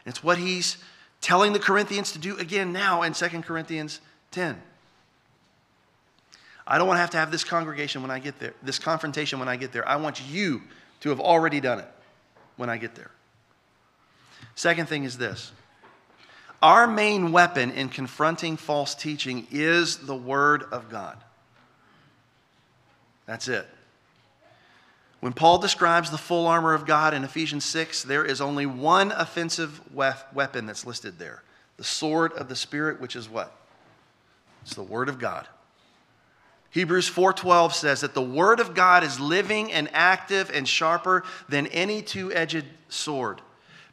It's 0.06 0.24
what 0.24 0.38
he's 0.38 0.78
telling 1.20 1.52
the 1.52 1.58
Corinthians 1.58 2.12
to 2.12 2.18
do 2.18 2.38
again 2.38 2.72
now 2.72 3.02
in 3.02 3.12
2 3.12 3.28
Corinthians 3.42 4.00
10. 4.30 4.58
I 6.66 6.78
don't 6.78 6.86
want 6.86 6.96
to 6.96 7.02
have 7.02 7.10
to 7.10 7.18
have 7.18 7.30
this 7.30 7.44
congregation 7.44 8.00
when 8.00 8.10
I 8.10 8.18
get 8.18 8.38
there, 8.38 8.54
this 8.62 8.78
confrontation 8.78 9.38
when 9.38 9.48
I 9.48 9.56
get 9.56 9.72
there. 9.72 9.86
I 9.86 9.96
want 9.96 10.22
you 10.26 10.62
to 11.00 11.10
have 11.10 11.20
already 11.20 11.60
done 11.60 11.80
it 11.80 11.88
when 12.56 12.70
I 12.70 12.78
get 12.78 12.94
there. 12.94 13.10
Second 14.54 14.88
thing 14.88 15.04
is 15.04 15.18
this 15.18 15.52
our 16.62 16.86
main 16.86 17.32
weapon 17.32 17.70
in 17.70 17.88
confronting 17.88 18.56
false 18.56 18.94
teaching 18.94 19.46
is 19.50 19.98
the 19.98 20.16
Word 20.16 20.64
of 20.72 20.88
God. 20.88 21.16
That's 23.26 23.48
it. 23.48 23.66
When 25.20 25.32
Paul 25.32 25.58
describes 25.58 26.10
the 26.10 26.18
full 26.18 26.46
armor 26.46 26.74
of 26.74 26.86
God 26.86 27.12
in 27.12 27.24
Ephesians 27.24 27.64
6, 27.64 28.04
there 28.04 28.24
is 28.24 28.40
only 28.40 28.66
one 28.66 29.12
offensive 29.12 29.80
weapon 29.92 30.66
that's 30.66 30.86
listed 30.86 31.18
there 31.18 31.42
the 31.76 31.84
sword 31.84 32.32
of 32.32 32.48
the 32.48 32.56
Spirit, 32.56 33.00
which 33.00 33.14
is 33.14 33.28
what? 33.28 33.56
It's 34.62 34.74
the 34.74 34.82
Word 34.82 35.08
of 35.08 35.20
God. 35.20 35.46
Hebrews 36.70 37.08
4:12 37.08 37.72
says 37.72 38.00
that 38.02 38.14
the 38.14 38.22
word 38.22 38.60
of 38.60 38.74
God 38.74 39.02
is 39.02 39.18
living 39.18 39.72
and 39.72 39.88
active 39.92 40.50
and 40.52 40.68
sharper 40.68 41.24
than 41.48 41.66
any 41.68 42.02
two-edged 42.02 42.64
sword, 42.88 43.40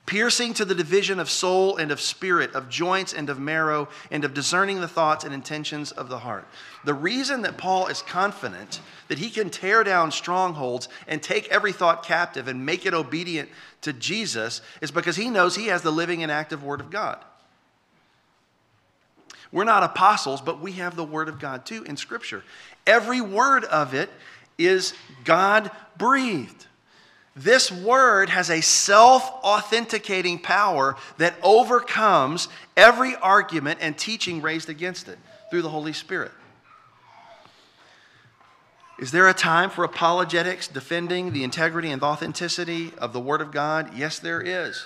piercing 0.06 0.54
to 0.54 0.66
the 0.66 0.76
division 0.76 1.20
of 1.20 1.30
soul 1.30 1.78
and 1.78 1.92
of 1.92 2.00
spirit, 2.00 2.54
of 2.54 2.70
joints 2.70 3.14
and 3.14 3.30
of 3.30 3.40
marrow, 3.40 3.88
and 4.12 4.24
of 4.24 4.34
discerning 4.34 4.82
the 4.82 4.88
thoughts 4.88 5.24
and 5.24 5.34
intentions 5.34 5.92
of 5.92 6.10
the 6.10 6.20
heart. 6.20 6.48
The 6.84 6.94
reason 6.94 7.42
that 7.42 7.58
Paul 7.58 7.88
is 7.88 8.02
confident 8.02 8.82
that 9.08 9.18
he 9.18 9.30
can 9.30 9.50
tear 9.50 9.84
down 9.84 10.12
strongholds 10.12 10.90
and 11.08 11.22
take 11.22 11.48
every 11.50 11.72
thought 11.72 12.06
captive 12.06 12.48
and 12.48 12.66
make 12.66 12.86
it 12.86 12.94
obedient 12.94 13.50
to 13.82 13.94
Jesus 13.94 14.62
is 14.82 14.92
because 14.92 15.16
he 15.16 15.30
knows 15.30 15.56
he 15.56 15.68
has 15.68 15.82
the 15.82 15.92
living 15.92 16.22
and 16.22 16.32
active 16.32 16.64
word 16.64 16.82
of 16.82 16.92
God. 16.92 17.24
We're 19.52 19.64
not 19.64 19.84
apostles, 19.84 20.42
but 20.42 20.60
we 20.60 20.74
have 20.74 20.98
the 20.98 21.04
Word 21.06 21.30
of 21.30 21.40
God 21.40 21.66
too 21.66 21.84
in 21.84 21.96
Scripture. 21.96 22.44
Every 22.86 23.22
word 23.22 23.64
of 23.64 23.94
it 23.94 24.10
is 24.58 24.94
God 25.24 25.72
breathed. 25.98 26.68
This 27.36 27.70
word 27.70 28.30
has 28.30 28.50
a 28.50 28.62
self 28.62 29.24
authenticating 29.44 30.40
power 30.40 30.96
that 31.18 31.36
overcomes 31.44 32.48
every 32.78 33.16
argument 33.18 33.80
and 33.82 33.98
teaching 33.98 34.42
raised 34.42 34.70
against 34.70 35.10
it 35.10 35.20
through 35.50 35.62
the 35.64 35.70
Holy 35.70 35.92
Spirit. 35.92 36.32
Is 38.98 39.12
there 39.12 39.28
a 39.28 39.34
time 39.34 39.70
for 39.70 39.84
apologetics 39.84 40.70
defending 40.70 41.34
the 41.34 41.44
integrity 41.44 41.92
and 41.92 42.02
authenticity 42.02 42.94
of 42.98 43.12
the 43.12 43.20
Word 43.20 43.42
of 43.42 43.52
God? 43.52 43.94
Yes, 43.94 44.20
there 44.20 44.42
is. 44.42 44.86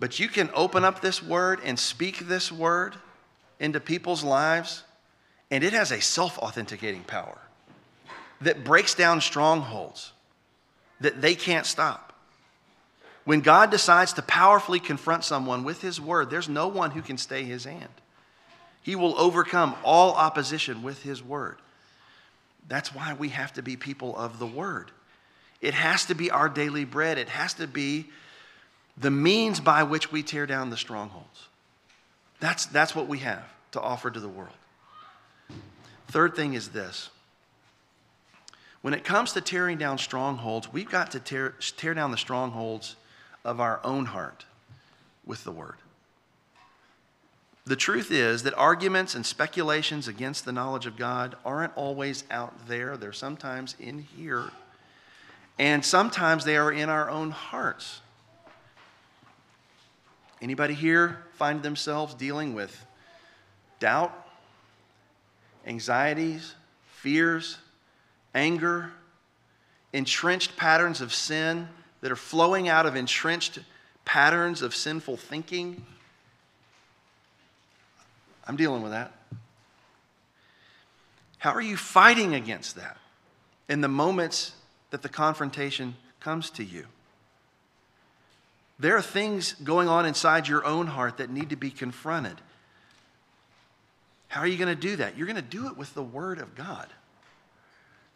But 0.00 0.18
you 0.18 0.26
can 0.26 0.50
open 0.52 0.84
up 0.84 1.00
this 1.00 1.22
Word 1.22 1.60
and 1.64 1.78
speak 1.78 2.26
this 2.26 2.50
Word 2.50 2.96
into 3.60 3.78
people's 3.78 4.24
lives, 4.24 4.82
and 5.52 5.62
it 5.62 5.72
has 5.72 5.92
a 5.92 6.00
self 6.00 6.36
authenticating 6.38 7.04
power 7.04 7.38
that 8.40 8.64
breaks 8.64 8.94
down 8.94 9.20
strongholds 9.20 10.10
that 11.00 11.20
they 11.20 11.34
can't 11.34 11.66
stop. 11.66 12.12
When 13.24 13.40
God 13.40 13.70
decides 13.70 14.14
to 14.14 14.22
powerfully 14.22 14.80
confront 14.80 15.24
someone 15.24 15.62
with 15.62 15.82
His 15.82 16.00
word, 16.00 16.30
there's 16.30 16.48
no 16.48 16.68
one 16.68 16.92
who 16.92 17.02
can 17.02 17.18
stay 17.18 17.44
His 17.44 17.64
hand. 17.64 17.88
He 18.82 18.96
will 18.96 19.18
overcome 19.18 19.74
all 19.84 20.14
opposition 20.14 20.82
with 20.82 21.02
His 21.02 21.22
word. 21.22 21.58
That's 22.68 22.94
why 22.94 23.14
we 23.14 23.28
have 23.30 23.52
to 23.54 23.62
be 23.62 23.76
people 23.76 24.16
of 24.16 24.38
the 24.38 24.46
word. 24.46 24.90
It 25.60 25.74
has 25.74 26.06
to 26.06 26.14
be 26.14 26.30
our 26.30 26.48
daily 26.48 26.84
bread, 26.84 27.18
it 27.18 27.28
has 27.28 27.54
to 27.54 27.66
be 27.66 28.06
the 28.96 29.10
means 29.10 29.60
by 29.60 29.82
which 29.82 30.10
we 30.10 30.22
tear 30.22 30.46
down 30.46 30.70
the 30.70 30.76
strongholds. 30.76 31.48
That's, 32.40 32.66
that's 32.66 32.94
what 32.94 33.08
we 33.08 33.18
have 33.18 33.44
to 33.72 33.80
offer 33.80 34.10
to 34.10 34.20
the 34.20 34.28
world. 34.28 34.56
Third 36.08 36.34
thing 36.34 36.54
is 36.54 36.70
this 36.70 37.10
when 38.82 38.94
it 38.94 39.04
comes 39.04 39.32
to 39.32 39.40
tearing 39.40 39.78
down 39.78 39.98
strongholds, 39.98 40.72
we've 40.72 40.90
got 40.90 41.10
to 41.12 41.20
tear, 41.20 41.54
tear 41.76 41.94
down 41.94 42.10
the 42.10 42.16
strongholds 42.16 42.96
of 43.44 43.60
our 43.60 43.80
own 43.84 44.06
heart 44.06 44.44
with 45.24 45.44
the 45.44 45.52
word. 45.52 45.76
The 47.66 47.76
truth 47.76 48.10
is 48.10 48.44
that 48.44 48.54
arguments 48.54 49.14
and 49.14 49.26
speculations 49.26 50.08
against 50.08 50.46
the 50.46 50.52
knowledge 50.52 50.86
of 50.86 50.96
God 50.96 51.36
aren't 51.44 51.76
always 51.76 52.24
out 52.30 52.66
there. 52.66 52.96
They're 52.96 53.12
sometimes 53.12 53.76
in 53.78 53.98
here. 54.16 54.44
And 55.58 55.84
sometimes 55.84 56.44
they 56.44 56.56
are 56.56 56.72
in 56.72 56.88
our 56.88 57.10
own 57.10 57.30
hearts. 57.30 58.00
Anybody 60.40 60.72
here 60.72 61.18
find 61.34 61.62
themselves 61.62 62.14
dealing 62.14 62.54
with 62.54 62.86
doubt, 63.80 64.14
anxieties, 65.66 66.54
fears, 66.86 67.58
anger, 68.34 68.92
entrenched 69.92 70.56
patterns 70.56 71.00
of 71.00 71.12
sin 71.12 71.68
that 72.00 72.12
are 72.12 72.16
flowing 72.16 72.68
out 72.68 72.86
of 72.86 72.96
entrenched 72.96 73.58
patterns 74.04 74.62
of 74.62 74.74
sinful 74.74 75.16
thinking? 75.16 75.84
I'm 78.46 78.56
dealing 78.56 78.82
with 78.82 78.92
that. 78.92 79.12
How 81.38 81.52
are 81.52 81.62
you 81.62 81.76
fighting 81.76 82.34
against 82.34 82.76
that 82.76 82.96
in 83.68 83.80
the 83.80 83.88
moments 83.88 84.52
that 84.90 85.02
the 85.02 85.08
confrontation 85.08 85.94
comes 86.20 86.50
to 86.50 86.64
you? 86.64 86.86
There 88.78 88.96
are 88.96 89.02
things 89.02 89.54
going 89.54 89.88
on 89.88 90.06
inside 90.06 90.48
your 90.48 90.64
own 90.64 90.86
heart 90.86 91.18
that 91.18 91.30
need 91.30 91.50
to 91.50 91.56
be 91.56 91.70
confronted. 91.70 92.40
How 94.28 94.40
are 94.40 94.46
you 94.46 94.56
going 94.56 94.74
to 94.74 94.80
do 94.80 94.96
that? 94.96 95.16
You're 95.16 95.26
going 95.26 95.36
to 95.36 95.42
do 95.42 95.66
it 95.66 95.76
with 95.76 95.94
the 95.94 96.02
Word 96.02 96.38
of 96.38 96.54
God. 96.54 96.86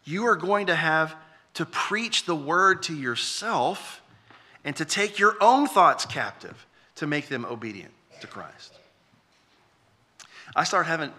You 0.05 0.27
are 0.27 0.35
going 0.35 0.67
to 0.67 0.75
have 0.75 1.15
to 1.55 1.65
preach 1.65 2.25
the 2.25 2.35
Word 2.35 2.83
to 2.83 2.95
yourself 2.95 4.01
and 4.63 4.75
to 4.75 4.85
take 4.85 5.19
your 5.19 5.35
own 5.41 5.67
thoughts 5.67 6.05
captive 6.05 6.65
to 6.95 7.07
make 7.07 7.27
them 7.27 7.45
obedient 7.45 7.93
to 8.21 8.27
Christ. 8.27 8.77
I 10.55 10.63
start 10.63 10.85
having, 10.85 11.11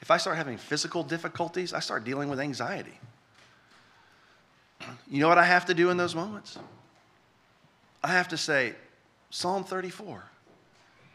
if 0.00 0.10
I 0.10 0.16
start 0.16 0.36
having 0.36 0.58
physical 0.58 1.02
difficulties, 1.02 1.72
I 1.72 1.80
start 1.80 2.04
dealing 2.04 2.28
with 2.28 2.40
anxiety. 2.40 2.98
You 5.08 5.20
know 5.20 5.28
what 5.28 5.38
I 5.38 5.44
have 5.44 5.66
to 5.66 5.74
do 5.74 5.90
in 5.90 5.96
those 5.96 6.14
moments? 6.14 6.58
I 8.02 8.08
have 8.08 8.28
to 8.28 8.36
say, 8.36 8.74
Psalm 9.30 9.64
34. 9.64 10.24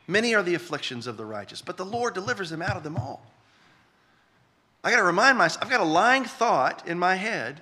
Many 0.07 0.36
are 0.36 0.43
the 0.43 0.53
afflictions 0.53 1.07
of 1.07 1.17
the 1.17 1.26
righteous, 1.26 1.61
but 1.61 1.78
the 1.78 1.86
Lord 1.86 2.13
delivers 2.13 2.51
them 2.51 2.61
out 2.61 2.78
of 2.78 2.84
them 2.84 2.95
all. 2.95 3.26
I 4.86 4.91
got 4.91 4.97
to 4.97 5.03
remind 5.03 5.39
myself, 5.39 5.63
I've 5.63 5.71
got 5.71 5.81
a 5.81 5.83
lying 5.83 6.25
thought 6.25 6.88
in 6.88 6.99
my 6.99 7.15
head, 7.15 7.59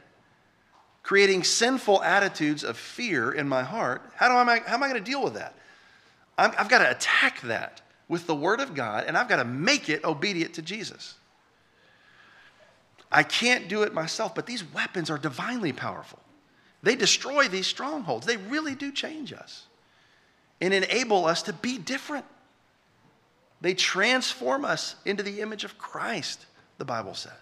creating 1.04 1.46
sinful 1.46 2.04
attitudes 2.04 2.66
of 2.66 2.76
fear 2.76 3.32
in 3.32 3.48
my 3.48 3.64
heart. 3.64 4.02
How, 4.18 4.28
do 4.28 4.36
I, 4.36 4.60
how 4.60 4.74
am 4.74 4.84
I 4.84 4.90
going 4.90 5.02
to 5.02 5.12
deal 5.12 5.24
with 5.24 5.36
that? 5.36 5.56
i 6.38 6.44
have 6.44 6.68
got 6.68 6.80
to 6.80 6.92
attack 6.92 7.40
that 7.42 7.82
with 8.10 8.28
the 8.28 8.36
Word 8.36 8.60
of 8.60 8.76
God, 8.76 9.06
and 9.08 9.18
I've 9.18 9.30
got 9.30 9.38
to 9.38 9.46
make 9.46 9.88
it 9.88 10.04
obedient 10.04 10.56
to 10.56 10.62
Jesus. 10.62 11.16
I 13.10 13.24
can't 13.24 13.70
do 13.70 13.84
it 13.84 13.94
myself, 13.94 14.36
but 14.36 14.46
these 14.46 14.64
weapons 14.74 15.10
are 15.10 15.18
divinely 15.18 15.72
powerful. 15.72 16.20
They 16.82 16.98
destroy 16.98 17.48
these 17.48 17.68
strongholds, 17.68 18.26
they 18.26 18.36
really 18.36 18.76
do 18.76 18.92
change 18.92 19.32
us 19.32 19.64
and 20.60 20.74
enable 20.74 21.26
us 21.26 21.44
to 21.44 21.54
be 21.54 21.78
different. 21.78 22.26
They 23.62 23.76
transform 23.76 24.66
us 24.66 24.96
into 25.06 25.24
the 25.24 25.40
image 25.40 25.64
of 25.64 25.78
Christ, 25.78 26.46
the 26.78 26.86
Bible 26.86 27.14
says. 27.14 27.34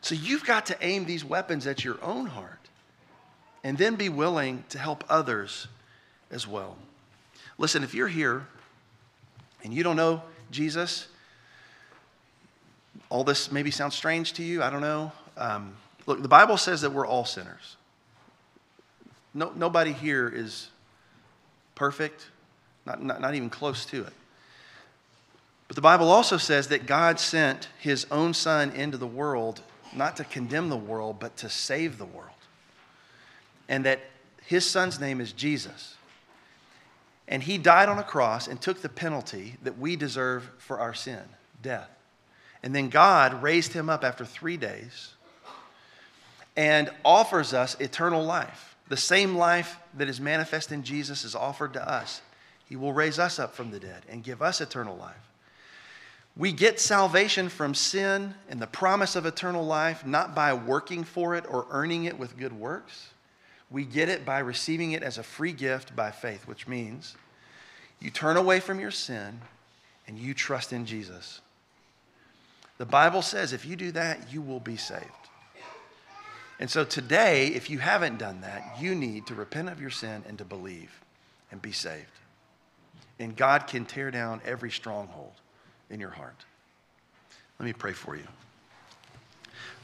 So 0.00 0.14
you've 0.14 0.44
got 0.44 0.66
to 0.66 0.76
aim 0.80 1.04
these 1.04 1.24
weapons 1.24 1.66
at 1.66 1.84
your 1.84 2.02
own 2.02 2.26
heart 2.26 2.58
and 3.64 3.78
then 3.78 3.94
be 3.94 4.08
willing 4.08 4.64
to 4.70 4.78
help 4.78 5.04
others 5.08 5.68
as 6.30 6.46
well. 6.46 6.76
Listen, 7.58 7.84
if 7.84 7.94
you're 7.94 8.08
here 8.08 8.46
and 9.62 9.72
you 9.72 9.82
don't 9.82 9.96
know 9.96 10.22
Jesus, 10.50 11.06
all 13.08 13.24
this 13.24 13.52
maybe 13.52 13.70
sounds 13.70 13.94
strange 13.94 14.32
to 14.34 14.42
you. 14.42 14.62
I 14.62 14.70
don't 14.70 14.80
know. 14.80 15.12
Um, 15.36 15.76
look, 16.06 16.20
the 16.22 16.28
Bible 16.28 16.56
says 16.56 16.80
that 16.80 16.90
we're 16.90 17.06
all 17.06 17.24
sinners. 17.24 17.76
No, 19.34 19.52
nobody 19.54 19.92
here 19.92 20.30
is 20.34 20.68
perfect, 21.74 22.26
not, 22.84 23.02
not, 23.02 23.20
not 23.20 23.34
even 23.34 23.50
close 23.50 23.84
to 23.86 24.02
it. 24.02 24.12
But 25.72 25.76
the 25.76 25.80
Bible 25.80 26.10
also 26.10 26.36
says 26.36 26.68
that 26.68 26.84
God 26.84 27.18
sent 27.18 27.70
his 27.78 28.06
own 28.10 28.34
son 28.34 28.72
into 28.72 28.98
the 28.98 29.06
world 29.06 29.62
not 29.94 30.18
to 30.18 30.24
condemn 30.24 30.68
the 30.68 30.76
world, 30.76 31.16
but 31.18 31.38
to 31.38 31.48
save 31.48 31.96
the 31.96 32.04
world. 32.04 32.28
And 33.70 33.86
that 33.86 34.00
his 34.44 34.68
son's 34.68 35.00
name 35.00 35.18
is 35.18 35.32
Jesus. 35.32 35.96
And 37.26 37.42
he 37.42 37.56
died 37.56 37.88
on 37.88 37.98
a 37.98 38.02
cross 38.02 38.48
and 38.48 38.60
took 38.60 38.82
the 38.82 38.90
penalty 38.90 39.56
that 39.62 39.78
we 39.78 39.96
deserve 39.96 40.50
for 40.58 40.78
our 40.78 40.92
sin 40.92 41.22
death. 41.62 41.88
And 42.62 42.76
then 42.76 42.90
God 42.90 43.42
raised 43.42 43.72
him 43.72 43.88
up 43.88 44.04
after 44.04 44.26
three 44.26 44.58
days 44.58 45.14
and 46.54 46.90
offers 47.02 47.54
us 47.54 47.80
eternal 47.80 48.22
life. 48.22 48.76
The 48.90 48.98
same 48.98 49.36
life 49.36 49.78
that 49.94 50.10
is 50.10 50.20
manifest 50.20 50.70
in 50.70 50.82
Jesus 50.82 51.24
is 51.24 51.34
offered 51.34 51.72
to 51.72 51.90
us. 51.90 52.20
He 52.68 52.76
will 52.76 52.92
raise 52.92 53.18
us 53.18 53.38
up 53.38 53.54
from 53.54 53.70
the 53.70 53.80
dead 53.80 54.02
and 54.10 54.22
give 54.22 54.42
us 54.42 54.60
eternal 54.60 54.98
life. 54.98 55.31
We 56.36 56.52
get 56.52 56.80
salvation 56.80 57.48
from 57.48 57.74
sin 57.74 58.34
and 58.48 58.60
the 58.60 58.66
promise 58.66 59.16
of 59.16 59.26
eternal 59.26 59.66
life 59.66 60.06
not 60.06 60.34
by 60.34 60.54
working 60.54 61.04
for 61.04 61.34
it 61.34 61.44
or 61.48 61.66
earning 61.70 62.04
it 62.04 62.18
with 62.18 62.38
good 62.38 62.54
works. 62.54 63.10
We 63.70 63.84
get 63.84 64.08
it 64.08 64.24
by 64.24 64.38
receiving 64.38 64.92
it 64.92 65.02
as 65.02 65.18
a 65.18 65.22
free 65.22 65.52
gift 65.52 65.94
by 65.94 66.10
faith, 66.10 66.46
which 66.46 66.66
means 66.66 67.16
you 68.00 68.10
turn 68.10 68.36
away 68.36 68.60
from 68.60 68.80
your 68.80 68.90
sin 68.90 69.40
and 70.06 70.18
you 70.18 70.32
trust 70.34 70.72
in 70.72 70.86
Jesus. 70.86 71.40
The 72.78 72.86
Bible 72.86 73.22
says 73.22 73.52
if 73.52 73.66
you 73.66 73.76
do 73.76 73.92
that, 73.92 74.32
you 74.32 74.40
will 74.40 74.60
be 74.60 74.76
saved. 74.76 75.06
And 76.58 76.70
so 76.70 76.84
today, 76.84 77.48
if 77.48 77.68
you 77.68 77.78
haven't 77.78 78.18
done 78.18 78.40
that, 78.42 78.76
you 78.80 78.94
need 78.94 79.26
to 79.26 79.34
repent 79.34 79.68
of 79.68 79.80
your 79.80 79.90
sin 79.90 80.22
and 80.28 80.38
to 80.38 80.44
believe 80.44 81.00
and 81.50 81.60
be 81.60 81.72
saved. 81.72 82.06
And 83.18 83.36
God 83.36 83.66
can 83.66 83.84
tear 83.84 84.10
down 84.10 84.40
every 84.44 84.70
stronghold 84.70 85.32
in 85.92 86.00
your 86.00 86.10
heart. 86.10 86.44
Let 87.60 87.66
me 87.66 87.72
pray 87.72 87.92
for 87.92 88.16
you. 88.16 88.26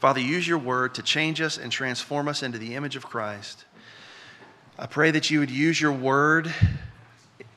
Father, 0.01 0.21
use 0.21 0.49
your 0.49 0.59
word 0.59 0.95
to 0.95 1.03
change 1.03 1.41
us 1.41 1.59
and 1.59 1.71
transform 1.71 2.27
us 2.27 2.43
into 2.43 2.59
the 2.59 2.75
image 2.75 2.97
of 2.97 3.05
Christ. 3.05 3.65
I 4.79 4.87
pray 4.87 5.11
that 5.11 5.31
you 5.31 5.41
would 5.41 5.51
use 5.51 5.81
your 5.81 5.93
word 5.93 6.53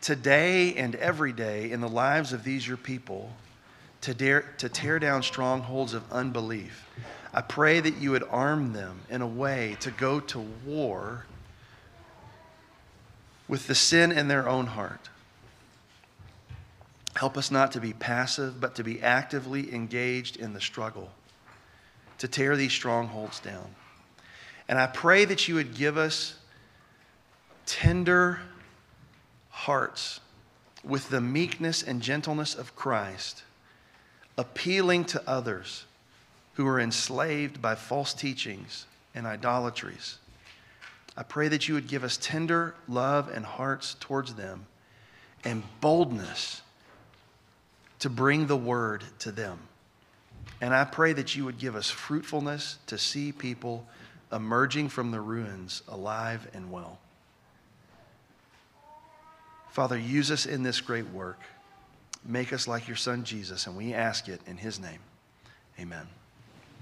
today 0.01 0.75
and 0.75 0.95
every 0.95 1.33
day 1.33 1.71
in 1.71 1.81
the 1.81 1.89
lives 1.89 2.33
of 2.33 2.43
these 2.43 2.67
your 2.67 2.77
people 2.77 3.31
to, 4.01 4.13
dare, 4.13 4.41
to 4.57 4.69
tear 4.69 4.99
down 4.99 5.23
strongholds 5.23 5.93
of 5.93 6.11
unbelief. 6.11 6.87
I 7.33 7.41
pray 7.41 7.79
that 7.79 7.97
you 7.97 8.11
would 8.11 8.23
arm 8.29 8.73
them 8.73 9.01
in 9.09 9.21
a 9.21 9.27
way 9.27 9.77
to 9.81 9.91
go 9.91 10.19
to 10.19 10.39
war 10.65 11.25
with 13.47 13.67
the 13.67 13.75
sin 13.75 14.11
in 14.11 14.27
their 14.27 14.49
own 14.49 14.65
heart. 14.65 15.09
Help 17.15 17.37
us 17.37 17.51
not 17.51 17.71
to 17.73 17.81
be 17.81 17.93
passive, 17.93 18.59
but 18.61 18.75
to 18.75 18.83
be 18.83 19.01
actively 19.01 19.73
engaged 19.73 20.37
in 20.37 20.53
the 20.53 20.61
struggle 20.61 21.11
to 22.17 22.27
tear 22.27 22.55
these 22.55 22.71
strongholds 22.71 23.39
down. 23.39 23.75
And 24.67 24.77
I 24.77 24.87
pray 24.87 25.25
that 25.25 25.47
you 25.47 25.55
would 25.55 25.75
give 25.75 25.97
us 25.97 26.35
tender 27.65 28.39
hearts 29.49 30.19
with 30.83 31.09
the 31.09 31.19
meekness 31.19 31.81
and 31.83 32.01
gentleness 32.01 32.55
of 32.55 32.75
Christ, 32.75 33.43
appealing 34.37 35.05
to 35.05 35.23
others 35.27 35.85
who 36.53 36.67
are 36.67 36.79
enslaved 36.79 37.61
by 37.61 37.75
false 37.75 38.13
teachings 38.13 38.85
and 39.15 39.25
idolatries. 39.25 40.17
I 41.17 41.23
pray 41.23 41.47
that 41.47 41.67
you 41.67 41.73
would 41.73 41.87
give 41.87 42.03
us 42.03 42.17
tender 42.21 42.75
love 42.87 43.29
and 43.33 43.45
hearts 43.45 43.95
towards 43.99 44.35
them 44.35 44.65
and 45.43 45.63
boldness 45.81 46.60
to 48.01 48.09
bring 48.09 48.47
the 48.47 48.57
word 48.57 49.03
to 49.19 49.31
them. 49.31 49.59
And 50.59 50.73
I 50.73 50.83
pray 50.83 51.13
that 51.13 51.35
you 51.35 51.45
would 51.45 51.57
give 51.57 51.75
us 51.75 51.89
fruitfulness 51.89 52.77
to 52.87 52.97
see 52.97 53.31
people 53.31 53.87
emerging 54.31 54.89
from 54.89 55.11
the 55.11 55.21
ruins 55.21 55.81
alive 55.87 56.47
and 56.53 56.71
well. 56.71 56.99
Father, 59.69 59.97
use 59.97 60.31
us 60.31 60.45
in 60.45 60.63
this 60.63 60.81
great 60.81 61.07
work. 61.09 61.39
Make 62.25 62.53
us 62.53 62.67
like 62.67 62.87
your 62.87 62.97
son 62.97 63.23
Jesus, 63.23 63.67
and 63.67 63.77
we 63.77 63.93
ask 63.93 64.27
it 64.27 64.41
in 64.45 64.57
his 64.57 64.79
name. 64.79 64.99
Amen. 65.79 66.07